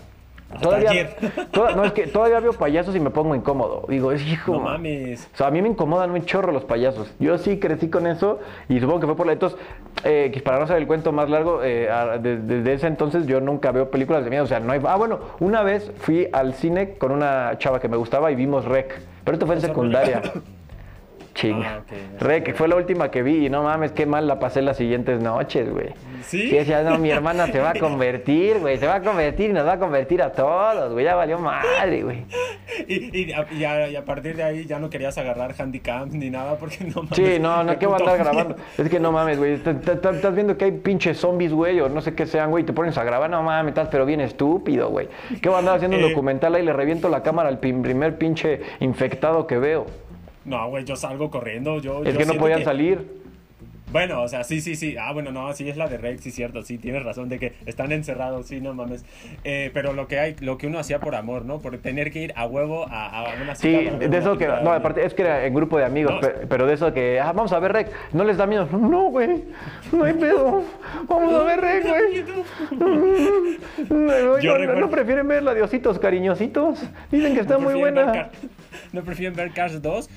todavía, 0.61 1.15
toda- 1.51 1.75
no, 1.75 1.83
es 1.83 1.91
que 1.93 2.07
todavía 2.07 2.39
veo 2.39 2.53
payasos 2.53 2.95
y 2.95 2.99
me 2.99 3.09
pongo 3.09 3.35
incómodo, 3.35 3.85
digo, 3.89 4.11
es 4.11 4.25
hijo, 4.25 4.53
No 4.53 4.59
man". 4.59 4.73
mames. 4.73 5.29
O 5.33 5.37
sea, 5.37 5.47
a 5.47 5.51
mí 5.51 5.61
me 5.61 5.69
incomodan 5.69 6.11
un 6.11 6.23
chorro 6.25 6.51
los 6.51 6.63
payasos. 6.65 7.13
Yo 7.19 7.37
sí 7.37 7.59
crecí 7.59 7.89
con 7.89 8.07
eso 8.07 8.39
y 8.69 8.79
supongo 8.79 8.99
que 9.01 9.05
fue 9.07 9.15
por 9.15 9.25
la... 9.27 9.33
Entonces, 9.33 9.59
eh, 10.03 10.41
para 10.43 10.57
no 10.59 10.63
hacer 10.65 10.77
el 10.77 10.87
cuento 10.87 11.11
más 11.11 11.29
largo, 11.29 11.63
eh, 11.63 11.89
a- 11.89 12.17
de- 12.17 12.37
desde 12.37 12.73
ese 12.73 12.87
entonces 12.87 13.27
yo 13.27 13.41
nunca 13.41 13.71
veo 13.71 13.91
películas 13.91 14.23
de 14.23 14.29
miedo. 14.29 14.43
O 14.43 14.47
sea, 14.47 14.59
no 14.59 14.71
hay... 14.73 14.81
Ah, 14.85 14.95
bueno, 14.95 15.19
una 15.39 15.63
vez 15.63 15.91
fui 15.97 16.27
al 16.31 16.53
cine 16.53 16.93
con 16.97 17.11
una 17.11 17.57
chava 17.57 17.79
que 17.79 17.87
me 17.89 17.97
gustaba 17.97 18.31
y 18.31 18.35
vimos 18.35 18.65
Rec. 18.65 18.99
Pero 19.23 19.35
esto 19.35 19.45
fue 19.45 19.55
en 19.55 19.59
Eso 19.59 19.67
Ah, 21.37 21.39
Chinga. 21.39 21.77
ok, 21.85 21.91
ya 22.19 22.25
Rec, 22.27 22.55
fue 22.55 22.67
la 22.67 22.75
última 22.77 23.11
que 23.11 23.21
vi 23.21 23.45
y 23.45 23.49
no 23.49 23.61
mames, 23.63 23.91
qué 23.91 24.05
mal 24.07 24.27
la 24.27 24.39
pasé 24.39 24.61
las 24.63 24.77
siguientes 24.77 25.21
noches, 25.21 25.69
güey. 25.71 25.89
¿Sí? 26.23 26.41
Y 26.43 26.51
decía, 26.55 26.81
no, 26.81 26.97
mi 26.97 27.11
hermana 27.11 27.45
se 27.47 27.59
va 27.59 27.69
a 27.71 27.73
convertir, 27.79 28.57
güey, 28.59 28.77
se 28.77 28.87
va 28.87 28.95
a 28.95 29.01
convertir 29.01 29.51
y 29.51 29.53
nos 29.53 29.65
va 29.67 29.73
a 29.73 29.79
convertir 29.79 30.21
a 30.23 30.31
todos, 30.31 30.93
güey, 30.93 31.05
ya 31.05 31.15
valió 31.15 31.37
madre, 31.39 32.01
güey. 32.03 32.25
Y, 32.87 33.21
y, 33.21 33.31
a, 33.33 33.47
y 33.51 33.63
a- 33.63 33.89
y 33.89 33.95
a 33.95 34.03
partir 34.05 34.35
de 34.35 34.43
ahí 34.43 34.65
ya 34.65 34.77
no 34.77 34.89
querías 34.89 35.17
agarrar 35.17 35.55
handicap 35.57 36.07
ni 36.11 36.29
nada 36.29 36.57
porque 36.57 36.83
no 36.83 37.01
mames. 37.03 37.15
Sí, 37.15 37.39
no, 37.39 37.63
no, 37.63 37.73
qué 37.73 37.79
¿qué 37.79 37.85
voy 37.87 37.95
a 37.95 37.97
andar 37.99 38.17
grabando? 38.19 38.55
Es 38.77 38.89
que 38.89 38.99
no 38.99 39.11
mames, 39.11 39.37
güey. 39.39 39.53
Estás 39.53 40.35
viendo 40.35 40.57
que 40.57 40.65
hay 40.65 40.71
pinches 40.73 41.17
zombies, 41.17 41.53
güey, 41.53 41.79
o 41.79 41.89
no 41.89 42.01
sé 42.01 42.13
qué 42.13 42.25
sean, 42.25 42.51
güey, 42.51 42.63
te 42.65 42.73
pones 42.73 42.97
a 42.97 43.03
grabar. 43.03 43.29
No 43.29 43.41
mames, 43.41 43.69
estás 43.71 43.87
pero 43.89 44.05
bien 44.05 44.21
estúpido, 44.21 44.89
güey. 44.89 45.07
¿Qué 45.41 45.49
voy 45.49 45.55
a 45.55 45.59
andar 45.59 45.75
haciendo 45.77 45.97
un 45.97 46.03
Eh. 46.03 46.09
documental 46.09 46.53
ahí 46.55 46.63
le 46.63 46.73
reviento 46.73 47.09
la 47.09 47.23
cámara 47.23 47.49
al 47.49 47.57
primer 47.59 48.17
pinche 48.17 48.61
infectado 48.79 49.47
que 49.47 49.57
veo? 49.57 49.85
No, 50.47 50.69
güey, 50.69 50.85
yo 50.85 50.95
salgo 50.95 51.29
corriendo. 51.29 51.79
Yo, 51.79 52.03
Es 52.03 52.13
yo 52.13 52.19
que 52.19 52.25
no 52.25 52.33
podían 52.35 52.63
salir. 52.63 53.27
Bueno, 53.89 54.21
o 54.21 54.27
sea, 54.27 54.43
sí, 54.43 54.59
sí, 54.59 54.75
sí. 54.75 54.97
Ah, 54.99 55.13
bueno, 55.13 55.31
no, 55.31 55.53
sí 55.53 55.69
es 55.69 55.77
la 55.77 55.87
de 55.87 55.97
Rex, 55.97 56.21
sí, 56.21 56.31
cierto. 56.31 56.61
Sí, 56.61 56.77
tienes 56.77 57.03
razón 57.03 57.29
de 57.29 57.39
que 57.39 57.53
están 57.65 57.93
encerrados, 57.93 58.47
sí, 58.47 58.59
no 58.59 58.73
mames. 58.73 59.05
Eh, 59.45 59.71
pero 59.73 59.93
lo 59.93 60.09
que 60.09 60.19
hay, 60.19 60.35
lo 60.41 60.57
que 60.57 60.67
uno 60.67 60.77
hacía 60.77 60.99
por 60.99 61.15
amor, 61.15 61.45
¿no? 61.45 61.59
Por 61.59 61.77
tener 61.77 62.11
que 62.11 62.23
ir 62.23 62.33
a 62.35 62.45
huevo 62.47 62.85
a, 62.89 63.21
a 63.21 63.41
una 63.41 63.55
cita 63.55 63.91
Sí, 64.01 64.07
de 64.07 64.17
eso 64.17 64.37
que. 64.37 64.47
No, 64.47 64.73
aparte, 64.73 65.05
es 65.05 65.13
que 65.13 65.21
era 65.21 65.45
en 65.45 65.53
grupo 65.53 65.77
de 65.77 65.85
amigos, 65.85 66.15
No, 66.21 66.29
pero 66.49 66.67
de 66.67 66.73
eso 66.73 66.93
que. 66.93 67.19
Ah, 67.21 67.31
vamos 67.31 67.53
a 67.53 67.59
ver 67.59 67.71
Rec. 67.71 67.91
¿No 68.11 68.25
les 68.25 68.35
da 68.35 68.45
miedo? 68.45 68.67
No, 68.71 69.03
güey. 69.05 69.45
No 69.93 70.03
hay 70.03 70.13
pedo. 70.13 70.63
Vamos 71.07 71.33
a 71.33 71.43
ver 71.43 71.61
Rec, 71.61 71.87
güey. 71.87 72.25
No, 73.89 74.57
no, 74.57 74.75
no 74.75 74.89
prefieren 74.89 75.27
ver 75.27 75.43
la 75.43 75.53
de 75.53 75.61
ositos 75.61 75.97
cariñositos. 75.97 76.83
Dicen 77.11 77.33
que 77.33 77.39
está 77.41 77.53
¿No 77.55 77.61
muy 77.61 77.75
buena. 77.75 78.29
¿No 78.93 79.03
prefieren 79.03 79.35
ver 79.35 79.51
Cars 79.51 79.81
2? 79.81 80.09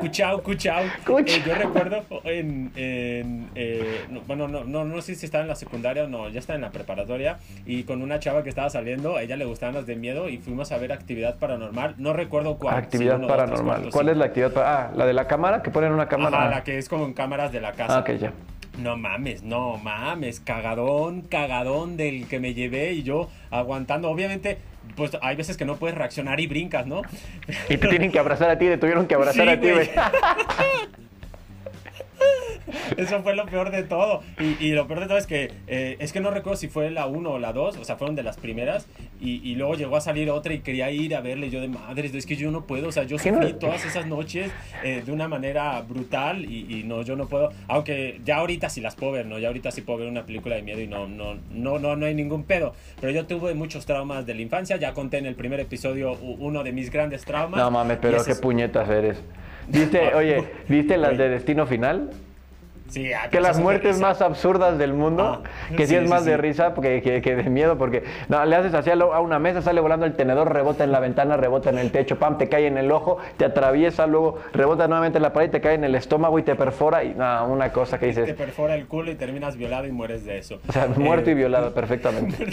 Cuchao, 0.00 0.42
cuchao. 0.42 0.84
Eh, 1.26 1.42
yo 1.46 1.54
recuerdo 1.54 2.04
en... 2.24 2.70
en, 2.76 3.48
eh, 3.54 4.04
no, 4.10 4.20
bueno, 4.22 4.48
no, 4.48 4.64
no, 4.64 4.84
no 4.84 5.02
sé 5.02 5.14
si 5.14 5.26
estaba 5.26 5.42
en 5.42 5.48
la 5.48 5.54
secundaria 5.54 6.04
o 6.04 6.08
no, 6.08 6.28
ya 6.28 6.38
estaba 6.40 6.56
en 6.56 6.62
la 6.62 6.70
preparatoria 6.70 7.38
y 7.64 7.84
con 7.84 8.02
una 8.02 8.18
chava 8.18 8.42
que 8.42 8.48
estaba 8.48 8.68
saliendo, 8.70 9.16
a 9.16 9.22
ella 9.22 9.36
le 9.36 9.44
gustaban 9.44 9.74
las 9.74 9.86
de 9.86 9.96
miedo 9.96 10.28
y 10.28 10.38
fuimos 10.38 10.72
a 10.72 10.78
ver 10.78 10.92
Actividad 10.92 11.36
Paranormal. 11.38 11.94
No 11.98 12.12
recuerdo 12.12 12.56
cuál. 12.58 12.76
Actividad 12.76 13.18
dos, 13.18 13.26
tres, 13.26 13.36
paranormal. 13.36 13.74
cuatro, 13.76 13.90
¿Cuál 13.92 14.06
sí. 14.06 14.12
es 14.12 14.16
la 14.18 14.24
actividad 14.26 14.52
paranormal? 14.52 14.90
Ah, 14.92 14.96
la 14.96 15.06
de 15.06 15.12
la 15.12 15.26
cámara, 15.26 15.62
que 15.62 15.70
ponen 15.70 15.92
una 15.92 16.08
cámara. 16.08 16.38
Ajá, 16.38 16.50
la 16.50 16.64
que 16.64 16.78
es 16.78 16.88
como 16.88 17.04
en 17.06 17.14
cámaras 17.14 17.52
de 17.52 17.60
la 17.60 17.72
casa. 17.72 17.98
Ah, 17.98 18.00
ok, 18.00 18.10
ya. 18.12 18.32
No 18.78 18.96
mames, 18.96 19.42
no 19.42 19.78
mames, 19.78 20.40
cagadón, 20.40 21.22
cagadón 21.22 21.96
del 21.96 22.28
que 22.28 22.40
me 22.40 22.52
llevé 22.52 22.92
y 22.92 23.02
yo 23.02 23.30
aguantando. 23.50 24.10
Obviamente, 24.10 24.58
pues 24.94 25.12
hay 25.20 25.36
veces 25.36 25.56
que 25.56 25.64
no 25.64 25.76
puedes 25.76 25.96
reaccionar 25.96 26.40
y 26.40 26.46
brincas, 26.46 26.86
¿no? 26.86 27.02
Y 27.68 27.76
te 27.76 27.88
tienen 27.88 28.12
que 28.12 28.18
abrazar 28.18 28.50
a 28.50 28.58
ti, 28.58 28.66
te 28.66 28.78
tuvieron 28.78 29.06
que 29.06 29.14
abrazar 29.14 29.44
Sí, 29.46 29.50
a 29.50 29.60
ti, 29.60 29.70
güey. 29.70 29.90
Eso 32.96 33.22
fue 33.22 33.34
lo 33.36 33.46
peor 33.46 33.70
de 33.70 33.82
todo. 33.84 34.22
Y, 34.40 34.64
y 34.66 34.72
lo 34.72 34.86
peor 34.86 35.00
de 35.00 35.06
todo 35.06 35.18
es 35.18 35.26
que 35.26 35.52
eh, 35.66 35.96
es 36.00 36.12
que 36.12 36.20
no 36.20 36.30
recuerdo 36.30 36.56
si 36.56 36.68
fue 36.68 36.90
la 36.90 37.06
1 37.06 37.30
o 37.30 37.38
la 37.38 37.52
2, 37.52 37.76
o 37.76 37.84
sea, 37.84 37.96
fueron 37.96 38.16
de 38.16 38.22
las 38.22 38.36
primeras. 38.38 38.86
Y, 39.20 39.40
y 39.48 39.54
luego 39.54 39.74
llegó 39.74 39.96
a 39.96 40.00
salir 40.00 40.30
otra 40.30 40.52
y 40.52 40.60
quería 40.60 40.90
ir 40.90 41.14
a 41.14 41.20
verle. 41.20 41.50
Yo 41.50 41.60
de 41.60 41.68
madres, 41.68 42.14
es 42.14 42.26
que 42.26 42.36
yo 42.36 42.50
no 42.50 42.66
puedo. 42.66 42.88
O 42.88 42.92
sea, 42.92 43.04
yo 43.04 43.18
sufrí 43.18 43.52
todas 43.54 43.84
esas 43.84 44.06
noches 44.06 44.50
eh, 44.82 45.02
de 45.04 45.12
una 45.12 45.28
manera 45.28 45.80
brutal 45.82 46.44
y, 46.44 46.80
y 46.80 46.82
no, 46.84 47.02
yo 47.02 47.16
no 47.16 47.26
puedo. 47.28 47.50
Aunque 47.68 48.20
ya 48.24 48.36
ahorita 48.38 48.68
sí 48.68 48.80
las 48.80 48.94
puedo 48.96 49.12
ver, 49.12 49.26
¿no? 49.26 49.38
Ya 49.38 49.48
ahorita 49.48 49.70
sí 49.70 49.82
puedo 49.82 50.00
ver 50.00 50.08
una 50.08 50.26
película 50.26 50.56
de 50.56 50.62
miedo 50.62 50.80
y 50.80 50.86
no, 50.88 51.06
no, 51.08 51.36
no, 51.52 51.78
no, 51.78 51.96
no 51.96 52.06
hay 52.06 52.14
ningún 52.14 52.44
pedo. 52.44 52.74
Pero 53.00 53.12
yo 53.12 53.26
tuve 53.26 53.54
muchos 53.54 53.86
traumas 53.86 54.26
de 54.26 54.34
la 54.34 54.42
infancia. 54.42 54.76
Ya 54.76 54.92
conté 54.92 55.18
en 55.18 55.26
el 55.26 55.34
primer 55.34 55.60
episodio 55.60 56.12
uno 56.14 56.64
de 56.64 56.72
mis 56.72 56.90
grandes 56.90 57.24
traumas. 57.24 57.60
No 57.60 57.70
mames, 57.70 57.98
pero 58.00 58.22
qué 58.24 58.32
es- 58.32 58.40
puñetas 58.40 58.88
eres. 58.88 59.18
¿Viste, 59.68 60.14
oye, 60.14 60.44
viste 60.68 60.96
las 60.96 61.16
de 61.18 61.28
Destino 61.28 61.66
Final? 61.66 62.10
Sí, 62.88 63.12
ah, 63.12 63.28
Que 63.30 63.40
las 63.40 63.58
muertes 63.58 64.00
más 64.00 64.22
absurdas 64.22 64.78
del 64.78 64.92
mundo, 64.94 65.42
Ah, 65.44 65.48
que 65.76 65.86
sí, 65.86 65.90
sí, 65.92 65.96
es 65.96 66.02
sí, 66.04 66.08
más 66.08 66.24
de 66.24 66.36
risa 66.36 66.72
que, 66.74 67.02
que- 67.02 67.20
que 67.20 67.36
de 67.36 67.50
miedo, 67.50 67.76
porque 67.78 68.04
no, 68.28 68.44
le 68.44 68.56
haces 68.56 68.74
así 68.74 68.90
a, 68.90 68.94
lo- 68.96 69.12
a 69.12 69.20
una 69.20 69.38
mesa, 69.38 69.60
sale 69.62 69.80
volando 69.80 70.06
el 70.06 70.14
tenedor, 70.14 70.52
rebota 70.52 70.84
en 70.84 70.92
la 70.92 71.00
ventana, 71.00 71.36
rebota 71.36 71.70
en 71.70 71.78
el 71.78 71.90
techo, 71.90 72.18
pam, 72.18 72.38
te 72.38 72.48
cae 72.48 72.66
en 72.66 72.78
el 72.78 72.90
ojo, 72.92 73.18
te 73.36 73.44
atraviesa, 73.44 74.06
luego 74.06 74.38
rebota 74.52 74.86
nuevamente 74.86 75.18
en 75.18 75.22
la 75.22 75.32
pared, 75.32 75.50
te 75.50 75.60
cae 75.60 75.74
en 75.74 75.84
el 75.84 75.94
estómago 75.94 76.38
y 76.38 76.42
te 76.42 76.54
perfora, 76.54 77.02
y 77.04 77.14
no, 77.14 77.46
una 77.48 77.72
cosa 77.72 77.98
que 77.98 78.12
te 78.12 78.20
dices, 78.20 78.34
perfora 78.36 78.74
el 78.74 78.86
culo 78.86 79.10
y 79.10 79.14
terminas 79.16 79.56
violado 79.56 79.86
y 79.86 79.92
mueres 79.92 80.24
de 80.24 80.38
eso. 80.38 80.58
o 80.68 80.72
sea, 80.72 80.86
muerto 80.96 81.30
Eh, 81.30 81.32
y 81.32 81.34
violado 81.34 81.74
perfectamente. 81.74 82.46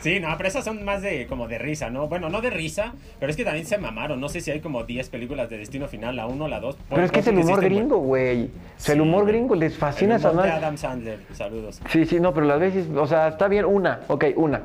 Sí, 0.00 0.18
no, 0.20 0.28
pero 0.36 0.48
esas 0.48 0.64
son 0.64 0.84
más 0.84 1.02
de 1.02 1.26
como 1.26 1.46
de 1.48 1.58
risa, 1.58 1.90
¿no? 1.90 2.08
Bueno, 2.08 2.28
no 2.30 2.40
de 2.40 2.50
risa, 2.50 2.94
pero 3.20 3.30
es 3.30 3.36
que 3.36 3.44
también 3.44 3.66
se 3.66 3.78
mamaron. 3.78 4.20
No 4.20 4.28
sé 4.28 4.40
si 4.40 4.50
hay 4.50 4.60
como 4.60 4.84
10 4.84 5.08
películas 5.10 5.50
de 5.50 5.58
Destino 5.58 5.88
Final, 5.88 6.16
la 6.16 6.26
1, 6.26 6.48
la 6.48 6.60
2. 6.60 6.76
Pero 6.88 7.04
es 7.04 7.10
que 7.12 7.20
es 7.20 7.26
el 7.26 7.38
humor 7.38 7.60
gringo, 7.62 7.98
güey. 7.98 8.44
O 8.46 8.50
sea, 8.84 8.94
el 8.94 9.00
humor 9.00 9.22
güey. 9.24 9.32
Gringo 9.42 9.54
les 9.54 9.76
fascina 9.76 10.16
esa 10.16 10.32
madre. 10.32 10.52
Adam 10.52 10.76
Sandler, 10.76 11.18
saludos. 11.32 11.80
Sí, 11.88 12.04
sí, 12.06 12.20
no, 12.20 12.32
pero 12.32 12.46
las 12.46 12.60
veces, 12.60 12.86
o 12.94 13.06
sea, 13.06 13.28
está 13.28 13.48
bien 13.48 13.64
una, 13.64 14.00
ok, 14.08 14.26
una. 14.36 14.62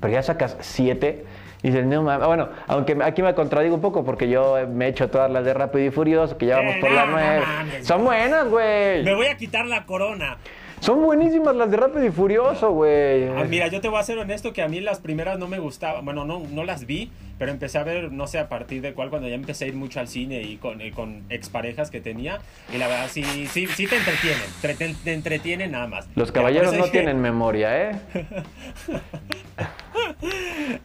Pero 0.00 0.12
ya 0.12 0.22
sacas 0.22 0.56
siete 0.60 1.24
y 1.62 1.68
dices, 1.70 1.84
no 1.86 2.02
mames. 2.02 2.26
Bueno, 2.26 2.48
aunque 2.68 2.96
aquí 3.02 3.22
me 3.22 3.34
contradigo 3.34 3.74
un 3.74 3.80
poco 3.80 4.04
porque 4.04 4.28
yo 4.28 4.56
me 4.68 4.86
he 4.86 4.88
hecho 4.88 5.10
todas 5.10 5.30
las 5.30 5.44
de 5.44 5.52
Rápido 5.54 5.84
y 5.84 5.90
Furioso, 5.90 6.38
que 6.38 6.46
ya 6.46 6.56
vamos 6.56 6.76
Eh, 6.76 6.80
por 6.80 6.90
la 6.90 7.04
no, 7.04 7.10
no 7.10 7.12
nueve. 7.18 7.42
mames, 7.46 7.86
Son 7.86 8.04
buenas, 8.04 8.48
güey. 8.48 9.02
Me 9.04 9.14
voy 9.14 9.26
a 9.26 9.36
quitar 9.36 9.66
la 9.66 9.84
corona. 9.84 10.38
Son 10.80 11.02
buenísimas 11.02 11.54
las 11.56 11.70
de 11.70 11.76
Rápido 11.76 12.04
y 12.06 12.10
Furioso, 12.10 12.70
güey. 12.72 13.28
Ah, 13.28 13.44
mira, 13.48 13.66
yo 13.68 13.80
te 13.80 13.88
voy 13.88 13.98
a 13.98 14.02
ser 14.02 14.18
honesto 14.18 14.52
que 14.52 14.62
a 14.62 14.68
mí 14.68 14.80
las 14.80 15.00
primeras 15.00 15.38
no 15.38 15.48
me 15.48 15.58
gustaban. 15.58 16.04
Bueno, 16.04 16.24
no, 16.24 16.40
no 16.50 16.64
las 16.64 16.86
vi, 16.86 17.10
pero 17.38 17.50
empecé 17.50 17.78
a 17.78 17.82
ver, 17.82 18.12
no 18.12 18.26
sé 18.26 18.38
a 18.38 18.48
partir 18.48 18.80
de 18.80 18.94
cuál, 18.94 19.10
cuando 19.10 19.28
ya 19.28 19.34
empecé 19.34 19.64
a 19.64 19.68
ir 19.68 19.74
mucho 19.74 20.00
al 20.00 20.08
cine 20.08 20.40
y 20.42 20.56
con, 20.56 20.80
y 20.80 20.90
con 20.92 21.24
exparejas 21.30 21.90
que 21.90 22.00
tenía. 22.00 22.38
Y 22.72 22.78
la 22.78 22.86
verdad, 22.88 23.08
sí, 23.10 23.22
sí, 23.50 23.66
sí 23.66 23.86
te 23.86 23.96
entretienen. 23.96 24.42
Te, 24.62 24.74
te- 24.74 24.94
te 25.04 25.12
entretienen 25.12 25.72
nada 25.72 25.88
más. 25.88 26.08
Los 26.14 26.32
caballeros 26.32 26.72
no 26.74 26.84
tienen 26.86 27.20
memoria, 27.20 27.90
¿eh? 27.90 27.96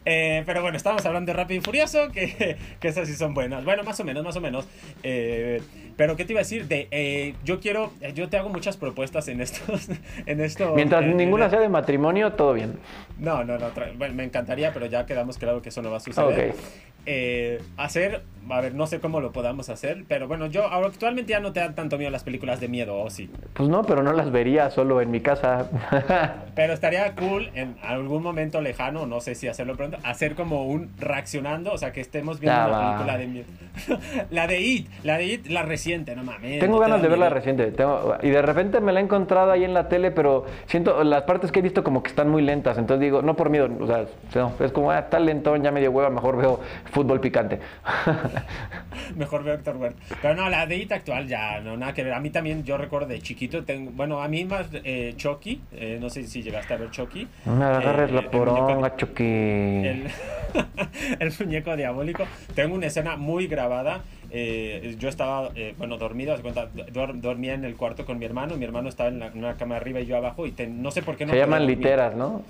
Eh, 0.06 0.43
pero 0.45 0.62
bueno, 0.62 0.75
estamos 0.75 1.06
hablando 1.06 1.32
de 1.32 1.38
Rápido 1.38 1.60
y 1.60 1.63
Furioso, 1.63 2.10
que, 2.12 2.58
que 2.79 2.88
esas 2.88 3.08
sí 3.08 3.15
son 3.15 3.34
buenas. 3.34 3.63
Bueno, 3.63 3.84
más 3.84 3.99
o 3.99 4.03
menos, 4.03 4.23
más 4.23 4.36
o 4.36 4.41
menos. 4.41 4.67
Eh, 5.03 5.62
pero, 5.97 6.15
¿qué 6.15 6.25
te 6.25 6.34
iba 6.34 6.39
a 6.39 6.43
decir? 6.43 6.67
De, 6.67 6.88
eh, 6.91 7.36
yo 7.43 7.60
quiero, 7.60 7.91
yo 8.13 8.29
te 8.29 8.38
hago 8.38 8.49
muchas 8.49 8.77
propuestas 8.77 9.27
en 9.27 9.41
estos, 9.41 9.88
en 10.25 10.41
esto. 10.41 10.73
Mientras 10.75 11.03
en- 11.03 11.17
ninguna 11.17 11.45
en- 11.45 11.51
sea 11.51 11.60
de 11.60 11.69
matrimonio, 11.69 12.34
todo 12.34 12.53
bien. 12.53 12.79
No, 13.19 13.43
no, 13.43 13.58
no. 13.58 13.71
bueno, 13.97 14.13
me 14.15 14.23
encantaría, 14.23 14.73
pero 14.73 14.86
ya 14.88 15.06
quedamos 15.06 15.38
claro 15.38 15.62
que 15.62 15.69
eso 15.69 15.82
no 15.82 15.91
va 15.91 15.97
a 15.97 16.01
suceder. 16.01 16.49
Ok. 16.51 16.56
Eh, 17.06 17.62
hacer 17.77 18.21
a 18.49 18.62
ver, 18.62 18.75
no 18.75 18.88
sé 18.88 18.99
cómo 18.99 19.21
lo 19.21 19.32
podamos 19.32 19.69
hacer, 19.69 20.03
pero 20.08 20.27
bueno, 20.27 20.47
yo 20.47 20.65
actualmente 20.67 21.32
ya 21.32 21.39
no 21.39 21.53
te 21.53 21.60
dan 21.60 21.75
tanto 21.75 21.97
miedo 21.97 22.12
las 22.12 22.23
películas 22.23 22.60
de 22.60 22.67
miedo, 22.67 22.99
¿o 22.99 23.10
sí? 23.10 23.29
Pues 23.53 23.69
no, 23.69 23.84
pero 23.84 24.03
no 24.03 24.13
las 24.13 24.32
vería 24.32 24.69
solo 24.69 25.01
en 25.01 25.12
mi 25.12 25.21
casa. 25.21 25.69
pero 26.56 26.73
estaría 26.73 27.13
cool 27.15 27.49
en 27.56 27.75
algún 27.84 28.23
momento 28.23 28.62
lejano, 28.62 29.06
no 29.06 29.21
sé 29.21 29.36
si 29.36 29.47
hacerlo 29.47 29.75
pronto, 29.75 29.97
hacer 30.03 30.36
como 30.36 30.65
un 30.65 30.91
reaccionando, 30.99 31.71
o 31.71 31.77
sea, 31.77 31.91
que 31.91 32.01
estemos 32.01 32.39
viendo 32.39 32.67
una 32.67 32.91
película 32.91 33.17
de 33.17 33.27
miedo. 33.27 33.45
la 34.29 34.47
de 34.47 34.62
It, 34.62 34.88
la 35.03 35.17
de 35.17 35.25
It, 35.25 35.47
la 35.47 35.63
reciente, 35.63 36.15
no 36.15 36.23
mames. 36.23 36.60
Tengo 36.60 36.79
ganas 36.79 37.01
de 37.01 37.08
ver 37.08 37.17
la 37.17 37.29
reciente, 37.29 37.73
y 38.21 38.29
de 38.29 38.41
repente 38.41 38.79
me 38.82 38.91
la 38.91 38.99
he 38.99 39.03
encontrado 39.03 39.51
ahí 39.51 39.63
en 39.63 39.73
la 39.73 39.88
tele, 39.89 40.12
pero 40.12 40.45
siento, 40.67 41.03
las 41.03 41.23
partes 41.23 41.51
que 41.51 41.60
he 41.60 41.62
visto 41.62 41.84
como 41.84 42.03
que 42.03 42.10
están 42.10 42.29
muy 42.29 42.41
lentas, 42.41 42.77
entonces 42.77 43.01
digo, 43.01 43.21
no 43.21 43.36
por 43.36 43.49
miedo, 43.49 43.69
o 43.79 43.88
sea, 43.88 44.06
es 44.60 44.71
como, 44.71 44.91
ah, 44.91 44.99
está 44.99 45.19
lentón, 45.19 45.63
ya 45.63 45.71
medio 45.71 45.91
hueva, 45.91 46.10
mejor 46.10 46.38
veo 46.38 46.60
fútbol 46.91 47.19
picante. 47.19 47.60
Mejor 49.15 49.43
veo 49.43 49.56
Héctor 49.56 49.78
Ward. 49.78 49.96
Pero 50.22 50.36
no, 50.36 50.50
la 50.50 50.65
de 50.65 50.88
actual 50.89 51.28
ya, 51.28 51.60
no, 51.62 51.78
nada 51.78 51.93
que 51.93 52.04
ver. 52.04 52.13
A 52.13 52.19
mí 52.19 52.30
también, 52.30 52.63
yo 52.63 52.78
recuerdo 52.78 53.08
de 53.08 53.19
chiquito, 53.19 53.63
tengo, 53.63 53.91
bueno, 53.91 54.22
a 54.22 54.28
mí 54.28 54.46
más 54.46 54.67
eh, 54.72 55.13
Chucky, 55.15 55.62
eh, 55.72 55.98
no 56.00 56.10
sé 56.10 56.24
si 56.28 56.41
llegaste 56.41 56.74
a 56.74 56.78
ver 56.78 56.91
Chucky. 56.91 57.28
No 57.46 57.56
me 57.56 57.65
agarres 57.65 58.12
la 58.12 58.30
poronga, 58.30 58.96
Chucky. 58.96 59.24
El, 59.24 60.08
el, 61.19 61.34
muñeco 61.39 61.76
diabólico. 61.76 62.26
Tengo 62.56 62.76
una 62.76 62.88
escena 62.88 63.15
muy 63.15 63.48
grabada. 63.48 64.02
Eh, 64.36 64.96
yo 64.98 65.10
estaba, 65.10 65.52
eh, 65.54 65.76
bueno, 65.78 66.00
dormido, 66.00 66.36
cuenta, 66.41 66.67
dormía 67.13 67.54
en 67.54 67.65
el 67.65 67.76
cuarto 67.76 68.04
con 68.04 68.17
mi 68.17 68.26
hermano, 68.26 68.58
mi 68.58 68.65
hermano 68.65 68.89
estaba 68.89 69.10
en, 69.10 69.22
una 69.36 69.58
cama 69.58 69.76
arriba 69.76 70.00
y 70.00 70.08
yo 70.08 70.17
abajo, 70.17 70.48
y 70.48 70.56
no 70.69 70.89
sé 70.89 71.04
por 71.04 71.15
qué 71.15 71.28
no. 71.28 71.34
Se 71.34 71.38
llaman 71.38 71.67
literas, 71.67 72.15
¿no? 72.15 72.43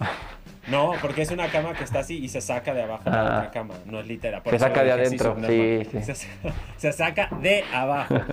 No, 0.67 0.93
porque 1.01 1.23
es 1.23 1.31
una 1.31 1.49
cama 1.49 1.73
que 1.73 1.83
está 1.83 1.99
así 1.99 2.23
y 2.23 2.29
se 2.29 2.39
saca 2.39 2.73
de 2.73 2.83
abajo 2.83 3.03
de 3.03 3.11
la 3.11 3.23
otra 3.23 3.51
cama, 3.51 3.73
no 3.85 3.99
es 3.99 4.07
litera. 4.07 4.41
se 4.49 4.59
saca 4.59 4.83
de 4.83 4.91
adentro, 4.93 5.35
sí, 5.45 5.81
sí. 5.91 6.27
Se, 6.77 6.91
saca 6.93 7.29
de 7.41 7.63
abajo. 7.73 8.15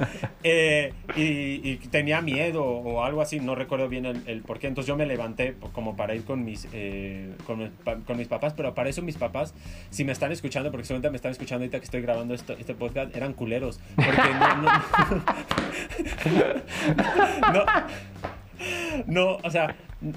Eh, 0.42 0.94
y, 1.16 1.76
tenía 1.88 2.22
miedo 2.22 2.64
o 2.64 3.04
algo 3.04 3.20
así, 3.20 3.40
no 3.40 3.54
recuerdo 3.54 3.90
bien 3.90 4.06
el, 4.06 4.22
el 4.26 4.40
por 4.40 4.58
qué. 4.58 4.68
Entonces 4.68 4.88
yo 4.88 4.96
me 4.96 5.04
levanté 5.04 5.54
como 5.74 5.96
para 5.96 6.14
ir 6.14 6.24
con 6.24 6.44
mis, 6.46 6.66
eh, 6.72 7.34
con, 7.46 7.70
con, 8.06 8.16
mis 8.16 8.26
papás, 8.26 8.54
pero 8.54 8.74
para 8.74 8.88
eso 8.88 9.02
mis 9.02 9.18
papás, 9.18 9.54
si 9.90 10.02
me 10.02 10.12
están 10.12 10.32
escuchando, 10.32 10.70
porque 10.70 10.86
seguramente 10.86 11.10
me 11.10 11.16
están 11.16 11.32
escuchando 11.32 11.64
ahorita 11.64 11.78
que 11.78 11.84
estoy 11.84 12.00
grabando 12.00 12.32
esto, 12.32 12.54
este 12.58 12.74
podcast, 12.74 13.14
eran 13.14 13.34
culeros. 13.40 13.80
Porque 13.96 14.34
no, 14.34 14.56
no, 14.62 14.68
no, 17.54 17.64
no, 19.06 19.38
o 19.42 19.50
sea, 19.50 19.74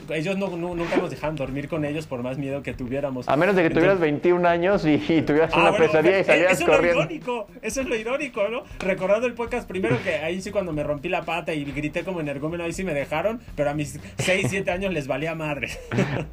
ellos 0.09 0.37
no, 0.37 0.47
nunca 0.49 0.97
nos 0.97 1.09
dejaban 1.09 1.35
dormir 1.35 1.67
con 1.67 1.83
ellos 1.83 2.07
por 2.07 2.23
más 2.23 2.37
miedo 2.37 2.63
que 2.63 2.73
tuviéramos. 2.73 3.27
A 3.27 3.35
menos 3.35 3.55
de 3.55 3.63
que 3.63 3.69
tuvieras 3.69 3.99
21 3.99 4.47
años 4.47 4.85
y, 4.85 4.97
tuvieras 5.21 5.51
ah, 5.53 5.59
una 5.59 5.77
pesadilla 5.77 6.19
y 6.19 6.23
salieras 6.23 6.53
eso 6.53 6.65
corriendo. 6.65 7.01
Es 7.01 7.09
lo 7.09 7.13
irónico, 7.13 7.47
eso 7.61 7.81
es 7.81 7.87
lo 7.87 7.95
irónico, 7.95 8.47
¿no? 8.49 8.63
Recordando 8.79 9.27
el 9.27 9.33
podcast, 9.33 9.67
primero 9.67 10.01
que 10.03 10.15
ahí 10.15 10.41
sí 10.41 10.51
cuando 10.51 10.71
me 10.71 10.83
rompí 10.83 11.09
la 11.09 11.23
pata 11.23 11.53
y 11.53 11.65
grité 11.65 12.03
como 12.03 12.21
energúmeno, 12.21 12.63
ahí 12.63 12.73
sí 12.73 12.83
me 12.83 12.93
dejaron, 12.93 13.41
pero 13.55 13.69
a 13.71 13.73
mis 13.73 13.99
6, 14.17 14.47
7 14.49 14.71
años 14.71 14.93
les 14.93 15.07
valía 15.07 15.35
madre. 15.35 15.69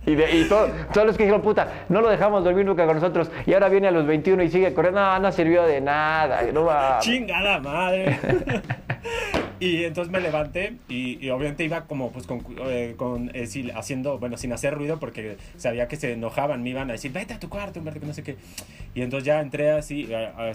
y, 0.07 0.13
y 0.13 0.49
todos 0.49 1.07
los 1.07 1.17
que 1.17 1.25
dijeron, 1.25 1.43
puta, 1.43 1.87
no 1.89 2.01
lo 2.01 2.09
dejamos 2.09 2.45
dormir 2.45 2.65
nunca 2.65 2.87
con 2.87 2.95
nosotros 2.95 3.31
y 3.47 3.53
ahora 3.53 3.69
viene 3.69 3.89
a 3.89 3.91
los 3.91 4.07
21 4.07 4.43
y 4.45 4.51
sigue 4.51 4.73
corriendo, 4.75 5.01
no, 5.01 5.19
no 5.19 5.33
sirvió 5.33 5.65
de 5.65 5.81
nada. 5.81 6.43
No 6.53 6.65
va. 6.65 6.99
Chingada 7.01 7.59
madre. 7.59 8.19
Y 9.61 9.85
entonces 9.85 10.11
me 10.11 10.21
levanté 10.21 10.77
y, 10.89 11.29
obviamente 11.29 11.65
iba 11.65 11.83
como 11.83 12.11
pues 12.11 12.27
con, 12.27 12.43
eh, 12.65 12.95
con 12.97 13.31
eh, 13.45 13.73
haciendo, 13.75 14.19
bueno, 14.19 14.37
sin 14.37 14.53
hacer 14.53 14.75
ruido 14.75 14.99
porque 14.99 15.37
sabía 15.57 15.89
que 15.89 15.97
se 15.97 16.13
enojaban, 16.13 16.63
me 16.63 16.71
iban 16.71 16.89
a 16.91 16.93
decir, 16.93 17.13
vete 17.13 17.35
a 17.35 17.41
tu 17.41 17.49
cuarto, 17.49 17.79
Humberto, 17.81 18.01
que 18.01 18.07
no 18.07 18.15
sé 18.15 18.23
qué. 18.23 18.37
Y 18.95 19.03
entonces 19.03 19.27
ya 19.27 19.41
entré 19.41 19.71
así, 19.71 20.09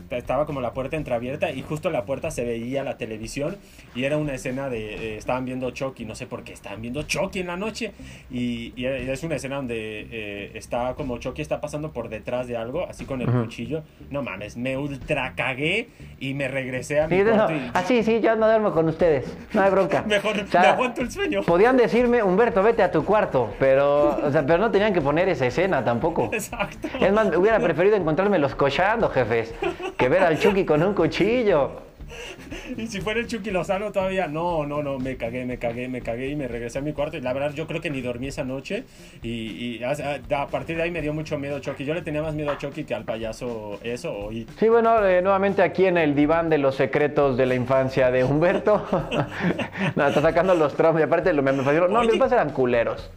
estaba 0.10 0.45
como 0.45 0.62
la 0.62 0.74
puerta 0.74 0.98
entreabierta 0.98 1.52
y 1.52 1.62
justo 1.62 1.88
en 1.88 1.93
la 1.93 2.06
puerta 2.06 2.32
se 2.32 2.43
veía 2.43 2.84
la 2.84 2.98
televisión 2.98 3.56
y 3.95 4.04
era 4.04 4.17
una 4.17 4.34
escena 4.34 4.69
de, 4.69 4.95
eh, 4.95 5.17
estaban 5.17 5.45
viendo 5.45 5.71
Chucky, 5.71 6.06
no 6.06 6.15
sé 6.15 6.28
por 6.28 6.43
qué, 6.43 6.52
estaban 6.54 6.82
viendo 6.82 7.04
Chucky 7.04 7.39
en 7.39 7.48
la 7.48 7.56
noche 7.56 7.93
y, 8.30 8.74
es 8.86 9.24
una 9.24 9.36
escena 9.36 9.56
donde 9.58 10.52
está 10.54 10.95
como 10.95 11.17
Chucky 11.17 11.41
está 11.41 11.62
pasando 11.62 11.91
por 11.91 12.10
detrás 12.10 12.48
de 12.48 12.58
algo, 12.58 12.88
así 12.88 13.06
con 13.06 13.21
el 13.21 13.28
cuchillo. 13.28 13.84
No 14.10 14.21
mames, 14.21 14.58
me 14.58 14.78
ultra 14.78 15.34
cagué 15.36 15.89
y 16.19 16.34
me 16.34 16.48
regresé 16.48 17.00
a 17.00 17.08
mi 17.08 17.21
cuarto. 17.24 17.54
Así, 17.74 18.04
sí, 18.04 18.21
yo 18.21 18.36
no 18.36 18.48
duermo 18.48 18.71
con 18.71 18.88
ustedes. 18.88 19.26
No 19.54 19.62
hay 19.62 19.71
bronca. 19.71 20.02
Mejor 20.08 20.36
me 20.36 20.67
aguanto 20.67 21.02
el 21.02 21.12
sueño. 21.12 21.41
Podían 21.43 21.78
decirme, 21.78 22.24
Humberto, 22.24 22.63
vete 22.63 22.74
a 22.83 22.91
tu 22.91 23.05
cuarto, 23.05 23.49
pero, 23.59 24.17
o 24.23 24.31
sea, 24.31 24.45
pero 24.45 24.57
no 24.59 24.71
tenían 24.71 24.93
que 24.93 25.01
poner 25.01 25.29
esa 25.29 25.45
escena 25.45 25.83
tampoco. 25.83 26.29
Exacto. 26.33 26.88
Es 26.99 27.13
más, 27.13 27.35
hubiera 27.35 27.59
preferido 27.59 27.95
encontrarme 27.95 28.39
los 28.39 28.55
cochando, 28.55 29.09
jefes, 29.09 29.53
que 29.97 30.09
ver 30.09 30.23
al 30.23 30.39
Chucky 30.39 30.65
con 30.65 30.83
un 30.83 30.93
cuchillo. 30.93 31.85
y 32.77 32.87
si 32.87 33.01
fuera 33.01 33.19
el 33.19 33.27
Chucky 33.27 33.51
Lozano 33.51 33.91
todavía, 33.91 34.27
no, 34.27 34.65
no, 34.65 34.83
no, 34.83 34.99
me 34.99 35.17
cagué, 35.17 35.45
me 35.45 35.57
cagué, 35.57 35.87
me 35.87 36.01
cagué 36.01 36.29
y 36.29 36.35
me 36.35 36.47
regresé 36.47 36.79
a 36.79 36.81
mi 36.81 36.93
cuarto. 36.93 37.17
Y 37.17 37.21
la 37.21 37.33
verdad, 37.33 37.53
yo 37.53 37.67
creo 37.67 37.81
que 37.81 37.89
ni 37.89 38.01
dormí 38.01 38.27
esa 38.27 38.43
noche. 38.43 38.83
Y, 39.23 39.81
a, 39.83 40.47
partir 40.47 40.77
de 40.77 40.83
ahí 40.83 40.91
me 40.91 41.01
dio 41.01 41.13
mucho 41.13 41.37
miedo 41.37 41.59
Chucky. 41.59 41.85
Yo 41.85 41.93
le 41.93 42.01
tenía 42.01 42.21
más 42.21 42.33
miedo 42.33 42.51
a 42.51 42.57
Chucky 42.57 42.83
que 42.83 42.95
al 42.95 43.05
payaso 43.05 43.79
eso. 43.83 44.31
Y... 44.31 44.47
Sí, 44.59 44.69
bueno, 44.69 45.05
eh, 45.05 45.21
nuevamente 45.21 45.61
aquí 45.61 45.85
en 45.85 45.97
el 45.97 46.15
diván 46.15 46.49
de 46.49 46.57
los 46.57 46.75
secretos 46.75 47.37
de 47.37 47.45
la 47.45 47.55
infancia 47.55 48.11
de 48.11 48.23
Humberto. 48.23 48.85
no, 49.95 50.07
está 50.07 50.21
sacando 50.21 50.55
los 50.55 50.75
traumas. 50.75 51.01
Y 51.01 51.03
aparte, 51.03 51.33
lo, 51.33 51.41
me, 51.41 51.51
me 51.51 51.63
no, 51.63 52.01
mis 52.01 52.11
papás 52.13 52.31
eran 52.31 52.51
culeros. 52.51 53.09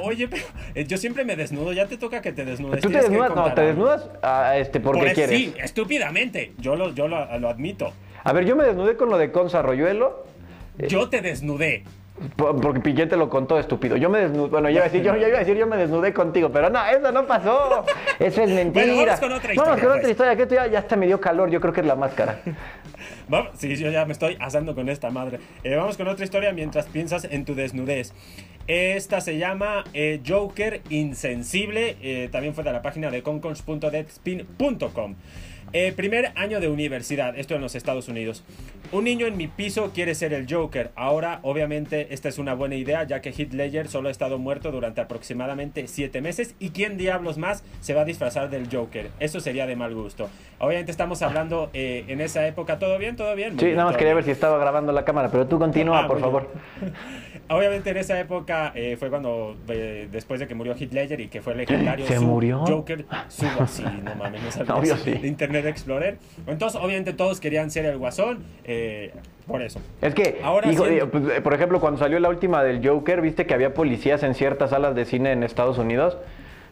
Oye, 0.00 0.28
pero 0.28 0.44
eh, 0.74 0.84
yo 0.84 0.96
siempre 0.96 1.24
me 1.24 1.36
desnudo, 1.36 1.72
ya 1.72 1.86
te 1.86 1.96
toca 1.96 2.20
que 2.20 2.32
te 2.32 2.44
desnudes. 2.44 2.80
¿Tú 2.80 2.90
te 2.90 3.02
desnudas? 3.02 3.34
No, 3.34 3.52
te 3.52 3.62
desnudas 3.62 4.08
ah, 4.22 4.56
este, 4.56 4.80
porque 4.80 5.12
quieres. 5.12 5.38
Sí, 5.38 5.54
estúpidamente, 5.58 6.52
yo 6.58 6.76
lo, 6.76 6.92
yo 6.94 7.08
lo 7.08 7.16
admito. 7.18 7.92
A 8.24 8.32
ver, 8.32 8.44
yo 8.44 8.56
me 8.56 8.64
desnudé 8.64 8.96
con 8.96 9.10
lo 9.10 9.18
de 9.18 9.32
Conza 9.32 9.58
Arroyuelo. 9.58 10.24
Yo 10.88 11.08
te 11.08 11.20
desnudé. 11.20 11.84
Porque 12.36 12.80
Piquete 12.80 13.16
lo 13.16 13.28
contó, 13.28 13.58
estúpido. 13.58 13.96
Yo 13.96 14.08
me 14.10 14.20
desnudé. 14.20 14.48
Bueno, 14.48 14.68
yo 14.68 14.76
iba, 14.76 14.82
a 14.82 14.88
decir, 14.88 15.02
yo, 15.02 15.16
iba 15.16 15.26
a 15.26 15.40
decir, 15.40 15.56
yo 15.56 15.66
me 15.66 15.76
desnudé 15.76 16.12
contigo, 16.12 16.50
pero 16.50 16.70
no, 16.70 16.84
eso 16.84 17.10
no 17.10 17.26
pasó. 17.26 17.84
Eso 18.18 18.42
es 18.42 18.50
mentira. 18.50 18.86
vamos 18.94 19.20
con 19.20 19.32
otra 19.32 19.52
historia. 19.52 19.62
Vamos 19.62 19.80
con 19.80 19.88
otra 19.90 20.00
pues. 20.02 20.10
historia, 20.10 20.36
que 20.36 20.54
ya, 20.54 20.66
ya 20.68 20.78
hasta 20.80 20.96
me 20.96 21.06
dio 21.06 21.20
calor, 21.20 21.50
yo 21.50 21.60
creo 21.60 21.72
que 21.72 21.80
es 21.80 21.86
la 21.86 21.96
máscara. 21.96 22.40
Vamos, 23.28 23.52
sí, 23.56 23.74
yo 23.76 23.90
ya 23.90 24.04
me 24.04 24.12
estoy 24.12 24.36
asando 24.40 24.74
con 24.74 24.88
esta 24.88 25.10
madre. 25.10 25.40
Eh, 25.64 25.74
vamos 25.74 25.96
con 25.96 26.06
otra 26.06 26.24
historia 26.24 26.52
mientras 26.52 26.86
piensas 26.86 27.24
en 27.24 27.44
tu 27.44 27.54
desnudez. 27.54 28.12
Esta 28.66 29.20
se 29.20 29.38
llama 29.38 29.84
eh, 29.92 30.20
Joker 30.26 30.82
Insensible. 30.90 31.96
Eh, 32.00 32.28
también 32.30 32.54
fue 32.54 32.64
de 32.64 32.72
la 32.72 32.82
página 32.82 33.10
de 33.10 33.22
concons.deadspin.com. 33.22 35.14
Eh, 35.74 35.92
primer 35.96 36.32
año 36.36 36.60
de 36.60 36.68
universidad, 36.68 37.38
esto 37.38 37.54
en 37.54 37.62
los 37.62 37.74
Estados 37.74 38.08
Unidos. 38.08 38.44
Un 38.92 39.04
niño 39.04 39.26
en 39.26 39.38
mi 39.38 39.48
piso 39.48 39.90
quiere 39.94 40.14
ser 40.14 40.34
el 40.34 40.46
Joker. 40.46 40.90
Ahora, 40.96 41.40
obviamente, 41.42 42.12
esta 42.12 42.28
es 42.28 42.38
una 42.38 42.52
buena 42.52 42.74
idea, 42.74 43.04
ya 43.04 43.22
que 43.22 43.30
Heath 43.30 43.54
Ledger 43.54 43.88
solo 43.88 44.08
ha 44.08 44.10
estado 44.10 44.36
muerto 44.38 44.70
durante 44.70 45.00
aproximadamente 45.00 45.86
7 45.88 46.20
meses. 46.20 46.54
¿Y 46.58 46.70
quién 46.70 46.98
diablos 46.98 47.38
más 47.38 47.64
se 47.80 47.94
va 47.94 48.02
a 48.02 48.04
disfrazar 48.04 48.50
del 48.50 48.68
Joker? 48.70 49.10
Eso 49.18 49.40
sería 49.40 49.66
de 49.66 49.74
mal 49.76 49.94
gusto. 49.94 50.28
Obviamente, 50.58 50.90
estamos 50.90 51.22
hablando 51.22 51.70
eh, 51.72 52.04
en 52.08 52.20
esa 52.20 52.46
época. 52.46 52.78
¿Todo 52.78 52.98
bien? 52.98 53.16
¿Todo 53.16 53.34
bien? 53.34 53.58
sí, 53.58 53.70
nada 53.70 53.86
más 53.86 53.96
quería 53.96 54.12
ver 54.12 54.24
si 54.24 54.30
estaba 54.30 54.58
grabando 54.58 54.92
la 54.92 55.06
cámara, 55.06 55.30
pero 55.30 55.46
tú 55.46 55.58
continúa, 55.58 56.00
ah, 56.00 56.06
por 56.06 56.20
favor. 56.20 56.50
Obviamente 57.48 57.90
en 57.90 57.96
esa 57.96 58.18
época 58.18 58.72
eh, 58.74 58.96
fue 58.98 59.10
cuando, 59.10 59.56
eh, 59.68 60.08
después 60.10 60.40
de 60.40 60.46
que 60.46 60.54
murió 60.54 60.74
Heath 60.74 60.92
Ledger 60.92 61.20
y 61.20 61.28
que 61.28 61.42
fue 61.42 61.54
legendario 61.54 62.06
¿Se 62.06 62.18
murió? 62.18 62.64
Joker, 62.66 63.04
subo 63.28 63.62
así, 63.62 63.82
no 63.82 64.14
mames, 64.14 64.40
no 64.66 64.82
Internet 65.26 65.61
Explorer. 65.66 66.18
Entonces, 66.46 66.80
obviamente 66.80 67.12
todos 67.12 67.40
querían 67.40 67.70
ser 67.70 67.86
el 67.86 67.98
guasón, 67.98 68.44
eh, 68.64 69.12
por 69.46 69.62
eso. 69.62 69.80
Es 70.00 70.14
que, 70.14 70.40
Ahora 70.42 70.68
pues, 71.10 71.40
por 71.40 71.54
ejemplo, 71.54 71.80
cuando 71.80 71.98
salió 71.98 72.18
la 72.20 72.28
última 72.28 72.62
del 72.62 72.86
Joker, 72.86 73.20
viste 73.20 73.46
que 73.46 73.54
había 73.54 73.74
policías 73.74 74.22
en 74.22 74.34
ciertas 74.34 74.70
salas 74.70 74.94
de 74.94 75.04
cine 75.04 75.32
en 75.32 75.42
Estados 75.42 75.78
Unidos 75.78 76.16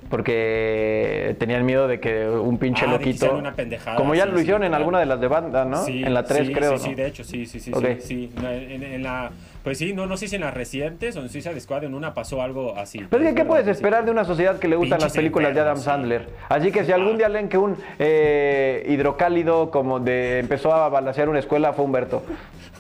porque 0.09 1.37
tenían 1.38 1.64
miedo 1.66 1.87
de 1.87 2.00
que 2.00 2.29
un 2.29 2.59
pinche 2.59 2.85
ah, 2.87 2.92
loquito. 2.92 3.35
Una 3.35 3.55
pendejada, 3.55 3.96
como 3.96 4.14
ya 4.14 4.26
lo 4.26 4.40
hicieron 4.40 4.64
en 4.64 4.74
alguna 4.74 4.98
de 4.98 5.07
las 5.07 5.20
de 5.20 5.29
banda, 5.29 5.64
¿no? 5.64 5.85
Sí, 5.85 6.03
en 6.03 6.14
la 6.14 6.24
3 6.24 6.50
creo. 6.53 6.79
Sí, 6.79 6.88
sí, 6.88 6.94
de 6.94 7.07
hecho, 7.07 7.24
sí, 7.24 7.46
sí, 7.46 7.61
sí. 7.61 7.72
sí, 8.00 8.31
en, 8.37 9.03
la 9.03 9.31
pues 9.62 9.79
sí, 9.79 9.92
no, 9.92 10.07
no 10.07 10.16
sé 10.16 10.29
si 10.29 10.37
en 10.37 10.42
las 10.42 10.55
recientes 10.55 11.16
o 11.16 11.20
en 11.20 11.29
Suicide 11.29 11.61
Squad 11.61 11.85
en 11.85 11.94
una 11.94 12.14
pasó 12.14 12.40
algo 12.40 12.77
así. 12.77 13.01
Pero 13.11 13.35
¿qué 13.35 13.44
puedes 13.44 13.66
esperar 13.66 14.05
de 14.05 14.11
una 14.11 14.25
sociedad 14.25 14.59
que 14.59 14.68
le 14.68 14.77
gustan 14.77 15.01
las 15.01 15.12
películas 15.12 15.55
de 15.55 15.61
Adam 15.61 15.77
Sandler? 15.77 16.29
Así 16.49 16.73
que 16.73 16.85
si 16.85 16.92
algún 16.92 17.18
día 17.18 17.29
leen 17.29 17.49
que 17.49 17.59
un 17.59 17.77
eh, 17.99 18.87
hidrocálido 18.88 19.70
como 19.70 20.01
de 20.01 20.38
empezó 20.38 20.73
a 20.75 20.88
balancear 20.88 21.29
una 21.29 21.38
escuela 21.40 21.73
fue 21.75 21.85
Humberto. 21.85 22.23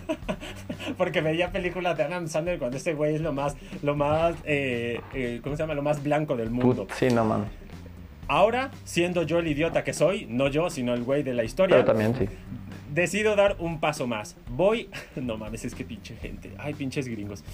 Porque 0.96 1.20
veía 1.20 1.52
películas 1.52 1.96
de 1.98 2.04
Adam 2.04 2.28
Sandler 2.28 2.58
cuando 2.58 2.78
este 2.78 2.94
güey 2.94 3.14
es 3.14 3.20
lo 3.20 3.32
más, 3.32 3.56
lo 3.82 3.94
más, 3.94 4.34
eh, 4.44 5.00
eh, 5.14 5.40
¿cómo 5.42 5.56
se 5.56 5.62
llama? 5.62 5.74
Lo 5.74 5.82
más 5.82 6.02
blanco 6.02 6.36
del 6.36 6.50
mundo. 6.50 6.86
sí, 6.94 7.08
no 7.08 7.24
mames. 7.24 7.48
Ahora, 8.26 8.70
siendo 8.84 9.24
yo 9.24 9.40
el 9.40 9.48
idiota 9.48 9.82
que 9.82 9.92
soy, 9.92 10.26
no 10.30 10.46
yo, 10.46 10.70
sino 10.70 10.94
el 10.94 11.02
güey 11.02 11.24
de 11.24 11.34
la 11.34 11.42
historia. 11.42 11.76
Yo 11.78 11.84
también, 11.84 12.14
sí 12.14 12.28
decido 12.90 13.36
dar 13.36 13.56
un 13.58 13.80
paso 13.80 14.06
más. 14.06 14.36
Voy. 14.48 14.88
No 15.20 15.36
mames, 15.36 15.64
es 15.64 15.74
que 15.74 15.84
pinche 15.84 16.16
gente. 16.16 16.50
Ay, 16.58 16.72
pinches 16.72 17.06
gringos. 17.06 17.44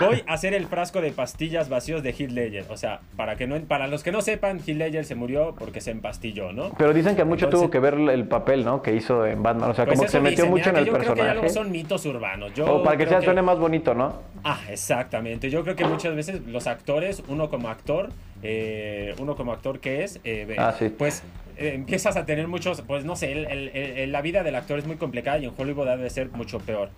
Voy 0.00 0.22
a 0.26 0.34
hacer 0.34 0.52
el 0.52 0.66
frasco 0.66 1.00
de 1.00 1.10
pastillas 1.10 1.68
vacíos 1.68 2.02
de 2.02 2.10
Heath 2.10 2.30
Ledger. 2.30 2.66
O 2.68 2.76
sea, 2.76 3.00
para, 3.16 3.36
que 3.36 3.46
no, 3.46 3.58
para 3.60 3.86
los 3.86 4.02
que 4.02 4.12
no 4.12 4.20
sepan, 4.20 4.58
Heath 4.58 4.76
Ledger 4.76 5.04
se 5.04 5.14
murió 5.14 5.54
porque 5.58 5.80
se 5.80 5.90
empastilló, 5.90 6.52
¿no? 6.52 6.70
Pero 6.76 6.92
dicen 6.92 7.16
que 7.16 7.24
mucho 7.24 7.48
tuvo 7.48 7.70
que 7.70 7.78
ver 7.78 7.94
el 7.94 8.26
papel, 8.26 8.64
¿no? 8.64 8.82
Que 8.82 8.94
hizo 8.94 9.26
en 9.26 9.42
Batman. 9.42 9.70
O 9.70 9.74
sea, 9.74 9.86
pues 9.86 9.98
como 9.98 10.06
que 10.06 10.12
se 10.12 10.20
metió 10.20 10.46
mucho 10.46 10.70
en 10.70 10.76
el 10.76 10.86
yo 10.86 10.92
personaje. 10.92 11.30
Creo 11.30 11.42
que 11.42 11.48
ya 11.48 11.54
son 11.54 11.70
mitos 11.70 12.04
urbanos. 12.04 12.52
Yo 12.54 12.66
o 12.66 12.82
para 12.82 12.96
que 12.96 13.06
sea 13.06 13.22
suene 13.22 13.42
más 13.42 13.58
bonito, 13.58 13.94
¿no? 13.94 14.20
Ah, 14.44 14.60
exactamente. 14.68 15.50
Yo 15.50 15.62
creo 15.62 15.76
que 15.76 15.84
muchas 15.84 16.14
veces 16.14 16.42
los 16.46 16.66
actores, 16.66 17.22
uno 17.28 17.48
como 17.48 17.68
actor, 17.68 18.10
eh, 18.42 19.14
uno 19.18 19.34
como 19.36 19.52
actor 19.52 19.80
que 19.80 20.04
es, 20.04 20.20
eh, 20.24 20.54
ah, 20.58 20.74
sí. 20.78 20.88
pues 20.90 21.22
empiezas 21.58 22.16
a 22.16 22.24
tener 22.24 22.48
muchos, 22.48 22.82
pues 22.82 23.04
no 23.04 23.16
sé, 23.16 24.06
la 24.06 24.22
vida 24.22 24.42
del 24.42 24.54
actor 24.54 24.78
es 24.78 24.86
muy 24.86 24.96
complicada 24.96 25.38
y 25.38 25.44
en 25.44 25.52
Hollywood 25.56 25.86
debe 25.86 26.10
ser 26.10 26.30
mucho 26.30 26.58
peor. 26.60 26.90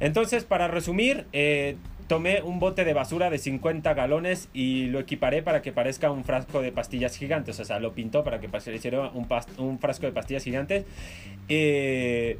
Entonces, 0.00 0.44
para 0.44 0.68
resumir, 0.68 1.26
eh, 1.32 1.76
tomé 2.06 2.42
un 2.42 2.58
bote 2.58 2.84
de 2.84 2.94
basura 2.94 3.30
de 3.30 3.38
50 3.38 3.94
galones 3.94 4.48
y 4.52 4.86
lo 4.86 5.00
equiparé 5.00 5.42
para 5.42 5.60
que 5.60 5.72
parezca 5.72 6.10
un 6.10 6.24
frasco 6.24 6.62
de 6.62 6.72
pastillas 6.72 7.16
gigantes. 7.16 7.58
O 7.60 7.64
sea, 7.64 7.80
lo 7.80 7.92
pintó 7.92 8.24
para 8.24 8.40
que 8.40 8.48
pareciera 8.48 9.10
un, 9.10 9.28
un 9.58 9.78
frasco 9.78 10.06
de 10.06 10.12
pastillas 10.12 10.44
gigantes. 10.44 10.84
Eh, 11.48 12.38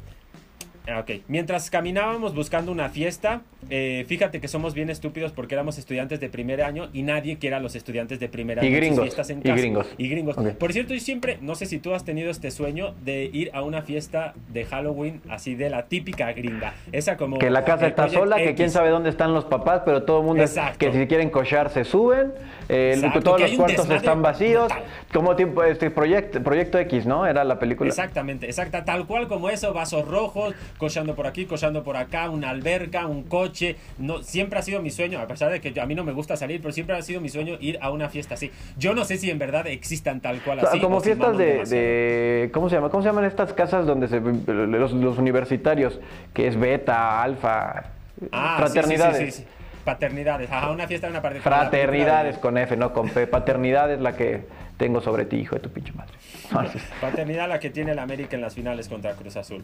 ok. 0.87 1.21
Mientras 1.27 1.69
caminábamos 1.69 2.33
buscando 2.35 2.71
una 2.71 2.89
fiesta, 2.89 3.41
eh, 3.69 4.05
fíjate 4.07 4.39
que 4.39 4.47
somos 4.47 4.73
bien 4.73 4.89
estúpidos 4.89 5.31
porque 5.31 5.55
éramos 5.55 5.77
estudiantes 5.77 6.19
de 6.19 6.29
primer 6.29 6.61
año 6.61 6.89
y 6.93 7.03
nadie 7.03 7.37
quiere 7.37 7.55
a 7.55 7.59
los 7.59 7.75
estudiantes 7.75 8.19
de 8.19 8.29
primer 8.29 8.59
año. 8.59 8.67
Y 8.67 8.71
gringos. 8.71 9.29
En 9.29 9.41
y 9.43 9.51
gringos. 9.51 9.87
Y 9.97 10.07
gringos. 10.07 10.35
Por 10.57 10.73
cierto, 10.73 10.93
yo 10.93 10.99
siempre, 10.99 11.37
no 11.41 11.55
sé 11.55 11.65
si 11.65 11.79
tú 11.79 11.93
has 11.93 12.05
tenido 12.05 12.31
este 12.31 12.51
sueño 12.51 12.93
de 13.03 13.29
ir 13.31 13.51
a 13.53 13.61
una 13.61 13.81
fiesta 13.81 14.33
de 14.51 14.65
Halloween 14.65 15.21
así 15.29 15.55
de 15.55 15.69
la 15.69 15.87
típica 15.87 16.31
gringa. 16.33 16.73
Esa 16.91 17.17
como... 17.17 17.37
Que 17.37 17.49
la 17.49 17.65
casa 17.65 17.87
está 17.87 18.07
sola, 18.09 18.37
que 18.37 18.55
quién 18.55 18.71
sabe 18.71 18.89
dónde 18.89 19.09
están 19.09 19.33
los 19.33 19.45
papás, 19.45 19.81
pero 19.85 20.03
todo 20.03 20.19
el 20.19 20.25
mundo 20.25 20.43
que 20.77 20.91
si 20.91 21.07
quieren 21.07 21.29
cochar 21.29 21.69
se 21.69 21.83
suben, 21.83 22.33
eh, 22.69 23.01
todos 23.23 23.41
los 23.41 23.51
cuartos 23.51 23.89
están 23.89 24.21
vacíos, 24.21 24.71
como 25.13 25.35
tipo 25.35 25.63
este 25.63 25.91
proyecto, 25.91 26.41
proyecto 26.41 26.79
X, 26.79 27.05
¿no? 27.05 27.25
Era 27.25 27.43
la 27.43 27.59
película. 27.59 27.89
Exactamente, 27.89 28.47
exacta, 28.47 28.85
tal 28.85 29.05
cual 29.05 29.27
como 29.27 29.49
eso, 29.49 29.73
vasos 29.73 30.07
rojos, 30.07 30.53
cochando 30.77 31.15
por 31.15 31.27
aquí, 31.27 31.45
cochando 31.45 31.83
por 31.83 31.97
acá, 31.97 32.29
una 32.29 32.49
alberca, 32.49 33.07
un 33.07 33.23
coche. 33.23 33.75
No, 33.97 34.21
siempre 34.23 34.59
ha 34.59 34.61
sido 34.61 34.81
mi 34.81 34.91
sueño, 34.91 35.19
a 35.19 35.27
pesar 35.27 35.51
de 35.51 35.61
que 35.61 35.79
a 35.79 35.85
mí 35.85 35.95
no 35.95 36.03
me 36.03 36.11
gusta 36.11 36.35
salir, 36.35 36.61
pero 36.61 36.71
siempre 36.71 36.95
ha 36.95 37.01
sido 37.01 37.21
mi 37.21 37.29
sueño 37.29 37.57
ir 37.59 37.77
a 37.81 37.91
una 37.91 38.09
fiesta 38.09 38.35
así. 38.35 38.51
Yo 38.77 38.93
no 38.93 39.05
sé 39.05 39.17
si 39.17 39.29
en 39.29 39.39
verdad 39.39 39.67
existan 39.67 40.21
tal 40.21 40.41
cual 40.41 40.59
así. 40.59 40.79
como 40.79 41.01
fiestas 41.01 41.37
de, 41.37 42.49
¿Cómo 42.53 42.69
se 42.69 42.75
llama? 42.75 42.89
¿Cómo 42.89 43.03
se 43.03 43.09
llaman 43.09 43.25
estas 43.25 43.53
casas 43.53 43.85
donde 43.85 44.07
se, 44.07 44.19
los, 44.19 44.91
los 44.93 45.17
universitarios? 45.17 45.99
Que 46.33 46.47
es 46.47 46.59
beta, 46.59 47.21
alfa. 47.21 47.85
Ah, 48.31 48.55
fraternidades. 48.59 49.35
Sí, 49.35 49.41
sí, 49.43 49.47
Paternidades. 49.83 50.51
Ajá, 50.51 50.71
una 50.71 50.87
fiesta 50.87 51.07
de 51.07 51.11
una 51.11 51.21
parte. 51.21 51.39
Fraternidades 51.39 52.37
con 52.37 52.57
F, 52.57 52.75
no 52.75 52.93
con 52.93 53.09
P. 53.09 53.27
Paternidad 53.27 53.91
es 53.91 54.01
la 54.01 54.15
que 54.15 54.45
tengo 54.77 55.01
sobre 55.01 55.25
ti, 55.25 55.37
hijo 55.37 55.55
de 55.55 55.61
tu 55.61 55.69
pinche 55.69 55.93
madre. 55.93 56.13
Paternidad 57.01 57.47
la 57.47 57.59
que 57.59 57.69
tiene 57.69 57.91
el 57.91 57.99
América 57.99 58.35
en 58.35 58.41
las 58.41 58.55
finales 58.55 58.87
contra 58.87 59.13
Cruz 59.13 59.35
Azul. 59.35 59.63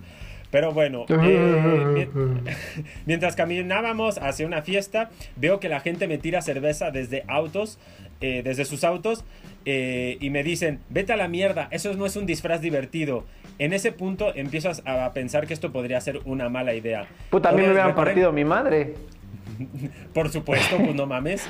Pero 0.51 0.71
bueno, 0.71 1.05
eh, 1.09 2.07
mientras 3.05 3.35
caminábamos 3.35 4.17
hacia 4.17 4.45
una 4.45 4.61
fiesta, 4.61 5.09
veo 5.35 5.59
que 5.59 5.69
la 5.69 5.79
gente 5.79 6.07
me 6.07 6.17
tira 6.17 6.41
cerveza 6.41 6.91
desde 6.91 7.23
autos, 7.27 7.79
eh, 8.21 8.41
desde 8.43 8.65
sus 8.65 8.83
autos, 8.83 9.25
eh, 9.65 10.17
y 10.19 10.29
me 10.29 10.43
dicen, 10.43 10.79
vete 10.89 11.13
a 11.13 11.17
la 11.17 11.27
mierda, 11.27 11.67
eso 11.71 11.93
no 11.93 12.05
es 12.05 12.15
un 12.15 12.25
disfraz 12.25 12.61
divertido. 12.61 13.25
En 13.57 13.73
ese 13.73 13.91
punto 13.91 14.35
empiezas 14.35 14.83
a 14.85 15.11
pensar 15.13 15.47
que 15.47 15.53
esto 15.53 15.71
podría 15.71 15.99
ser 16.01 16.19
una 16.25 16.49
mala 16.49 16.73
idea. 16.73 17.07
A 17.31 17.51
mí 17.51 17.61
me 17.61 17.71
hubieran 17.71 17.95
partido 17.95 18.31
mi 18.31 18.43
madre. 18.43 18.93
Por 20.13 20.29
supuesto, 20.29 20.77
pues 20.77 20.93
no 20.93 21.05
mames. 21.05 21.47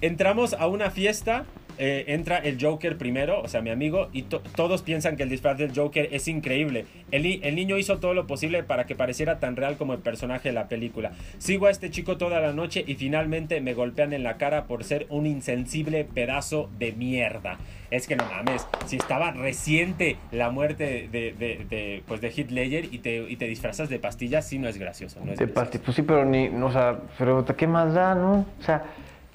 Entramos 0.00 0.54
a 0.54 0.68
una 0.68 0.90
fiesta 0.90 1.44
eh, 1.78 2.04
entra 2.08 2.38
el 2.38 2.58
Joker 2.60 2.96
primero, 2.96 3.40
o 3.40 3.48
sea, 3.48 3.60
mi 3.60 3.70
amigo, 3.70 4.08
y 4.12 4.22
todos 4.22 4.82
piensan 4.82 5.16
que 5.16 5.22
el 5.22 5.28
disfraz 5.28 5.58
del 5.58 5.72
Joker 5.74 6.08
es 6.12 6.28
increíble. 6.28 6.86
El, 7.10 7.26
el, 7.42 7.54
niño 7.54 7.78
hizo 7.78 7.98
todo 7.98 8.14
lo 8.14 8.26
posible 8.26 8.62
para 8.62 8.86
que 8.86 8.94
pareciera 8.94 9.40
tan 9.40 9.56
real 9.56 9.76
como 9.76 9.92
el 9.94 10.00
personaje 10.00 10.48
de 10.48 10.54
la 10.54 10.68
película. 10.68 11.12
Sigo 11.38 11.66
a 11.66 11.70
este 11.70 11.90
chico 11.90 12.16
toda 12.16 12.40
la 12.40 12.52
noche 12.52 12.84
y 12.86 12.94
finalmente 12.94 13.60
me 13.60 13.74
golpean 13.74 14.12
en 14.12 14.22
la 14.22 14.36
cara 14.36 14.64
por 14.64 14.84
ser 14.84 15.06
un 15.08 15.26
insensible 15.26 16.04
pedazo 16.04 16.70
de 16.78 16.92
mierda. 16.92 17.58
Es 17.90 18.08
que 18.08 18.16
no 18.16 18.24
mames, 18.24 18.66
si 18.86 18.96
estaba 18.96 19.30
reciente 19.30 20.16
la 20.32 20.50
muerte 20.50 21.08
de, 21.10 21.32
de, 21.32 21.64
de 21.68 22.02
pues 22.06 22.20
de 22.20 22.28
Heath 22.30 22.50
Ledger 22.50 22.86
y 22.92 22.98
te, 22.98 23.18
y 23.28 23.36
te, 23.36 23.46
disfrazas 23.46 23.88
de 23.88 23.98
pastillas, 23.98 24.46
sí 24.48 24.58
no 24.58 24.68
es 24.68 24.78
gracioso. 24.78 25.20
No 25.24 25.32
es 25.32 25.38
de 25.38 25.46
pastillas, 25.46 25.84
pues 25.84 25.96
sí, 25.96 26.02
pero 26.02 26.24
ni, 26.24 26.48
o 26.48 26.72
sea, 26.72 26.98
pero 27.18 27.44
¿qué 27.44 27.66
más 27.66 27.94
da, 27.94 28.14
no? 28.14 28.46
O 28.58 28.62
sea... 28.62 28.84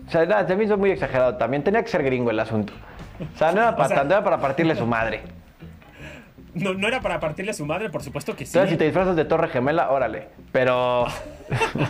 O 0.08 0.12
sea, 0.12 0.26
nada, 0.26 0.48
se 0.48 0.78
muy 0.78 0.92
exagerado 0.92 1.36
también. 1.36 1.64
Tenía 1.64 1.84
que 1.84 1.90
ser 1.90 2.04
gringo 2.04 2.32
el 2.32 2.40
asunto. 2.40 2.74
O 3.34 3.38
sea, 3.38 3.52
no 3.52 3.62
era 3.62 3.76
para, 3.76 4.02
era 4.02 4.24
para 4.24 4.40
partirle 4.40 4.76
su 4.76 4.86
madre. 4.86 5.22
No, 6.54 6.74
no 6.74 6.88
era 6.88 7.00
para 7.00 7.20
partirle 7.20 7.54
su 7.54 7.66
madre, 7.66 7.90
por 7.90 8.04
supuesto 8.04 8.36
que 8.36 8.46
sí. 8.46 8.58
Entonces, 8.58 8.72
si 8.72 8.78
te 8.78 8.86
disfrazas 8.86 9.16
de 9.16 9.26
Torre 9.26 9.50
Gemela, 9.50 9.92
órale. 9.92 10.28
Pero. 10.52 11.06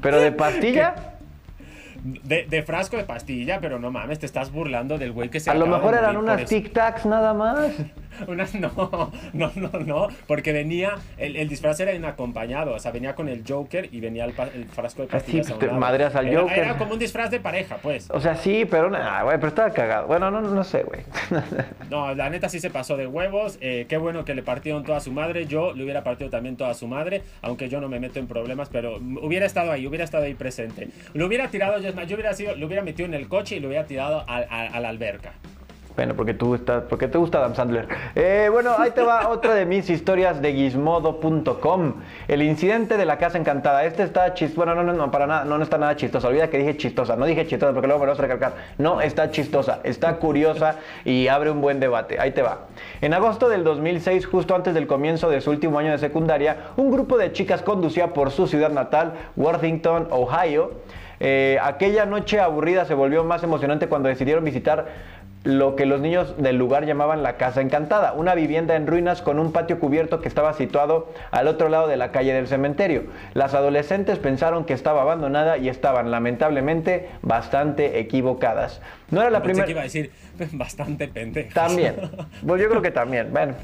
Pero 0.00 0.20
de 0.20 0.32
pastilla. 0.32 0.94
De, 2.04 2.62
frasco 2.62 2.96
de 2.96 3.02
pastilla, 3.02 3.58
pero 3.60 3.80
no 3.80 3.90
mames, 3.90 4.20
te 4.20 4.26
estás 4.26 4.52
burlando 4.52 4.96
del 4.96 5.10
güey 5.10 5.28
que 5.28 5.40
se 5.40 5.50
A 5.50 5.54
lo 5.54 5.66
mejor 5.66 5.94
eran 5.94 6.16
unas 6.16 6.44
tic 6.44 6.72
tacs 6.72 7.04
nada 7.04 7.34
más. 7.34 7.72
Unas 8.26 8.54
no, 8.54 9.12
no, 9.32 9.52
no, 9.54 9.70
no, 9.80 10.08
porque 10.26 10.52
venía, 10.52 10.94
el, 11.16 11.48
disfraz 11.48 11.80
era 11.80 11.94
inacompañado, 11.94 12.74
o 12.74 12.78
sea, 12.78 12.92
venía 12.92 13.14
con 13.14 13.28
el 13.28 13.42
Joker 13.46 13.88
y 13.92 14.00
venía 14.00 14.24
el, 14.24 14.32
frasco 14.66 15.02
de 15.02 15.08
pastillas. 15.08 15.46
Sí, 15.46 15.52
te 15.54 15.68
madreas 15.68 16.14
al 16.14 16.34
Joker. 16.34 16.58
Era 16.58 16.76
como 16.76 16.92
un 16.92 16.98
disfraz 16.98 17.30
de 17.30 17.40
pareja, 17.40 17.76
pues. 17.82 18.08
O 18.10 18.20
sea, 18.20 18.36
sí, 18.36 18.66
pero, 18.68 18.90
nah, 18.90 19.22
güey, 19.22 19.36
pero 19.36 19.48
estaba 19.48 19.70
cagado. 19.70 20.06
Bueno, 20.06 20.30
no, 20.30 20.40
no 20.40 20.64
sé, 20.64 20.82
güey. 20.82 21.00
no, 21.90 22.14
la 22.14 22.30
neta 22.30 22.48
sí 22.48 22.60
se 22.60 22.70
pasó 22.70 22.96
de 22.96 23.06
huevos. 23.06 23.58
Eh, 23.60 23.86
qué 23.88 23.96
bueno 23.96 24.24
que 24.24 24.34
le 24.34 24.42
partieron 24.42 24.84
toda 24.84 25.00
su 25.00 25.12
madre. 25.12 25.46
Yo 25.46 25.72
le 25.74 25.84
hubiera 25.84 26.02
partido 26.02 26.30
también 26.30 26.56
toda 26.56 26.74
su 26.74 26.86
madre, 26.86 27.22
aunque 27.42 27.68
yo 27.68 27.80
no 27.80 27.88
me 27.88 28.00
meto 28.00 28.18
en 28.18 28.26
problemas, 28.26 28.68
pero 28.68 28.96
hubiera 28.96 29.46
estado 29.46 29.72
ahí, 29.72 29.86
hubiera 29.86 30.04
estado 30.04 30.24
ahí 30.24 30.34
presente. 30.34 30.88
Lo 31.14 31.26
hubiera 31.26 31.48
tirado, 31.48 31.78
yo, 31.80 31.90
yo 31.90 32.14
hubiera 32.14 32.34
sido, 32.34 32.54
lo 32.56 32.66
hubiera 32.66 32.82
metido 32.82 33.06
en 33.06 33.14
el 33.14 33.28
coche 33.28 33.56
y 33.56 33.60
lo 33.60 33.68
hubiera 33.68 33.86
tirado 33.86 34.24
a 34.26 34.80
la 34.80 34.88
alberca. 34.88 35.32
Bueno, 35.96 36.14
porque 36.14 36.34
tú 36.34 36.54
estás, 36.54 36.82
porque 36.84 37.08
te 37.08 37.16
gusta 37.16 37.38
Adam 37.38 37.54
Sandler. 37.54 37.88
Eh, 38.14 38.50
bueno, 38.52 38.72
ahí 38.78 38.90
te 38.90 39.02
va 39.02 39.28
otra 39.30 39.54
de 39.54 39.64
mis 39.64 39.88
historias 39.88 40.42
de 40.42 40.52
gizmodo.com. 40.52 41.94
El 42.28 42.42
incidente 42.42 42.98
de 42.98 43.06
la 43.06 43.16
casa 43.16 43.38
encantada. 43.38 43.82
Este 43.84 44.02
está 44.02 44.34
chistoso. 44.34 44.56
Bueno, 44.56 44.74
no, 44.74 44.84
no, 44.84 44.92
no, 44.92 45.10
para 45.10 45.26
nada, 45.26 45.44
no, 45.46 45.56
no 45.56 45.64
está 45.64 45.78
nada 45.78 45.96
chistoso. 45.96 46.28
Olvida 46.28 46.50
que 46.50 46.58
dije 46.58 46.76
chistosa. 46.76 47.16
No 47.16 47.24
dije 47.24 47.46
chistosa 47.46 47.72
porque 47.72 47.86
luego 47.86 48.00
me 48.00 48.06
lo 48.06 48.12
vas 48.12 48.18
a 48.18 48.22
recalcar. 48.22 48.52
No, 48.76 49.00
está 49.00 49.30
chistosa, 49.30 49.80
está 49.84 50.16
curiosa 50.16 50.76
y 51.06 51.28
abre 51.28 51.50
un 51.50 51.62
buen 51.62 51.80
debate. 51.80 52.20
Ahí 52.20 52.32
te 52.32 52.42
va. 52.42 52.66
En 53.00 53.14
agosto 53.14 53.48
del 53.48 53.64
2006, 53.64 54.26
justo 54.26 54.54
antes 54.54 54.74
del 54.74 54.86
comienzo 54.86 55.30
de 55.30 55.40
su 55.40 55.50
último 55.50 55.78
año 55.78 55.92
de 55.92 55.98
secundaria, 55.98 56.72
un 56.76 56.90
grupo 56.90 57.16
de 57.16 57.32
chicas 57.32 57.62
conducía 57.62 58.12
por 58.12 58.30
su 58.30 58.46
ciudad 58.46 58.70
natal, 58.70 59.14
Worthington, 59.36 60.08
Ohio. 60.10 60.72
Eh, 61.18 61.58
aquella 61.62 62.04
noche 62.04 62.40
aburrida 62.40 62.84
se 62.84 62.94
volvió 62.94 63.24
más 63.24 63.42
emocionante 63.42 63.88
cuando 63.88 64.08
decidieron 64.08 64.44
visitar 64.44 64.86
lo 65.46 65.76
que 65.76 65.86
los 65.86 66.00
niños 66.00 66.34
del 66.38 66.56
lugar 66.56 66.86
llamaban 66.86 67.22
la 67.22 67.36
Casa 67.36 67.60
Encantada, 67.60 68.14
una 68.14 68.34
vivienda 68.34 68.74
en 68.74 68.88
ruinas 68.88 69.22
con 69.22 69.38
un 69.38 69.52
patio 69.52 69.78
cubierto 69.78 70.20
que 70.20 70.26
estaba 70.26 70.52
situado 70.54 71.08
al 71.30 71.46
otro 71.46 71.68
lado 71.68 71.86
de 71.86 71.96
la 71.96 72.10
calle 72.10 72.32
del 72.32 72.48
cementerio. 72.48 73.04
Las 73.32 73.54
adolescentes 73.54 74.18
pensaron 74.18 74.64
que 74.64 74.72
estaba 74.72 75.02
abandonada 75.02 75.56
y 75.56 75.68
estaban 75.68 76.10
lamentablemente 76.10 77.10
bastante 77.22 78.00
equivocadas. 78.00 78.80
No 79.10 79.20
era 79.20 79.30
la 79.30 79.42
primera. 79.42 79.70
iba 79.70 79.80
a 79.80 79.84
decir 79.84 80.10
bastante 80.52 81.08
pendejo. 81.08 81.50
También. 81.54 81.96
Pues 82.46 82.62
yo 82.62 82.68
creo 82.68 82.82
que 82.82 82.90
también. 82.90 83.32
Bueno, 83.32 83.54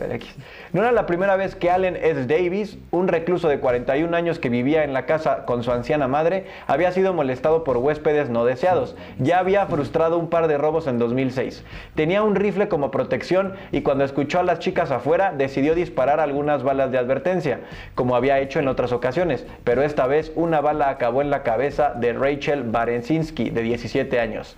no 0.73 0.83
era 0.83 0.93
la 0.93 1.07
primera 1.07 1.37
vez 1.37 1.55
que 1.55 1.71
Allen 1.71 1.97
S. 1.97 2.27
Davis, 2.27 2.79
un 2.91 3.07
recluso 3.07 3.49
de 3.49 3.61
41 3.61 4.17
años 4.17 4.39
que 4.39 4.49
vivía 4.49 4.83
en 4.83 4.93
la 4.93 5.07
casa 5.07 5.45
con 5.45 5.63
su 5.63 5.71
anciana 5.71 6.09
madre, 6.09 6.47
había 6.67 6.91
sido 6.91 7.13
molestado 7.13 7.65
por 7.65 7.77
huéspedes 7.77 8.29
no 8.29 8.45
deseados. 8.45 8.97
Ya 9.19 9.39
había 9.39 9.67
frustrado 9.67 10.19
un 10.19 10.31
par 10.31 10.49
de 10.49 10.59
robos 10.59 10.87
en 10.87 10.99
2006. 10.99 11.65
Tenía 11.95 12.23
un 12.23 12.35
rifle 12.35 12.69
como 12.69 12.91
protección 12.91 13.55
y 13.71 13.83
cuando 13.83 14.05
escuchó 14.05 14.41
a 14.41 14.43
las 14.43 14.59
chicas 14.59 14.91
afuera 14.91 15.33
decidió 15.37 15.75
disparar 15.75 16.21
algunas 16.21 16.63
balas 16.63 16.91
de 16.91 16.99
advertencia, 16.99 17.61
como 17.95 18.17
había 18.17 18.41
hecho 18.41 18.59
en 18.59 18.69
otras 18.69 18.93
ocasiones, 18.93 19.47
pero 19.65 19.83
esta 19.83 20.07
vez 20.07 20.33
una 20.35 20.61
bala 20.61 20.89
acabó 20.89 21.23
en 21.23 21.31
la 21.31 21.43
cabeza 21.43 21.93
de 21.95 22.13
Rachel 22.13 22.65
Barensinski, 22.65 23.51
de 23.51 23.63
17 23.63 24.19
años. 24.19 24.57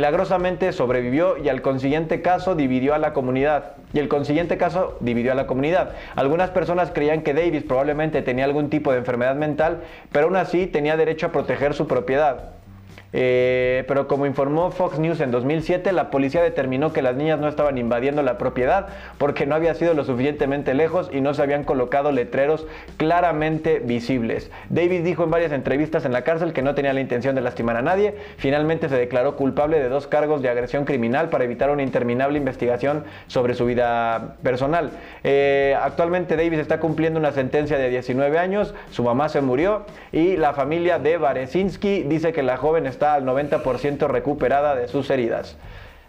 Milagrosamente 0.00 0.72
sobrevivió 0.72 1.36
y 1.36 1.50
al 1.50 1.60
consiguiente 1.60 2.22
caso 2.22 2.54
dividió 2.54 2.94
a 2.94 2.98
la 2.98 3.12
comunidad. 3.12 3.72
Y 3.92 3.98
el 3.98 4.08
consiguiente 4.08 4.56
caso 4.56 4.96
dividió 5.00 5.30
a 5.32 5.34
la 5.34 5.46
comunidad. 5.46 5.90
Algunas 6.16 6.48
personas 6.48 6.90
creían 6.90 7.20
que 7.20 7.34
Davis 7.34 7.64
probablemente 7.64 8.22
tenía 8.22 8.46
algún 8.46 8.70
tipo 8.70 8.92
de 8.92 8.96
enfermedad 8.96 9.34
mental, 9.34 9.82
pero 10.10 10.24
aún 10.24 10.36
así 10.36 10.66
tenía 10.66 10.96
derecho 10.96 11.26
a 11.26 11.32
proteger 11.32 11.74
su 11.74 11.86
propiedad. 11.86 12.59
Eh, 13.12 13.84
pero 13.88 14.06
como 14.06 14.26
informó 14.26 14.70
Fox 14.70 14.98
News 14.98 15.20
en 15.20 15.30
2007, 15.30 15.92
la 15.92 16.10
policía 16.10 16.42
determinó 16.42 16.92
que 16.92 17.02
las 17.02 17.16
niñas 17.16 17.40
no 17.40 17.48
estaban 17.48 17.78
invadiendo 17.78 18.22
la 18.22 18.38
propiedad 18.38 18.88
porque 19.18 19.46
no 19.46 19.54
había 19.54 19.74
sido 19.74 19.94
lo 19.94 20.04
suficientemente 20.04 20.74
lejos 20.74 21.10
y 21.12 21.20
no 21.20 21.34
se 21.34 21.42
habían 21.42 21.64
colocado 21.64 22.12
letreros 22.12 22.66
claramente 22.96 23.80
visibles. 23.80 24.50
Davis 24.68 25.02
dijo 25.02 25.24
en 25.24 25.30
varias 25.30 25.52
entrevistas 25.52 26.04
en 26.04 26.12
la 26.12 26.22
cárcel 26.22 26.52
que 26.52 26.62
no 26.62 26.74
tenía 26.74 26.92
la 26.92 27.00
intención 27.00 27.34
de 27.34 27.40
lastimar 27.40 27.76
a 27.76 27.82
nadie. 27.82 28.14
Finalmente 28.36 28.88
se 28.88 28.96
declaró 28.96 29.36
culpable 29.36 29.80
de 29.80 29.88
dos 29.88 30.06
cargos 30.06 30.42
de 30.42 30.48
agresión 30.48 30.84
criminal 30.84 31.28
para 31.30 31.44
evitar 31.44 31.70
una 31.70 31.82
interminable 31.82 32.38
investigación 32.38 33.04
sobre 33.26 33.54
su 33.54 33.66
vida 33.66 34.36
personal. 34.42 34.90
Eh, 35.24 35.76
actualmente 35.80 36.36
Davis 36.36 36.58
está 36.58 36.78
cumpliendo 36.78 37.18
una 37.18 37.32
sentencia 37.32 37.78
de 37.78 37.88
19 37.88 38.38
años, 38.38 38.74
su 38.90 39.02
mamá 39.02 39.28
se 39.28 39.40
murió 39.40 39.84
y 40.12 40.36
la 40.36 40.52
familia 40.54 40.98
de 40.98 41.16
Baresinski 41.16 42.02
dice 42.04 42.32
que 42.32 42.42
la 42.42 42.56
joven 42.56 42.86
está 42.86 42.99
está 43.00 43.14
al 43.14 43.24
90% 43.24 44.08
recuperada 44.08 44.74
de 44.74 44.86
sus 44.86 45.08
heridas. 45.08 45.56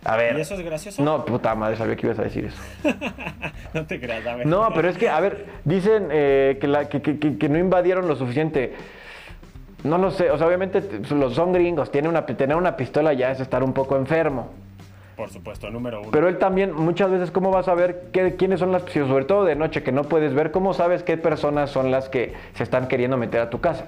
A 0.04 0.18
ver. 0.18 0.38
¿Y 0.38 0.42
eso 0.42 0.56
es 0.56 0.62
gracioso? 0.62 1.02
No, 1.02 1.24
puta 1.24 1.56
madre, 1.56 1.78
sabía 1.78 1.96
que 1.96 2.08
ibas 2.08 2.20
a 2.20 2.24
decir 2.24 2.46
eso. 2.46 2.62
no 3.74 3.86
te 3.86 4.00
creas, 4.00 4.26
a 4.28 4.36
ver. 4.36 4.46
No, 4.46 4.70
pero 4.74 4.90
es 4.90 4.98
que, 4.98 5.08
a 5.08 5.20
ver, 5.22 5.46
dicen 5.64 6.10
eh, 6.12 6.58
que, 6.60 6.68
la, 6.68 6.90
que, 6.90 7.02
que, 7.02 7.38
que, 7.38 7.50
no 7.50 7.58
invadieron 7.58 8.08
lo 8.10 8.16
suficiente. 8.16 8.74
No 9.84 9.98
lo 9.98 10.12
sé, 10.12 10.30
o 10.30 10.38
sea, 10.38 10.48
obviamente 10.48 10.84
los 11.12 11.34
son 11.34 11.54
gringos, 11.54 11.92
tiene 11.92 12.10
una, 12.10 12.26
tener 12.26 12.56
una 12.58 12.76
pistola 12.76 13.14
ya 13.14 13.32
es 13.32 13.40
estar 13.40 13.64
un 13.64 13.74
poco 13.74 13.96
enfermo. 13.96 14.50
Por 15.16 15.30
supuesto, 15.30 15.70
número 15.70 16.02
uno. 16.02 16.10
Pero 16.12 16.28
él 16.28 16.38
también, 16.40 16.74
muchas 16.74 17.10
veces, 17.10 17.32
¿cómo 17.32 17.52
vas 17.52 17.68
a 17.68 17.74
ver 17.74 18.10
qué, 18.12 18.36
quiénes 18.36 18.60
son 18.60 18.72
las, 18.72 18.84
sobre 18.84 19.26
todo 19.26 19.46
de 19.46 19.56
noche 19.56 19.82
que 19.82 19.92
no 19.92 20.04
puedes 20.04 20.34
ver, 20.34 20.52
cómo 20.52 20.74
sabes 20.74 21.04
qué 21.04 21.16
personas 21.18 21.70
son 21.70 21.90
las 21.90 22.10
que 22.10 22.34
se 22.56 22.64
están 22.64 22.88
queriendo 22.88 23.18
meter 23.18 23.40
a 23.40 23.50
tu 23.50 23.62
casa? 23.62 23.86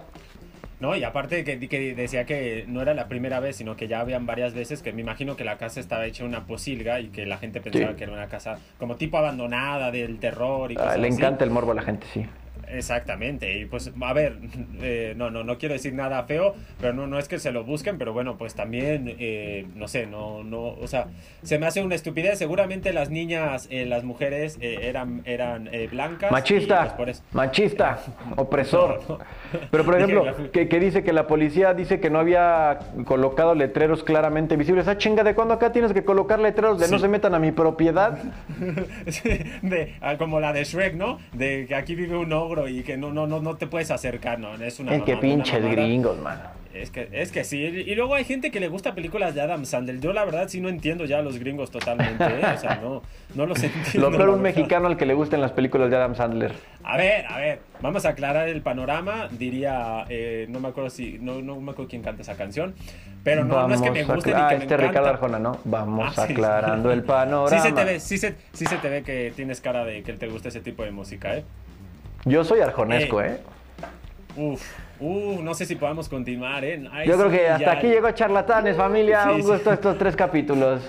No, 0.84 0.98
y 0.98 1.06
aparte 1.06 1.46
que, 1.46 1.58
que, 1.70 1.96
decía 1.96 2.26
que 2.26 2.66
no 2.68 2.82
era 2.82 2.94
la 2.94 3.08
primera 3.08 3.40
vez, 3.40 3.56
sino 3.56 3.78
que 3.78 3.88
ya 3.88 4.02
habían 4.02 4.26
varias 4.26 4.54
veces 4.54 4.82
que 4.82 4.92
me 4.92 5.00
imagino 5.00 5.38
que 5.38 5.46
la 5.46 5.58
casa 5.58 5.80
estaba 5.80 6.06
hecha 6.06 6.26
una 6.26 6.46
posilga 6.46 7.00
y 7.00 7.08
que 7.08 7.26
la 7.26 7.38
gente 7.38 7.62
pensaba 7.62 7.96
que 7.96 8.04
era 8.04 8.12
una 8.12 8.28
casa 8.28 8.60
como 8.78 8.98
tipo 8.98 9.18
abandonada 9.18 9.92
del 9.92 10.20
terror 10.20 10.74
y 10.74 10.76
ah, 10.76 10.84
cosas 10.84 11.00
Le 11.00 11.08
encanta 11.08 11.46
el 11.46 11.52
morbo 11.52 11.72
a 11.72 11.76
la 11.76 11.84
gente, 11.84 12.06
sí. 12.14 12.26
Exactamente, 12.74 13.60
y 13.60 13.66
pues 13.66 13.92
a 14.02 14.14
ver, 14.14 14.38
eh, 14.82 15.14
no, 15.16 15.30
no, 15.30 15.44
no 15.44 15.58
quiero 15.58 15.74
decir 15.74 15.94
nada 15.94 16.24
feo, 16.24 16.56
pero 16.80 16.94
no, 16.94 17.06
no 17.06 17.20
es 17.20 17.28
que 17.28 17.38
se 17.38 17.52
lo 17.52 17.64
busquen, 17.64 17.98
pero 17.98 18.14
bueno, 18.14 18.38
pues 18.38 18.56
también, 18.56 19.16
eh, 19.20 19.68
no 19.76 19.88
sé, 19.88 20.08
no, 20.08 20.44
no, 20.44 20.62
o 20.62 20.88
sea, 20.88 21.08
se 21.44 21.60
me 21.60 21.68
hace 21.68 21.84
una 21.84 21.96
estupidez, 21.96 22.40
seguramente 22.40 22.92
las 22.92 23.10
niñas, 23.10 23.68
eh, 23.70 23.86
las 23.86 24.04
mujeres 24.04 24.58
eran, 24.60 25.22
eran 25.26 25.70
blancas. 25.92 26.32
Machista, 26.32 26.96
pues 26.98 27.24
machista, 27.32 28.00
opresor. 28.38 29.02
Pero 29.72 29.86
por 29.86 29.96
ejemplo, 29.98 30.26
que, 30.52 30.68
que, 30.68 30.80
dice 30.80 31.04
que 31.04 31.14
la 31.14 31.28
policía 31.28 31.74
dice 31.74 32.00
que 32.00 32.10
no 32.10 32.20
había 32.20 32.80
colocado 33.06 33.54
letreros 33.54 34.04
claramente 34.04 34.56
visibles, 34.56 34.88
ah, 34.88 34.98
chinga, 34.98 35.24
¿de 35.24 35.36
cuándo 35.36 35.54
acá 35.54 35.72
tienes 35.72 35.94
que 35.94 36.04
colocar 36.04 36.40
letreros 36.40 36.80
de 36.80 36.88
no 36.88 36.98
se 36.98 37.08
metan 37.08 37.36
a 37.36 37.40
mi 37.40 37.52
propiedad? 37.52 38.18
de, 39.62 39.94
ah, 40.02 40.18
como 40.18 40.40
la 40.40 40.54
de 40.54 40.64
Shrek, 40.64 40.96
¿no? 40.96 41.20
De 41.34 41.66
que 41.68 41.76
aquí 41.76 41.96
vive 41.96 42.18
un 42.18 42.34
ogro 42.34 42.63
y 42.68 42.84
que 42.84 42.98
no, 42.98 43.12
no, 43.12 43.28
no, 43.28 43.42
no 43.42 43.56
te 43.56 43.68
puedes 43.68 43.92
acercar, 43.92 44.40
¿no? 44.40 44.56
Es 44.56 44.80
una. 44.80 44.96
Es 44.96 45.04
que 45.04 45.18
pinches 45.18 45.64
gringos, 45.64 46.20
mano. 46.20 46.64
Es 46.74 46.90
que, 46.90 47.08
es 47.12 47.32
que 47.32 47.44
sí. 47.44 47.58
Y 47.58 47.94
luego 47.94 48.16
hay 48.16 48.24
gente 48.24 48.50
que 48.50 48.60
le 48.60 48.68
gusta 48.68 48.96
películas 48.96 49.36
de 49.36 49.42
Adam 49.42 49.64
Sandler. 49.64 50.00
Yo 50.00 50.12
la 50.12 50.26
verdad 50.26 50.48
sí 50.48 50.60
no 50.60 50.70
entiendo 50.70 51.06
ya 51.06 51.20
a 51.20 51.22
los 51.22 51.38
gringos 51.38 51.70
totalmente. 51.70 52.24
¿eh? 52.24 52.42
O 52.56 52.58
sea, 52.58 52.80
no, 52.82 53.04
no 53.36 53.46
los 53.46 53.62
entiendo. 53.64 54.10
Lo 54.10 54.18
peor 54.18 54.30
un 54.30 54.42
mexicano 54.42 54.88
al 54.88 54.98
que 54.98 55.06
le 55.06 55.14
gusten 55.14 55.40
las 55.40 55.52
películas 55.52 55.92
de 55.92 55.98
Adam 55.98 56.16
Sandler. 56.16 56.54
A 56.84 56.98
ver, 56.98 57.28
a 57.28 57.38
ver. 57.38 57.60
Vamos 57.82 58.06
a 58.06 58.10
aclarar 58.10 58.50
el 58.50 58.64
panorama. 58.64 59.28
Diría, 59.30 60.06
eh, 60.10 60.48
no 60.50 60.60
me 60.60 60.70
acuerdo 60.70 60.90
si, 60.90 61.20
no, 61.20 61.44
no 61.44 61.62
me 61.62 61.72
acuerdo 61.72 61.90
quién 61.90 62.02
canta 62.02 62.24
esa 62.24 62.36
canción. 62.36 62.74
Pero 63.24 63.46
no, 63.46 63.68
no 63.68 63.74
es 63.76 63.82
que 63.82 63.92
me 63.92 64.04
guste 64.04 64.34
ni 64.34 64.48
que 64.48 64.56
este 64.56 64.76
Ricardo 64.76 65.10
Arjona, 65.10 65.38
¿no? 65.38 65.60
Vamos 65.66 66.18
ah, 66.18 66.24
aclarando 66.24 66.92
el 66.92 67.04
panorama. 67.04 67.44
Sí 67.64 67.70
se, 67.70 67.72
te 67.72 67.84
ve, 67.84 68.00
sí, 68.00 68.18
se, 68.18 68.36
sí 68.52 68.66
se 68.66 68.78
te 68.78 68.90
ve 68.90 69.04
que 69.04 69.32
tienes 69.36 69.62
cara 69.62 69.86
de 69.86 70.02
que 70.02 70.14
te 70.14 70.28
gusta 70.28 70.50
ese 70.50 70.60
tipo 70.60 70.84
de 70.84 70.92
música, 70.92 71.36
¿eh? 71.38 71.44
Yo 72.26 72.44
soy 72.44 72.62
arjonesco, 72.62 73.22
¿eh? 73.22 73.42
Uf, 74.36 74.64
uf, 75.00 75.42
no 75.42 75.54
sé 75.54 75.66
si 75.66 75.76
podemos 75.76 76.08
continuar, 76.10 76.64
¿eh? 76.64 76.82
Yo 77.06 77.18
creo 77.18 77.30
que 77.30 77.50
hasta 77.50 77.72
aquí 77.74 77.88
llegó 77.88 78.10
Charlatanes, 78.12 78.78
familia. 78.78 79.32
Un 79.32 79.42
gusto 79.42 79.72
estos 79.74 79.98
tres 79.98 80.16
capítulos. 80.16 80.82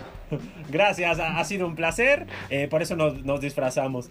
Gracias, 0.71 1.19
ha, 1.21 1.45
sido 1.45 1.67
un 1.67 1.75
placer. 1.75 2.27
Eh, 2.51 2.69
por 2.69 2.83
eso 2.83 2.97
nos, 2.97 3.41
disfrazamos. 3.41 4.11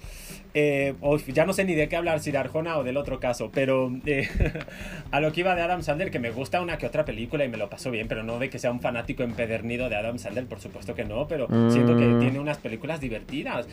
Eh, 0.55 0.93
ya 1.27 1.45
no 1.45 1.53
sé 1.53 1.65
ni 1.65 1.73
de 1.73 1.89
qué 1.89 1.95
hablar, 1.95 2.19
si 2.19 2.31
de 2.31 2.37
Arjona 2.37 2.77
o 2.77 2.83
del 2.83 2.97
otro 2.97 3.19
caso, 3.19 3.49
pero 3.51 3.91
eh, 4.05 4.29
a 5.11 5.19
lo 5.19 5.31
que 5.31 5.39
iba 5.39 5.55
de 5.55 5.61
Adam 5.61 5.81
Sandler, 5.81 6.11
que 6.11 6.19
me 6.19 6.29
gusta 6.29 6.61
una 6.61 6.77
que 6.77 6.85
otra 6.85 7.05
película 7.05 7.43
y 7.43 7.49
me 7.49 7.57
lo 7.57 7.69
pasó 7.69 7.89
bien, 7.89 8.07
pero 8.07 8.23
no 8.23 8.37
de 8.37 8.49
que 8.49 8.59
sea 8.59 8.71
un 8.71 8.79
fanático 8.79 9.23
empedernido 9.23 9.89
de 9.89 9.95
Adam 9.95 10.19
Sandler, 10.19 10.45
por 10.45 10.59
supuesto 10.59 10.93
que 10.93 11.05
no, 11.05 11.27
pero 11.27 11.47
siento 11.71 11.97
que 11.97 12.05
mm. 12.05 12.19
tiene 12.19 12.39
unas 12.39 12.59
películas 12.59 12.99
divertidas. 12.99 13.67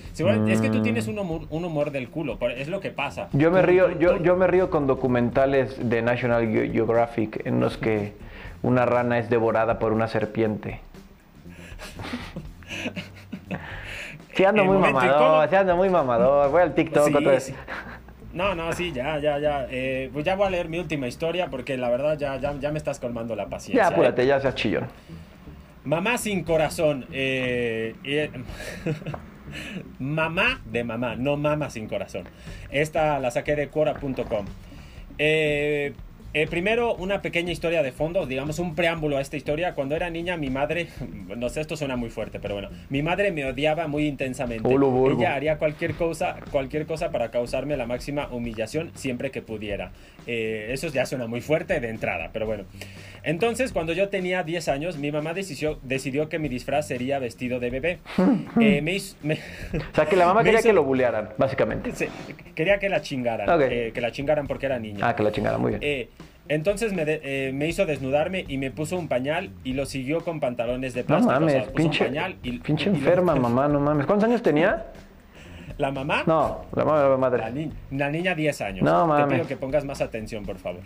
Es 0.49 0.61
que 0.61 0.71
tú 0.71 0.83
tienes 0.83 1.07
un 1.09 1.19
humor, 1.19 1.43
un 1.51 1.65
humor 1.65 1.91
del 1.91 2.09
culo, 2.09 2.39
es 2.57 2.69
lo 2.69 2.81
que 2.81 2.91
pasa. 2.91 3.29
Yo 3.33 3.51
me 3.51 3.61
río, 3.61 3.99
yo, 3.99 4.23
yo 4.23 4.37
me 4.37 4.47
río 4.47 4.71
con 4.71 4.87
documentales 4.87 5.77
de 5.89 6.01
National 6.01 6.51
Geographic 6.51 7.45
en 7.47 7.61
los 7.61 7.77
que 7.77 8.15
una 8.63 8.87
rana 8.87 9.19
es 9.19 9.31
devorada 9.31 9.79
por 9.79 9.93
una 9.93 10.09
serpiente. 10.09 10.81
Sí 14.35 14.45
ando 14.45 14.65
muy 14.65 14.79
mamador, 14.79 15.51
sí 15.51 15.57
ando 15.57 15.77
muy 15.77 15.91
mamador. 15.91 16.51
Voy 16.51 16.63
al 16.63 16.75
TikTok 16.75 17.15
otra 17.15 17.33
vez. 17.33 17.53
No, 18.33 18.55
no, 18.55 18.73
sí, 18.73 18.93
ya, 18.93 19.19
ya, 19.19 19.39
ya. 19.39 19.67
Eh, 19.71 20.09
pues 20.13 20.25
ya 20.25 20.37
voy 20.37 20.47
a 20.47 20.51
leer 20.51 20.69
mi 20.69 20.79
última 20.79 21.09
historia 21.09 21.49
porque 21.49 21.77
la 21.77 21.91
verdad 21.91 22.17
ya, 22.17 22.39
ya, 22.39 22.71
me 22.71 22.79
estás 22.79 23.01
colmando 23.01 23.35
la 23.35 23.47
paciencia. 23.47 23.83
Ya, 23.83 23.89
apúrate, 23.89 24.23
¿eh? 24.23 24.27
ya 24.27 24.41
seas 24.41 24.55
chillón. 24.55 24.87
Mamá 25.85 26.17
sin 26.17 26.45
corazón. 26.45 27.07
Eh, 27.13 28.31
mamá 29.99 30.61
de 30.65 30.85
mamá, 30.85 31.17
no 31.17 31.37
mamá 31.37 31.71
sin 31.71 31.89
corazón. 31.89 32.25
Esta 32.71 33.19
la 33.19 33.31
saqué 33.31 33.57
de 33.57 33.69
Quora.com. 33.69 34.47
Eh, 35.19 35.93
eh, 36.33 36.47
primero, 36.47 36.95
una 36.95 37.23
pequeña 37.23 37.51
historia 37.51 37.83
de 37.83 37.91
fondo, 37.91 38.25
digamos 38.27 38.59
un 38.61 38.75
preámbulo 38.75 39.17
a 39.17 39.21
esta 39.21 39.37
historia. 39.37 39.75
Cuando 39.75 39.97
era 39.97 40.11
niña, 40.11 40.37
mi 40.37 40.49
madre, 40.49 40.89
no 41.37 41.49
sé, 41.49 41.61
esto 41.61 41.77
suena 41.77 41.97
muy 41.97 42.11
fuerte, 42.11 42.39
pero 42.39 42.55
bueno, 42.55 42.69
mi 42.89 43.03
madre 43.03 43.33
me 43.33 43.45
odiaba 43.45 43.89
muy 43.89 44.07
intensamente. 44.07 44.69
Ella 44.73 45.35
haría 45.35 45.59
cualquier 45.59 45.95
cosa, 45.95 46.37
cualquier 46.51 46.87
cosa 46.87 47.11
para 47.11 47.31
causarme 47.31 47.77
la 47.77 47.87
máxima 47.87 48.29
humillación 48.29 48.93
siempre 48.95 49.31
que 49.31 49.43
pudiera. 49.43 49.93
Eh, 50.27 50.69
eso 50.71 50.89
ya 50.89 51.07
suena 51.07 51.27
muy 51.27 51.41
fuerte 51.41 51.81
de 51.81 51.89
entrada, 51.89 52.31
pero 52.33 52.47
bueno. 52.47 52.65
Entonces, 53.23 53.73
cuando 53.73 53.93
yo 53.93 54.09
tenía 54.09 54.43
10 54.43 54.69
años, 54.69 54.97
mi 54.97 55.13
mamá 55.13 55.35
decidió, 55.35 55.79
decidió 55.83 56.29
que 56.29 56.39
mi 56.39 56.49
disfraz 56.49 56.87
sería 56.87 57.19
vestido 57.19 57.61
de 57.61 57.71
bebé. 57.71 57.99
Eh, 58.61 58.83
me, 58.83 58.97
o 58.97 59.95
sea, 59.95 60.07
que 60.07 60.17
la 60.17 60.27
mamá 60.27 60.43
quería 60.45 60.61
que 60.61 60.73
lo 60.73 60.85
bulearan, 60.85 61.31
básicamente. 61.39 61.93
Sí, 61.95 62.07
quería 62.55 62.79
que 62.79 62.89
la 62.89 63.01
chingaran. 63.01 63.59
que 63.59 64.01
la 64.01 64.13
chingaran 64.13 64.47
porque 64.47 64.67
era 64.67 64.79
niña. 64.79 65.09
Ah, 65.09 65.17
que 65.17 65.23
la 65.23 65.33
chingaran, 65.33 65.61
muy 65.61 65.77
bien. 65.79 66.09
Entonces 66.51 66.93
eh, 66.97 67.53
me, 67.55 67.69
hizo 67.69 67.87
desnudarme 67.87 68.45
y 68.49 68.59
me 68.59 68.73
puso 68.73 68.99
un 68.99 69.07
pañal 69.07 69.51
y 69.63 69.75
lo 69.75 69.87
siguió 69.87 70.25
con 70.25 70.41
pantalones 70.41 70.95
de 70.95 71.05
plástico. 71.05 71.33
No 71.33 71.39
mames, 71.39 71.69
pinche, 71.69 72.11
pinche 72.65 72.91
enferma 72.91 73.37
mamá, 73.37 73.69
no 73.69 73.79
mames. 73.79 74.05
¿Cuántos 74.05 74.29
años 74.29 74.43
tenía? 74.43 74.87
¿La 75.79 75.93
mamá? 75.93 76.25
No, 76.27 76.63
la 76.75 76.85
mamá 76.85 77.09
la 77.09 77.17
madre. 77.17 77.71
La, 77.93 78.11
niña 78.11 78.35
10 78.35 78.61
años. 78.63 78.83
No 78.83 79.07
mames. 79.07 79.29
Te 79.29 79.35
pido 79.35 79.47
que 79.47 79.57
pongas 79.57 79.85
más 79.85 80.01
atención, 80.01 80.45
por 80.45 80.59
favor. 80.59 80.83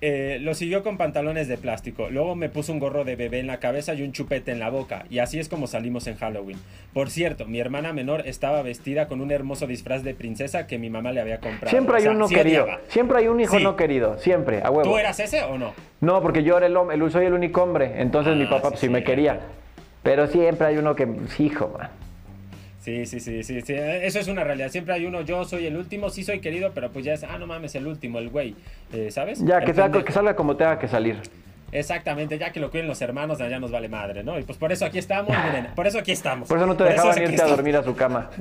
Eh, 0.00 0.38
lo 0.40 0.54
siguió 0.54 0.84
con 0.84 0.96
pantalones 0.96 1.48
de 1.48 1.58
plástico. 1.58 2.08
Luego 2.08 2.36
me 2.36 2.48
puso 2.48 2.72
un 2.72 2.78
gorro 2.78 3.04
de 3.04 3.16
bebé 3.16 3.40
en 3.40 3.48
la 3.48 3.58
cabeza 3.58 3.94
y 3.94 4.02
un 4.02 4.12
chupete 4.12 4.52
en 4.52 4.60
la 4.60 4.70
boca. 4.70 5.04
Y 5.10 5.18
así 5.18 5.40
es 5.40 5.48
como 5.48 5.66
salimos 5.66 6.06
en 6.06 6.16
Halloween. 6.16 6.56
Por 6.92 7.10
cierto, 7.10 7.46
mi 7.46 7.58
hermana 7.58 7.92
menor 7.92 8.22
estaba 8.26 8.62
vestida 8.62 9.08
con 9.08 9.20
un 9.20 9.32
hermoso 9.32 9.66
disfraz 9.66 10.04
de 10.04 10.14
princesa 10.14 10.68
que 10.68 10.78
mi 10.78 10.88
mamá 10.88 11.10
le 11.10 11.20
había 11.20 11.40
comprado. 11.40 11.70
Siempre 11.70 11.96
hay 11.96 12.06
uno 12.06 12.28
querido. 12.28 12.66
Siempre 12.88 13.18
hay 13.18 13.26
un 13.26 13.40
hijo 13.40 13.58
no 13.58 13.74
querido. 13.74 14.18
Siempre, 14.18 14.62
a 14.62 14.70
huevo. 14.70 14.88
¿Tú 14.88 14.98
eras 14.98 15.18
ese 15.18 15.42
o 15.42 15.58
no? 15.58 15.74
No, 16.00 16.22
porque 16.22 16.44
yo 16.44 16.56
era 16.56 16.66
el 16.66 16.76
hombre, 16.76 16.96
soy 17.10 17.26
el 17.26 17.32
único 17.32 17.62
hombre. 17.62 18.00
Entonces 18.00 18.36
mi 18.36 18.44
ah, 18.44 18.50
papá 18.50 18.76
sí, 18.76 18.88
me 18.88 19.02
quería. 19.02 19.40
Pero 20.04 20.28
siempre 20.28 20.68
hay 20.68 20.76
uno 20.76 20.94
que, 20.94 21.08
hijo, 21.40 21.74
man. 21.76 21.90
Sí, 22.88 23.04
sí, 23.04 23.20
sí, 23.20 23.42
sí, 23.42 23.60
sí, 23.60 23.74
eso 23.76 24.18
es 24.18 24.28
una 24.28 24.44
realidad. 24.44 24.70
Siempre 24.70 24.94
hay 24.94 25.04
uno, 25.04 25.20
yo 25.20 25.44
soy 25.44 25.66
el 25.66 25.76
último, 25.76 26.08
sí 26.08 26.24
soy 26.24 26.40
querido, 26.40 26.70
pero 26.74 26.90
pues 26.90 27.04
ya 27.04 27.12
es, 27.12 27.22
ah, 27.22 27.36
no 27.36 27.46
mames, 27.46 27.74
el 27.74 27.86
último, 27.86 28.18
el 28.18 28.30
güey, 28.30 28.54
eh, 28.94 29.10
¿sabes? 29.10 29.44
Ya, 29.44 29.60
que, 29.60 29.74
que 29.74 30.12
salga 30.12 30.34
como 30.34 30.56
tenga 30.56 30.78
que 30.78 30.88
salir. 30.88 31.16
Exactamente, 31.72 32.38
ya 32.38 32.50
que 32.50 32.60
lo 32.60 32.70
cuiden 32.70 32.86
los 32.86 33.00
hermanos, 33.02 33.38
ya 33.38 33.58
nos 33.58 33.70
vale 33.70 33.88
madre, 33.88 34.24
¿no? 34.24 34.38
Y 34.38 34.42
pues 34.42 34.58
por 34.58 34.72
eso 34.72 34.84
aquí 34.86 34.98
estamos, 34.98 35.30
miren, 35.30 35.68
por 35.74 35.86
eso 35.86 35.98
aquí 35.98 36.12
estamos. 36.12 36.48
Por 36.48 36.58
eso 36.58 36.66
no 36.66 36.76
te 36.76 36.84
dejaban 36.84 37.22
irte 37.22 37.42
a 37.42 37.46
dormir 37.46 37.76
a 37.76 37.82
su 37.82 37.94
cama. 37.94 38.30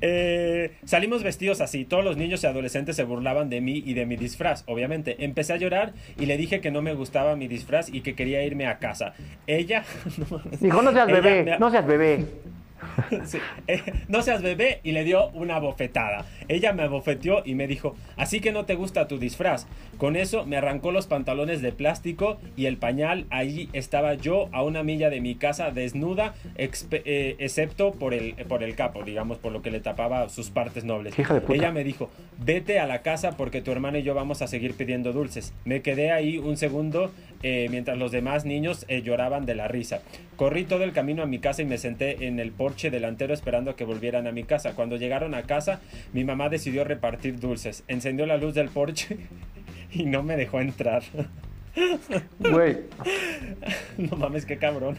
Eh, 0.00 0.76
salimos 0.84 1.22
vestidos 1.22 1.60
así, 1.60 1.84
todos 1.84 2.04
los 2.04 2.16
niños 2.16 2.44
y 2.44 2.46
adolescentes 2.46 2.94
se 2.94 3.04
burlaban 3.04 3.48
de 3.48 3.60
mí 3.60 3.82
y 3.84 3.94
de 3.94 4.06
mi 4.06 4.16
disfraz, 4.16 4.62
obviamente. 4.66 5.24
Empecé 5.24 5.54
a 5.54 5.56
llorar 5.56 5.94
y 6.18 6.26
le 6.26 6.36
dije 6.36 6.60
que 6.60 6.70
no 6.70 6.82
me 6.82 6.94
gustaba 6.94 7.36
mi 7.36 7.48
disfraz 7.48 7.88
y 7.88 8.02
que 8.02 8.14
quería 8.14 8.44
irme 8.44 8.66
a 8.66 8.78
casa. 8.78 9.14
Ella... 9.46 9.84
Dijo, 10.60 10.82
no 10.82 10.92
seas 10.92 11.06
bebé, 11.06 11.56
no 11.58 11.70
seas 11.70 11.86
bebé. 11.86 12.24
Sí, 13.24 13.38
eh, 13.66 13.80
no 14.08 14.22
seas 14.22 14.42
bebé 14.42 14.80
y 14.82 14.92
le 14.92 15.04
dio 15.04 15.28
una 15.30 15.58
bofetada. 15.58 16.26
Ella 16.48 16.72
me 16.72 16.82
abofeteó 16.82 17.42
y 17.44 17.54
me 17.54 17.66
dijo, 17.66 17.96
así 18.16 18.40
que 18.40 18.52
no 18.52 18.64
te 18.64 18.74
gusta 18.74 19.08
tu 19.08 19.18
disfraz. 19.18 19.66
Con 19.98 20.16
eso 20.16 20.44
me 20.44 20.56
arrancó 20.56 20.92
los 20.92 21.06
pantalones 21.06 21.62
de 21.62 21.72
plástico 21.72 22.38
y 22.56 22.66
el 22.66 22.76
pañal. 22.76 23.26
Ahí 23.30 23.68
estaba 23.72 24.14
yo 24.14 24.48
a 24.52 24.62
una 24.62 24.82
milla 24.82 25.10
de 25.10 25.20
mi 25.20 25.34
casa 25.34 25.70
desnuda, 25.70 26.34
eh, 26.56 27.36
excepto 27.38 27.92
por 27.92 28.14
el, 28.14 28.34
por 28.48 28.62
el 28.62 28.74
capo, 28.74 29.02
digamos, 29.04 29.38
por 29.38 29.52
lo 29.52 29.62
que 29.62 29.70
le 29.70 29.80
tapaba 29.80 30.28
sus 30.28 30.50
partes 30.50 30.84
nobles. 30.84 31.18
Hija 31.18 31.34
de 31.34 31.40
puta. 31.40 31.54
Ella 31.54 31.72
me 31.72 31.84
dijo, 31.84 32.10
vete 32.38 32.80
a 32.80 32.86
la 32.86 33.02
casa 33.02 33.36
porque 33.36 33.62
tu 33.62 33.72
hermana 33.72 33.98
y 33.98 34.02
yo 34.02 34.14
vamos 34.14 34.42
a 34.42 34.46
seguir 34.46 34.74
pidiendo 34.74 35.12
dulces. 35.12 35.52
Me 35.64 35.82
quedé 35.82 36.10
ahí 36.10 36.38
un 36.38 36.56
segundo 36.56 37.10
eh, 37.46 37.68
mientras 37.70 37.98
los 37.98 38.10
demás 38.10 38.46
niños 38.46 38.86
eh, 38.88 39.02
lloraban 39.02 39.44
de 39.44 39.54
la 39.54 39.68
risa. 39.68 40.00
Corrí 40.36 40.64
todo 40.64 40.82
el 40.82 40.92
camino 40.92 41.22
a 41.22 41.26
mi 41.26 41.40
casa 41.40 41.60
y 41.60 41.66
me 41.66 41.76
senté 41.76 42.26
en 42.26 42.40
el 42.40 42.52
porche 42.64 42.90
delantero 42.90 43.34
esperando 43.34 43.76
que 43.76 43.84
volvieran 43.84 44.26
a 44.26 44.32
mi 44.32 44.44
casa. 44.44 44.72
Cuando 44.72 44.96
llegaron 44.96 45.34
a 45.34 45.42
casa, 45.42 45.82
mi 46.14 46.24
mamá 46.24 46.48
decidió 46.48 46.82
repartir 46.82 47.38
dulces. 47.38 47.84
Encendió 47.88 48.24
la 48.24 48.38
luz 48.38 48.54
del 48.54 48.70
porche 48.70 49.18
y 49.92 50.06
no 50.06 50.22
me 50.22 50.34
dejó 50.34 50.62
entrar. 50.62 51.02
Güey, 52.38 52.78
No 53.98 54.16
mames, 54.16 54.46
qué 54.46 54.58
cabrón. 54.58 54.98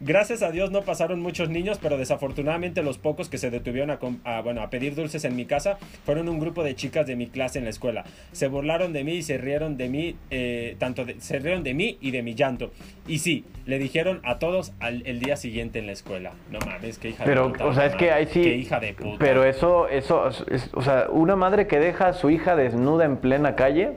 Gracias 0.00 0.42
a 0.42 0.50
Dios 0.50 0.70
no 0.70 0.82
pasaron 0.82 1.20
muchos 1.20 1.48
niños, 1.48 1.78
pero 1.80 1.96
desafortunadamente 1.96 2.82
los 2.82 2.98
pocos 2.98 3.28
que 3.28 3.38
se 3.38 3.50
detuvieron 3.50 3.90
a, 4.24 4.40
bueno, 4.42 4.62
a 4.62 4.70
pedir 4.70 4.94
dulces 4.94 5.24
en 5.24 5.36
mi 5.36 5.46
casa 5.46 5.78
fueron 6.04 6.28
un 6.28 6.38
grupo 6.40 6.62
de 6.64 6.74
chicas 6.74 7.06
de 7.06 7.16
mi 7.16 7.26
clase 7.28 7.58
en 7.58 7.64
la 7.64 7.70
escuela. 7.70 8.04
Se 8.32 8.48
burlaron 8.48 8.92
de 8.92 9.04
mí 9.04 9.12
y 9.14 9.22
se 9.22 9.38
rieron 9.38 9.76
de 9.76 9.88
mí, 9.88 10.16
eh, 10.30 10.76
tanto 10.78 11.04
de- 11.04 11.20
se 11.20 11.38
rieron 11.38 11.62
de 11.62 11.74
mí 11.74 11.98
y 12.00 12.10
de 12.10 12.22
mi 12.22 12.34
llanto. 12.34 12.70
Y 13.06 13.18
sí, 13.18 13.44
le 13.66 13.78
dijeron 13.78 14.20
a 14.24 14.38
todos 14.38 14.72
al, 14.80 15.02
el 15.06 15.20
día 15.20 15.36
siguiente 15.36 15.78
en 15.78 15.86
la 15.86 15.92
escuela. 15.92 16.32
No 16.50 16.58
mames, 16.66 16.98
qué 16.98 17.10
hija 17.10 17.24
de 17.24 17.30
pero, 17.30 17.50
puta. 17.52 17.66
o 17.66 17.72
sea, 17.74 17.86
es 17.86 17.94
que 17.94 18.10
ahí 18.10 18.26
sí. 18.26 18.42
Qué 18.42 18.56
hija 18.56 18.80
de 18.80 18.92
puta. 18.94 19.16
Pero 19.18 19.44
eso, 19.44 19.88
eso, 19.88 20.28
es- 20.50 20.70
o 20.74 20.82
sea, 20.82 21.06
una 21.10 21.36
madre 21.36 21.66
que 21.66 21.78
deja 21.78 22.08
a 22.08 22.12
su 22.12 22.30
hija 22.30 22.56
desnuda 22.56 23.04
en 23.04 23.16
plena 23.16 23.54
calle, 23.56 23.92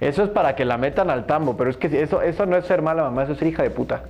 eso 0.00 0.24
es 0.24 0.30
para 0.30 0.54
que 0.56 0.64
la 0.64 0.78
metan 0.78 1.10
al 1.10 1.26
tambo. 1.26 1.56
Pero 1.56 1.70
es 1.70 1.76
que 1.76 1.86
eso, 2.02 2.22
eso 2.22 2.46
no 2.46 2.56
es 2.56 2.66
ser 2.66 2.82
mala 2.82 3.02
mamá, 3.04 3.24
eso 3.24 3.32
es 3.32 3.38
ser 3.38 3.48
hija 3.48 3.62
de 3.62 3.70
puta. 3.70 4.04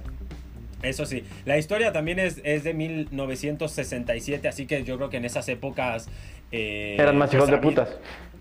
Eso 0.83 1.07
sí, 1.07 1.25
la 1.45 1.59
historia 1.59 1.91
también 1.93 2.21
es, 2.21 2.41
es 2.45 2.63
de 2.63 2.73
1967, 2.73 4.47
así 4.49 4.67
que 4.67 4.85
yo 4.85 4.97
creo 4.97 5.11
que 5.11 5.17
en 5.17 5.25
esas 5.25 5.49
épocas... 5.49 6.09
eh, 6.53 6.97
Eran 6.99 7.17
más 7.17 7.33
hijos 7.35 7.49
de 7.49 7.57
había- 7.57 7.69
putas. 7.69 7.97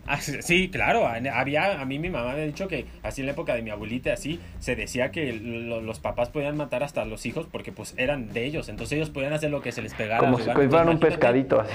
Ah, 0.09 0.21
sí, 0.21 0.69
claro, 0.69 1.05
había, 1.05 1.81
a 1.81 1.85
mí 1.85 1.99
mi 1.99 2.09
mamá 2.09 2.33
me 2.33 2.41
ha 2.43 2.45
dicho 2.45 2.69
que 2.69 2.85
así 3.03 3.21
en 3.21 3.25
la 3.25 3.33
época 3.33 3.55
de 3.55 3.61
mi 3.61 3.71
abuelita, 3.71 4.13
así, 4.13 4.39
se 4.59 4.75
decía 4.77 5.11
que 5.11 5.33
lo- 5.33 5.81
los 5.81 5.99
papás 5.99 6.29
podían 6.29 6.55
matar 6.55 6.81
hasta 6.81 7.01
a 7.01 7.05
los 7.05 7.25
hijos 7.25 7.45
porque 7.51 7.73
pues 7.73 7.93
eran 7.97 8.31
de 8.31 8.45
ellos, 8.45 8.69
entonces 8.69 8.95
ellos 8.95 9.09
podían 9.09 9.33
hacer 9.33 9.49
lo 9.51 9.61
que 9.61 9.73
se 9.73 9.81
les 9.81 9.93
pegara. 9.93 10.19
Como 10.19 10.37
si 10.39 10.49
fueran 10.49 10.87
un 10.89 10.99
pescadito 10.99 11.59
así. 11.59 11.73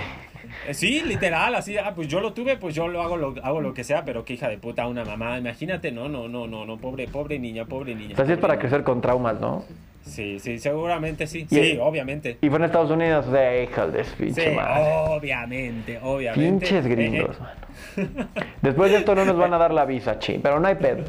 Eh, 0.68 0.74
Sí, 0.74 1.02
literal, 1.02 1.54
así, 1.54 1.76
ah, 1.78 1.92
pues 1.94 2.08
yo 2.08 2.20
lo 2.20 2.32
tuve, 2.32 2.56
pues 2.56 2.74
yo 2.74 2.88
lo 2.88 3.02
hago 3.02 3.16
lo, 3.16 3.34
hago 3.42 3.60
lo 3.60 3.74
que 3.74 3.84
sea, 3.84 4.04
pero 4.04 4.24
qué 4.24 4.34
hija 4.34 4.48
de 4.48 4.58
puta 4.58 4.86
una 4.86 5.04
mamá, 5.04 5.38
imagínate, 5.38 5.90
no, 5.92 6.08
no, 6.08 6.28
no, 6.28 6.46
no, 6.46 6.64
no, 6.64 6.76
pobre, 6.78 7.08
pobre 7.08 7.38
niña, 7.38 7.64
pobre 7.64 7.94
niña. 7.94 8.12
O 8.14 8.16
sea, 8.16 8.26
sí 8.26 8.32
es 8.32 8.38
para 8.38 8.58
crecer 8.58 8.82
con 8.84 9.00
traumas, 9.00 9.40
¿no? 9.40 9.64
Sí, 10.04 10.40
sí, 10.40 10.58
seguramente 10.58 11.26
sí, 11.28 11.46
Y- 11.48 11.54
sí, 11.54 11.78
obviamente. 11.80 12.38
Y 12.40 12.48
fue 12.48 12.58
en 12.58 12.64
Estados 12.64 12.90
Unidos, 12.90 13.30
de 13.30 13.68
de 13.92 14.04
su 14.04 14.10
Sí, 14.10 14.16
pinche 14.24 14.50
madre. 14.52 14.82
obviamente, 15.08 15.98
obviamente. 16.02 16.42
Pinches 16.66 16.86
gringos, 16.86 17.36
eh, 17.96 18.06
mano. 18.06 18.28
Después 18.62 18.90
de 18.90 18.98
esto 18.98 19.14
no 19.14 19.24
nos 19.24 19.36
van 19.36 19.54
a 19.54 19.58
dar 19.58 19.72
la 19.72 19.84
visa, 19.84 20.18
chi, 20.18 20.38
pero 20.42 20.58
no 20.58 20.66
hay 20.66 20.74
pedo. 20.74 21.04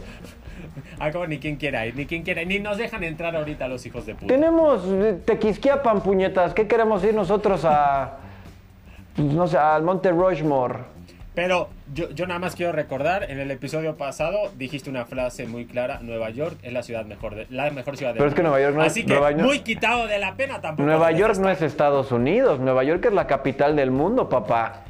ah, 0.99 1.11
como 1.11 1.25
ni 1.27 1.39
quien 1.39 1.55
quiera 1.55 1.85
ir, 1.87 1.95
ni 1.95 2.05
quien 2.05 2.21
quiera, 2.23 2.43
ni 2.45 2.59
nos 2.59 2.77
dejan 2.77 3.03
entrar 3.03 3.35
ahorita 3.35 3.67
los 3.67 3.83
hijos 3.85 4.05
de 4.05 4.13
puta. 4.15 4.27
Tenemos 4.27 4.83
eh, 4.87 5.19
Tequisquiapan, 5.25 6.01
puñetas. 6.01 6.53
¿Qué 6.53 6.67
queremos 6.67 7.03
ir 7.03 7.13
nosotros 7.15 7.65
a. 7.65 8.19
no 9.17 9.47
sé, 9.47 9.57
al 9.57 9.83
Monte 9.83 10.11
Rushmore? 10.11 10.79
Pero 11.35 11.69
yo, 11.95 12.11
yo 12.11 12.27
nada 12.27 12.39
más 12.39 12.55
quiero 12.55 12.71
recordar, 12.73 13.29
en 13.31 13.39
el 13.39 13.49
episodio 13.49 13.97
pasado 13.97 14.51
dijiste 14.55 14.91
una 14.91 15.05
frase 15.05 15.47
muy 15.47 15.65
clara, 15.65 15.99
Nueva 16.03 16.29
York 16.29 16.57
es 16.61 16.71
la 16.71 16.83
ciudad 16.83 17.05
mejor, 17.05 17.33
de, 17.33 17.47
la 17.49 17.71
mejor 17.71 17.97
ciudad 17.97 18.11
del 18.13 18.19
Pero 18.19 18.29
es 18.29 18.35
que. 18.35 18.43
Nueva 18.43 18.61
York 18.61 18.75
no 18.75 18.81
es- 18.83 18.91
Así 18.91 19.01
que 19.03 19.13
Nueva 19.13 19.31
York- 19.31 19.43
muy 19.43 19.59
quitado 19.61 20.05
de 20.07 20.19
la 20.19 20.35
pena 20.35 20.61
tampoco. 20.61 20.85
Nueva 20.85 21.11
York 21.11 21.37
no 21.39 21.49
es 21.49 21.61
Estados 21.63 22.11
Unidos. 22.11 22.59
Nueva 22.59 22.83
York 22.83 23.03
es 23.05 23.13
la 23.13 23.25
capital 23.25 23.75
del 23.75 23.89
mundo, 23.89 24.29
papá. 24.29 24.81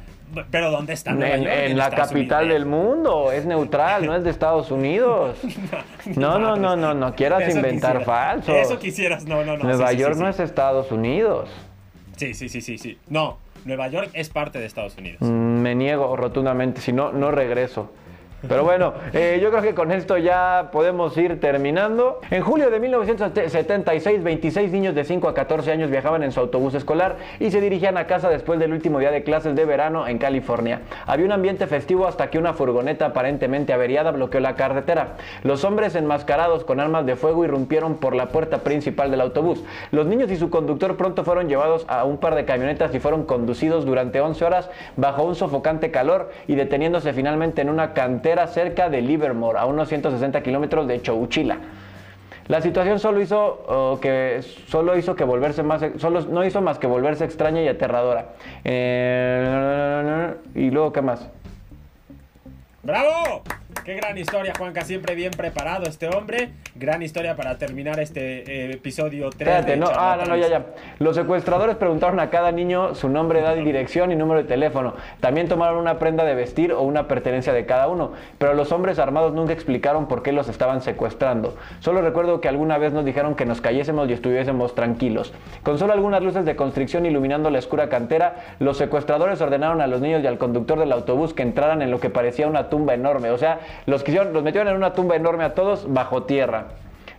Pero 0.50 0.70
¿dónde 0.70 0.92
está 0.94 1.12
En, 1.12 1.20
Nueva 1.20 1.36
York? 1.38 1.50
en 1.54 1.76
la 1.78 1.84
Estados 1.84 2.08
capital 2.08 2.44
Unidos. 2.44 2.54
del 2.60 2.66
mundo. 2.68 3.32
Es 3.32 3.46
neutral, 3.46 4.04
no 4.04 4.14
es 4.16 4.24
de 4.24 4.30
Estados 4.30 4.70
Unidos. 4.70 5.38
No, 6.16 6.38
no, 6.38 6.56
no, 6.56 6.76
no, 6.76 6.92
no 6.92 7.14
quieras 7.14 7.44
Eso 7.44 7.56
inventar 7.56 7.98
quisieras. 7.98 8.04
falso. 8.04 8.54
Eso 8.54 8.78
quisieras, 8.78 9.24
no, 9.24 9.42
no, 9.44 9.56
no. 9.56 9.64
Nueva 9.64 9.88
sí, 9.88 9.96
York 9.96 10.14
sí, 10.16 10.20
no 10.20 10.28
es 10.28 10.38
Estados 10.40 10.92
Unidos. 10.92 11.48
Sí, 12.16 12.34
sí, 12.34 12.50
sí, 12.50 12.60
sí, 12.60 12.76
sí. 12.76 12.98
No, 13.08 13.38
Nueva 13.64 13.88
York 13.88 14.10
es 14.12 14.28
parte 14.28 14.58
de 14.58 14.66
Estados 14.66 14.96
Unidos. 14.98 15.20
Mm, 15.20 15.60
Me 15.60 15.74
niego 15.74 16.16
rotundamente, 16.16 16.80
si 16.80 16.92
no, 16.92 17.12
no 17.12 17.30
regreso. 17.30 17.90
Pero 18.48 18.64
bueno, 18.64 18.92
eh, 19.12 19.38
yo 19.42 19.50
creo 19.50 19.62
que 19.62 19.74
con 19.74 19.90
esto 19.90 20.18
ya 20.18 20.68
podemos 20.72 21.16
ir 21.16 21.40
terminando. 21.40 22.20
En 22.30 22.42
julio 22.42 22.70
de 22.70 22.78
1976, 22.78 24.22
26 24.22 24.70
niños 24.70 24.94
de 24.94 25.04
5 25.04 25.28
a 25.28 25.34
14 25.34 25.72
años 25.72 25.90
viajaban 25.90 26.22
en 26.22 26.32
su 26.32 26.40
autobús 26.40 26.74
escolar 26.74 27.16
y 27.40 27.50
se 27.50 27.60
dirigían 27.60 27.96
a 27.96 28.06
casa 28.06 28.28
después 28.28 28.58
del 28.58 28.72
último 28.72 28.98
día 28.98 29.10
de 29.10 29.22
clases 29.22 29.54
de 29.54 29.64
verano 29.64 30.06
en 30.06 30.18
California. 30.18 30.82
Había 31.06 31.24
un 31.24 31.32
ambiente 31.32 31.66
festivo 31.66 32.06
hasta 32.06 32.28
que 32.28 32.38
una 32.38 32.52
furgoneta 32.52 33.06
aparentemente 33.06 33.72
averiada 33.72 34.10
bloqueó 34.10 34.40
la 34.40 34.56
carretera. 34.56 35.14
Los 35.42 35.64
hombres 35.64 35.94
enmascarados 35.94 36.64
con 36.64 36.80
armas 36.80 37.06
de 37.06 37.16
fuego 37.16 37.44
irrumpieron 37.44 37.94
por 37.96 38.14
la 38.14 38.28
puerta 38.28 38.58
principal 38.58 39.10
del 39.10 39.22
autobús. 39.22 39.64
Los 39.90 40.06
niños 40.06 40.30
y 40.30 40.36
su 40.36 40.50
conductor 40.50 40.96
pronto 40.96 41.24
fueron 41.24 41.48
llevados 41.48 41.86
a 41.88 42.04
un 42.04 42.18
par 42.18 42.34
de 42.34 42.44
camionetas 42.44 42.94
y 42.94 43.00
fueron 43.00 43.24
conducidos 43.24 43.86
durante 43.86 44.20
11 44.20 44.44
horas 44.44 44.70
bajo 44.96 45.22
un 45.22 45.34
sofocante 45.34 45.90
calor 45.90 46.30
y 46.46 46.56
deteniéndose 46.56 47.12
finalmente 47.12 47.62
en 47.62 47.70
una 47.70 47.94
cantera 47.94 48.33
cerca 48.46 48.88
de 48.88 49.00
Livermore, 49.00 49.58
a 49.58 49.66
unos 49.66 49.88
160 49.88 50.42
kilómetros 50.42 50.86
de 50.86 51.00
Chowchila. 51.00 51.58
La 52.48 52.60
situación 52.60 52.98
solo 52.98 53.22
hizo 53.22 53.98
que 54.02 54.40
solo 54.66 54.98
hizo 54.98 55.16
que 55.16 55.24
volverse 55.24 55.62
más 55.62 55.82
solo 55.96 56.20
no 56.22 56.44
hizo 56.44 56.60
más 56.60 56.78
que 56.78 56.86
volverse 56.86 57.24
extraña 57.24 57.62
y 57.62 57.68
aterradora. 57.68 58.34
Eh, 58.64 60.34
y 60.54 60.70
luego 60.70 60.92
qué 60.92 61.00
más? 61.00 61.26
¡Bravo! 62.82 63.42
Qué 63.82 63.94
gran 63.94 64.16
historia, 64.16 64.52
Juanca. 64.56 64.82
Siempre 64.82 65.14
bien 65.14 65.30
preparado 65.32 65.84
este 65.84 66.08
hombre. 66.08 66.50
Gran 66.74 67.02
historia 67.02 67.36
para 67.36 67.58
terminar 67.58 68.00
este 68.00 68.68
eh, 68.68 68.72
episodio 68.72 69.30
3. 69.30 69.40
Espérate, 69.40 69.70
de 69.72 69.76
no, 69.76 69.88
ah, 69.94 70.16
no, 70.18 70.26
no, 70.26 70.36
ya, 70.36 70.48
ya. 70.48 70.66
Los 70.98 71.16
secuestradores 71.16 71.76
preguntaron 71.76 72.20
a 72.20 72.30
cada 72.30 72.52
niño 72.52 72.94
su 72.94 73.08
nombre, 73.08 73.40
edad 73.40 73.56
y 73.56 73.64
dirección 73.64 74.12
y 74.12 74.16
número 74.16 74.42
de 74.42 74.48
teléfono. 74.48 74.94
También 75.20 75.48
tomaron 75.48 75.78
una 75.78 75.98
prenda 75.98 76.24
de 76.24 76.34
vestir 76.34 76.72
o 76.72 76.82
una 76.82 77.08
pertenencia 77.08 77.52
de 77.52 77.66
cada 77.66 77.88
uno. 77.88 78.12
Pero 78.38 78.54
los 78.54 78.72
hombres 78.72 78.98
armados 78.98 79.34
nunca 79.34 79.52
explicaron 79.52 80.08
por 80.08 80.22
qué 80.22 80.32
los 80.32 80.48
estaban 80.48 80.80
secuestrando. 80.80 81.56
Solo 81.80 82.00
recuerdo 82.00 82.40
que 82.40 82.48
alguna 82.48 82.78
vez 82.78 82.92
nos 82.92 83.04
dijeron 83.04 83.34
que 83.34 83.44
nos 83.44 83.60
cayésemos 83.60 84.08
y 84.08 84.12
estuviésemos 84.12 84.74
tranquilos. 84.74 85.32
Con 85.62 85.78
solo 85.78 85.92
algunas 85.92 86.22
luces 86.22 86.44
de 86.44 86.56
constricción 86.56 87.06
iluminando 87.06 87.50
la 87.50 87.58
oscura 87.58 87.88
cantera, 87.88 88.36
los 88.58 88.78
secuestradores 88.78 89.40
ordenaron 89.40 89.80
a 89.80 89.86
los 89.86 90.00
niños 90.00 90.22
y 90.22 90.26
al 90.26 90.38
conductor 90.38 90.78
del 90.78 90.92
autobús 90.92 91.34
que 91.34 91.42
entraran 91.42 91.82
en 91.82 91.90
lo 91.90 92.00
que 92.00 92.10
parecía 92.10 92.46
una 92.46 92.68
tumba 92.68 92.94
enorme. 92.94 93.30
O 93.30 93.38
sea, 93.38 93.60
los, 93.86 94.04
metieron 94.42 94.68
en 94.68 94.76
una 94.76 94.92
tumba 94.92 95.16
enorme 95.16 95.44
a 95.44 95.54
todos 95.54 95.92
bajo 95.92 96.24
tierra. 96.24 96.66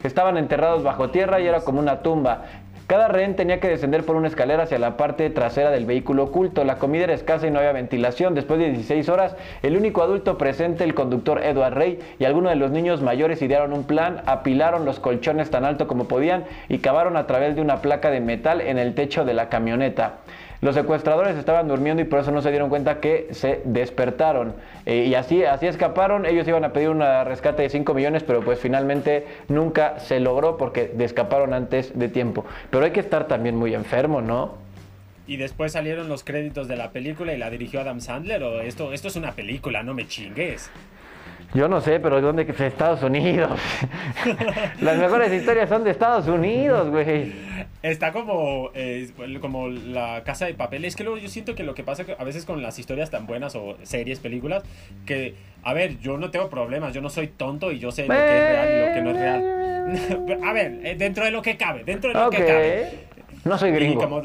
Estaban 0.03 0.37
enterrados 0.37 0.83
bajo 0.83 1.09
tierra 1.09 1.39
y 1.39 1.47
era 1.47 1.61
como 1.61 1.79
una 1.79 2.01
tumba. 2.01 2.43
Cada 2.87 3.07
rehén 3.07 3.35
tenía 3.35 3.59
que 3.59 3.67
descender 3.67 4.05
por 4.05 4.15
una 4.15 4.27
escalera 4.27 4.63
hacia 4.63 4.77
la 4.77 4.95
parte 4.95 5.31
trasera 5.31 5.71
del 5.71 5.87
vehículo 5.87 6.25
oculto. 6.25 6.63
La 6.63 6.75
comida 6.75 7.05
era 7.05 7.15
escasa 7.15 7.47
y 7.47 7.49
no 7.49 7.57
había 7.57 7.71
ventilación. 7.71 8.35
Después 8.35 8.59
de 8.59 8.69
16 8.69 9.09
horas, 9.09 9.35
el 9.63 9.75
único 9.75 10.03
adulto 10.03 10.37
presente, 10.37 10.83
el 10.83 10.93
conductor 10.93 11.41
Edward 11.43 11.73
Rey, 11.73 11.99
y 12.19 12.25
algunos 12.25 12.51
de 12.51 12.57
los 12.57 12.69
niños 12.69 13.01
mayores 13.01 13.41
idearon 13.41 13.73
un 13.73 13.85
plan, 13.85 14.21
apilaron 14.27 14.85
los 14.85 14.99
colchones 14.99 15.49
tan 15.49 15.65
alto 15.65 15.87
como 15.87 16.07
podían 16.07 16.43
y 16.69 16.77
cavaron 16.77 17.17
a 17.17 17.25
través 17.25 17.55
de 17.55 17.61
una 17.63 17.77
placa 17.77 18.11
de 18.11 18.19
metal 18.19 18.61
en 18.61 18.77
el 18.77 18.93
techo 18.93 19.25
de 19.25 19.33
la 19.33 19.49
camioneta. 19.49 20.17
Los 20.65 20.73
secuestradores 20.73 21.37
estaban 21.37 21.67
durmiendo 21.67 22.01
y 22.01 22.05
por 22.05 22.21
eso 22.21 22.31
no 22.31 22.41
se 22.41 22.49
dieron 22.49 22.69
cuenta 22.69 22.99
que 22.99 23.27
se 23.29 23.61
despertaron. 23.65 24.55
Eh, 24.87 25.05
y 25.07 25.13
así, 25.13 25.43
así 25.43 25.67
escaparon. 25.67 26.25
Ellos 26.25 26.47
iban 26.47 26.63
a 26.63 26.73
pedir 26.73 26.89
un 26.89 27.01
rescate 27.01 27.61
de 27.61 27.69
5 27.69 27.93
millones, 27.93 28.23
pero 28.23 28.41
pues 28.41 28.57
finalmente 28.57 29.27
nunca 29.47 29.99
se 29.99 30.19
logró 30.19 30.57
porque 30.57 30.91
escaparon 30.97 31.53
antes 31.53 31.95
de 31.95 32.09
tiempo. 32.09 32.45
Pero 32.71 32.83
hay 32.83 32.89
que 32.89 32.99
estar 32.99 33.27
también 33.27 33.55
muy 33.55 33.75
enfermo, 33.75 34.21
¿no? 34.21 34.55
Y 35.27 35.37
después 35.37 35.71
salieron 35.71 36.09
los 36.09 36.23
créditos 36.23 36.67
de 36.67 36.77
la 36.77 36.89
película 36.89 37.35
y 37.35 37.37
la 37.37 37.51
dirigió 37.51 37.81
Adam 37.81 38.01
Sandler. 38.01 38.41
O 38.41 38.61
esto, 38.61 38.91
esto 38.91 39.09
es 39.09 39.15
una 39.15 39.33
película, 39.33 39.83
no 39.83 39.93
me 39.93 40.07
chingues. 40.07 40.71
Yo 41.55 41.69
no 41.69 41.79
sé, 41.79 42.01
pero 42.01 42.19
¿dónde? 42.21 42.43
De 42.43 42.67
Estados 42.67 43.01
Unidos. 43.01 43.57
Las 44.81 44.97
mejores 44.97 45.31
historias 45.31 45.69
son 45.69 45.85
de 45.85 45.91
Estados 45.91 46.27
Unidos, 46.27 46.89
güey. 46.89 47.31
Está 47.81 48.11
como, 48.11 48.71
eh, 48.73 49.09
como 49.39 49.69
la 49.69 50.23
casa 50.25 50.47
de 50.47 50.53
papel. 50.53 50.83
Es 50.83 50.97
que 50.97 51.03
luego 51.03 51.17
yo 51.17 51.29
siento 51.29 51.55
que 51.55 51.63
lo 51.63 51.73
que 51.73 51.83
pasa 51.83 52.03
que 52.03 52.15
a 52.17 52.23
veces 52.25 52.45
con 52.45 52.61
las 52.61 52.77
historias 52.77 53.09
tan 53.09 53.25
buenas 53.25 53.55
o 53.55 53.77
series, 53.83 54.19
películas, 54.19 54.63
que, 55.05 55.35
a 55.63 55.73
ver, 55.73 55.97
yo 55.99 56.17
no 56.17 56.29
tengo 56.29 56.49
problemas, 56.49 56.93
yo 56.93 57.01
no 57.01 57.09
soy 57.09 57.27
tonto 57.27 57.71
y 57.71 57.79
yo 57.79 57.91
sé 57.91 58.03
lo 58.03 58.13
que 58.13 58.19
es 58.19 58.49
real 58.49 58.69
y 58.69 58.87
lo 58.87 58.93
que 58.93 59.01
no 59.01 59.09
es 59.11 59.17
real. 59.17 60.43
a 60.43 60.53
ver, 60.53 60.79
eh, 60.83 60.95
dentro 60.97 61.23
de 61.23 61.31
lo 61.31 61.41
que 61.41 61.55
cabe, 61.55 61.83
dentro 61.85 62.11
de 62.11 62.19
lo 62.19 62.29
que 62.29 62.45
cabe. 62.45 63.15
No 63.45 63.57
soy 63.57 63.71
gringo. 63.71 64.01
Y 64.01 64.03
como, 64.03 64.21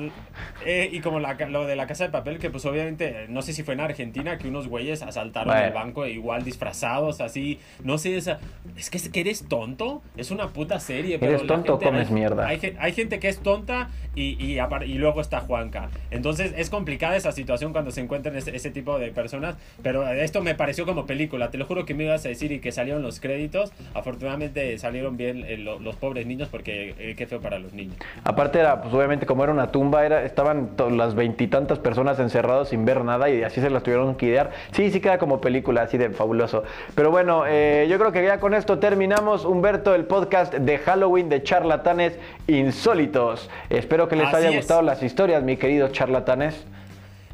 eh, 0.65 0.89
y 0.93 1.01
como 1.01 1.21
la, 1.21 1.35
lo 1.35 1.67
de 1.67 1.77
la 1.77 1.87
casa 1.87 2.05
de 2.05 2.11
papel, 2.11 2.39
que 2.39 2.51
pues 2.51 2.65
obviamente, 2.67 3.27
no 3.29 3.43
sé 3.43 3.53
si 3.53 3.63
fue 3.63 3.75
en 3.75 3.81
Argentina, 3.81 4.39
que 4.39 4.49
unos 4.49 4.69
güeyes 4.69 5.03
asaltaron 5.03 5.53
Bueno. 5.53 5.67
el 5.67 5.73
banco 5.73 6.07
igual 6.07 6.45
disfrazados, 6.45 7.21
así, 7.21 7.59
no 7.85 7.99
sé, 7.99 8.17
esa, 8.17 8.39
es 8.77 8.91
que, 8.91 8.97
es 8.99 9.09
que 9.09 9.21
eres 9.21 9.47
tonto, 9.49 10.03
es 10.17 10.31
una 10.31 10.49
puta 10.49 10.81
serie. 10.81 11.19
pero 11.19 11.33
¿Eres 11.33 11.47
tonto 11.47 11.75
o 11.75 11.79
gente- 11.79 11.85
comes 11.93 12.09
hay- 12.09 12.15
mierda? 12.15 12.47
Hay, 12.47 12.77
hay 12.79 12.93
gente 12.93 13.19
que 13.19 13.29
es 13.29 13.39
tonta 13.41 13.89
y, 14.15 14.37
y, 14.45 14.59
y 14.59 14.95
luego 14.95 15.21
está 15.21 15.41
Juanca. 15.41 15.89
Entonces 16.11 16.53
es 16.57 16.71
complicada 16.71 17.17
esa 17.17 17.33
situación 17.33 17.73
cuando 17.73 17.91
se 17.91 18.01
encuentran 18.01 18.37
ese, 18.37 18.55
ese 18.55 18.71
tipo 18.71 18.99
de 18.99 19.11
personas, 19.13 19.57
pero 19.83 20.09
esto 20.09 20.43
me 20.43 20.55
pareció 20.55 20.87
como 20.87 21.07
película, 21.07 21.51
te 21.51 21.59
lo 21.59 21.65
juro 21.67 21.85
que 21.87 21.95
me 21.95 22.05
ibas 22.05 22.25
a 22.25 22.29
decir 22.29 22.53
y 22.53 22.61
que 22.61 22.73
salieron 22.73 23.03
los 23.03 23.21
créditos, 23.21 23.73
afortunadamente 23.95 24.77
salieron 24.79 25.17
bien 25.17 25.45
eh, 25.47 25.57
lo- 25.57 25.79
los 25.79 25.97
pobres 25.97 26.27
niños 26.27 26.49
porque 26.51 26.95
eh, 26.99 27.15
qué 27.17 27.27
feo 27.27 27.41
para 27.41 27.59
los 27.59 27.73
niños. 27.73 27.97
Aparte 28.25 28.59
era, 28.59 28.81
pues 28.83 28.93
obviamente 28.93 29.27
como 29.27 29.45
era 29.45 29.53
una 29.53 29.71
tumba, 29.71 30.05
era, 30.05 30.25
estaban 30.31 30.71
las 30.91 31.15
veintitantas 31.15 31.79
personas 31.79 32.19
encerradas 32.19 32.69
sin 32.69 32.85
ver 32.85 33.05
nada 33.05 33.29
y 33.29 33.43
así 33.43 33.61
se 33.61 33.69
las 33.69 33.83
tuvieron 33.83 34.15
que 34.15 34.27
idear. 34.27 34.51
Sí, 34.73 34.91
sí 34.91 35.01
queda 35.01 35.19
como 35.19 35.41
película, 35.41 35.83
así 35.83 35.99
de 35.99 36.11
fabuloso. 36.11 36.63
Pero 36.95 37.11
bueno, 37.11 37.45
eh, 37.47 37.87
yo 37.91 37.99
creo 37.99 38.13
que 38.13 38.25
ya 38.25 38.41
con 38.41 38.55
esto 38.55 38.79
terminamos, 38.79 39.45
Humberto, 39.45 39.95
el 39.95 40.05
podcast 40.05 40.55
de 40.55 40.79
Halloween 40.79 41.29
de 41.29 41.43
charlatanes 41.43 42.19
insólitos. 42.47 43.51
Espero 43.69 44.09
que 44.09 44.17
les 44.17 44.29
Así 44.29 44.37
haya 44.37 44.51
es. 44.51 44.57
gustado 44.57 44.83
las 44.83 45.03
historias, 45.03 45.43
mi 45.43 45.57
queridos 45.57 45.93
charlatanes. 45.93 46.65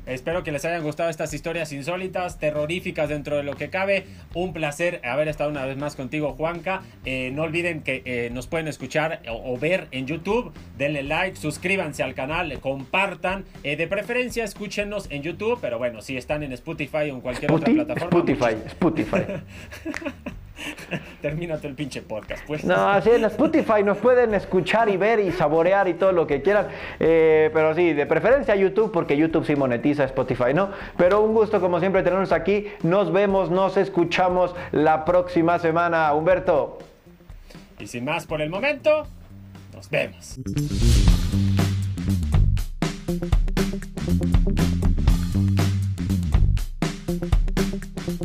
Espero 0.07 0.43
que 0.45 0.53
les 0.53 0.65
hayan 0.65 0.83
gustado 0.83 1.11
estas 1.11 1.35
historias 1.35 1.73
insólitas, 1.73 2.39
terroríficas 2.39 3.09
dentro 3.09 3.37
de 3.37 3.43
lo 3.43 3.55
que 3.57 3.71
cabe. 3.71 4.07
Un 4.35 4.53
placer 4.53 5.01
haber 5.05 5.29
estado 5.29 5.51
una 5.51 5.65
vez 5.67 5.77
más 5.77 5.97
contigo, 5.97 6.33
Juanca. 6.35 6.83
Eh, 7.05 7.31
no 7.35 7.43
olviden 7.43 7.83
que 7.83 8.03
eh, 8.05 8.31
nos 8.33 8.47
pueden 8.47 8.69
escuchar 8.69 9.21
o, 9.29 9.53
o 9.55 9.59
ver 9.59 9.89
en 9.91 10.07
YouTube. 10.07 10.53
Denle 10.79 11.03
like, 11.03 11.37
suscríbanse 11.37 12.03
al 12.03 12.15
canal, 12.15 12.59
compartan. 12.61 13.45
Eh, 13.65 13.77
de 13.77 13.87
preferencia, 13.89 14.45
escúchenos 14.45 15.09
en 15.11 15.23
YouTube, 15.23 15.59
pero 15.61 15.79
bueno, 15.79 16.01
si 16.01 16.17
están 16.17 16.43
en 16.43 16.53
Spotify 16.53 17.11
o 17.11 17.17
en 17.17 17.21
cualquier 17.21 17.51
Sputi- 17.51 17.57
otra 17.57 17.73
plataforma. 17.85 18.19
Spotify, 18.19 18.57
Spotify. 18.67 19.23
Termínate 21.23 21.67
el 21.67 21.75
pinche 21.75 22.03
podcast, 22.03 22.45
pues. 22.47 22.65
No, 22.65 22.89
así 22.89 23.11
en 23.11 23.25
Spotify 23.25 23.83
nos 23.85 23.99
pueden 23.99 24.35
escuchar 24.35 24.89
y 24.89 24.97
ver 24.97 25.21
y 25.21 25.33
saborear 25.33 25.89
y 25.89 25.95
todo 25.95 26.13
lo 26.13 26.27
que 26.27 26.43
quieran. 26.43 26.69
Eh, 26.99 27.51
pero 27.53 27.75
sí, 27.75 27.93
de 27.93 28.07
preferencia 28.07 28.55
YouTube, 28.57 28.93
porque 28.93 29.17
YouTube 29.17 29.45
sí 29.45 29.57
monetiza, 29.57 30.05
Spotify 30.05 30.55
no. 30.55 30.71
Pero 30.97 31.23
un 31.23 31.35
gusto, 31.35 31.61
como 31.61 31.81
siempre, 31.81 32.03
tenernos 32.03 32.33
aquí. 32.33 32.67
Nos 32.83 33.13
vemos, 33.13 33.51
nos 33.51 33.77
escuchamos 33.77 34.55
la 34.73 35.05
próxima 35.05 35.59
semana. 35.59 36.13
Humberto. 36.15 36.79
Y 37.79 37.87
sin 37.87 38.05
más 38.05 38.27
por 38.27 38.41
el 38.41 38.51
momento, 38.51 39.07
nos 39.75 39.91
vemos. 39.91 40.39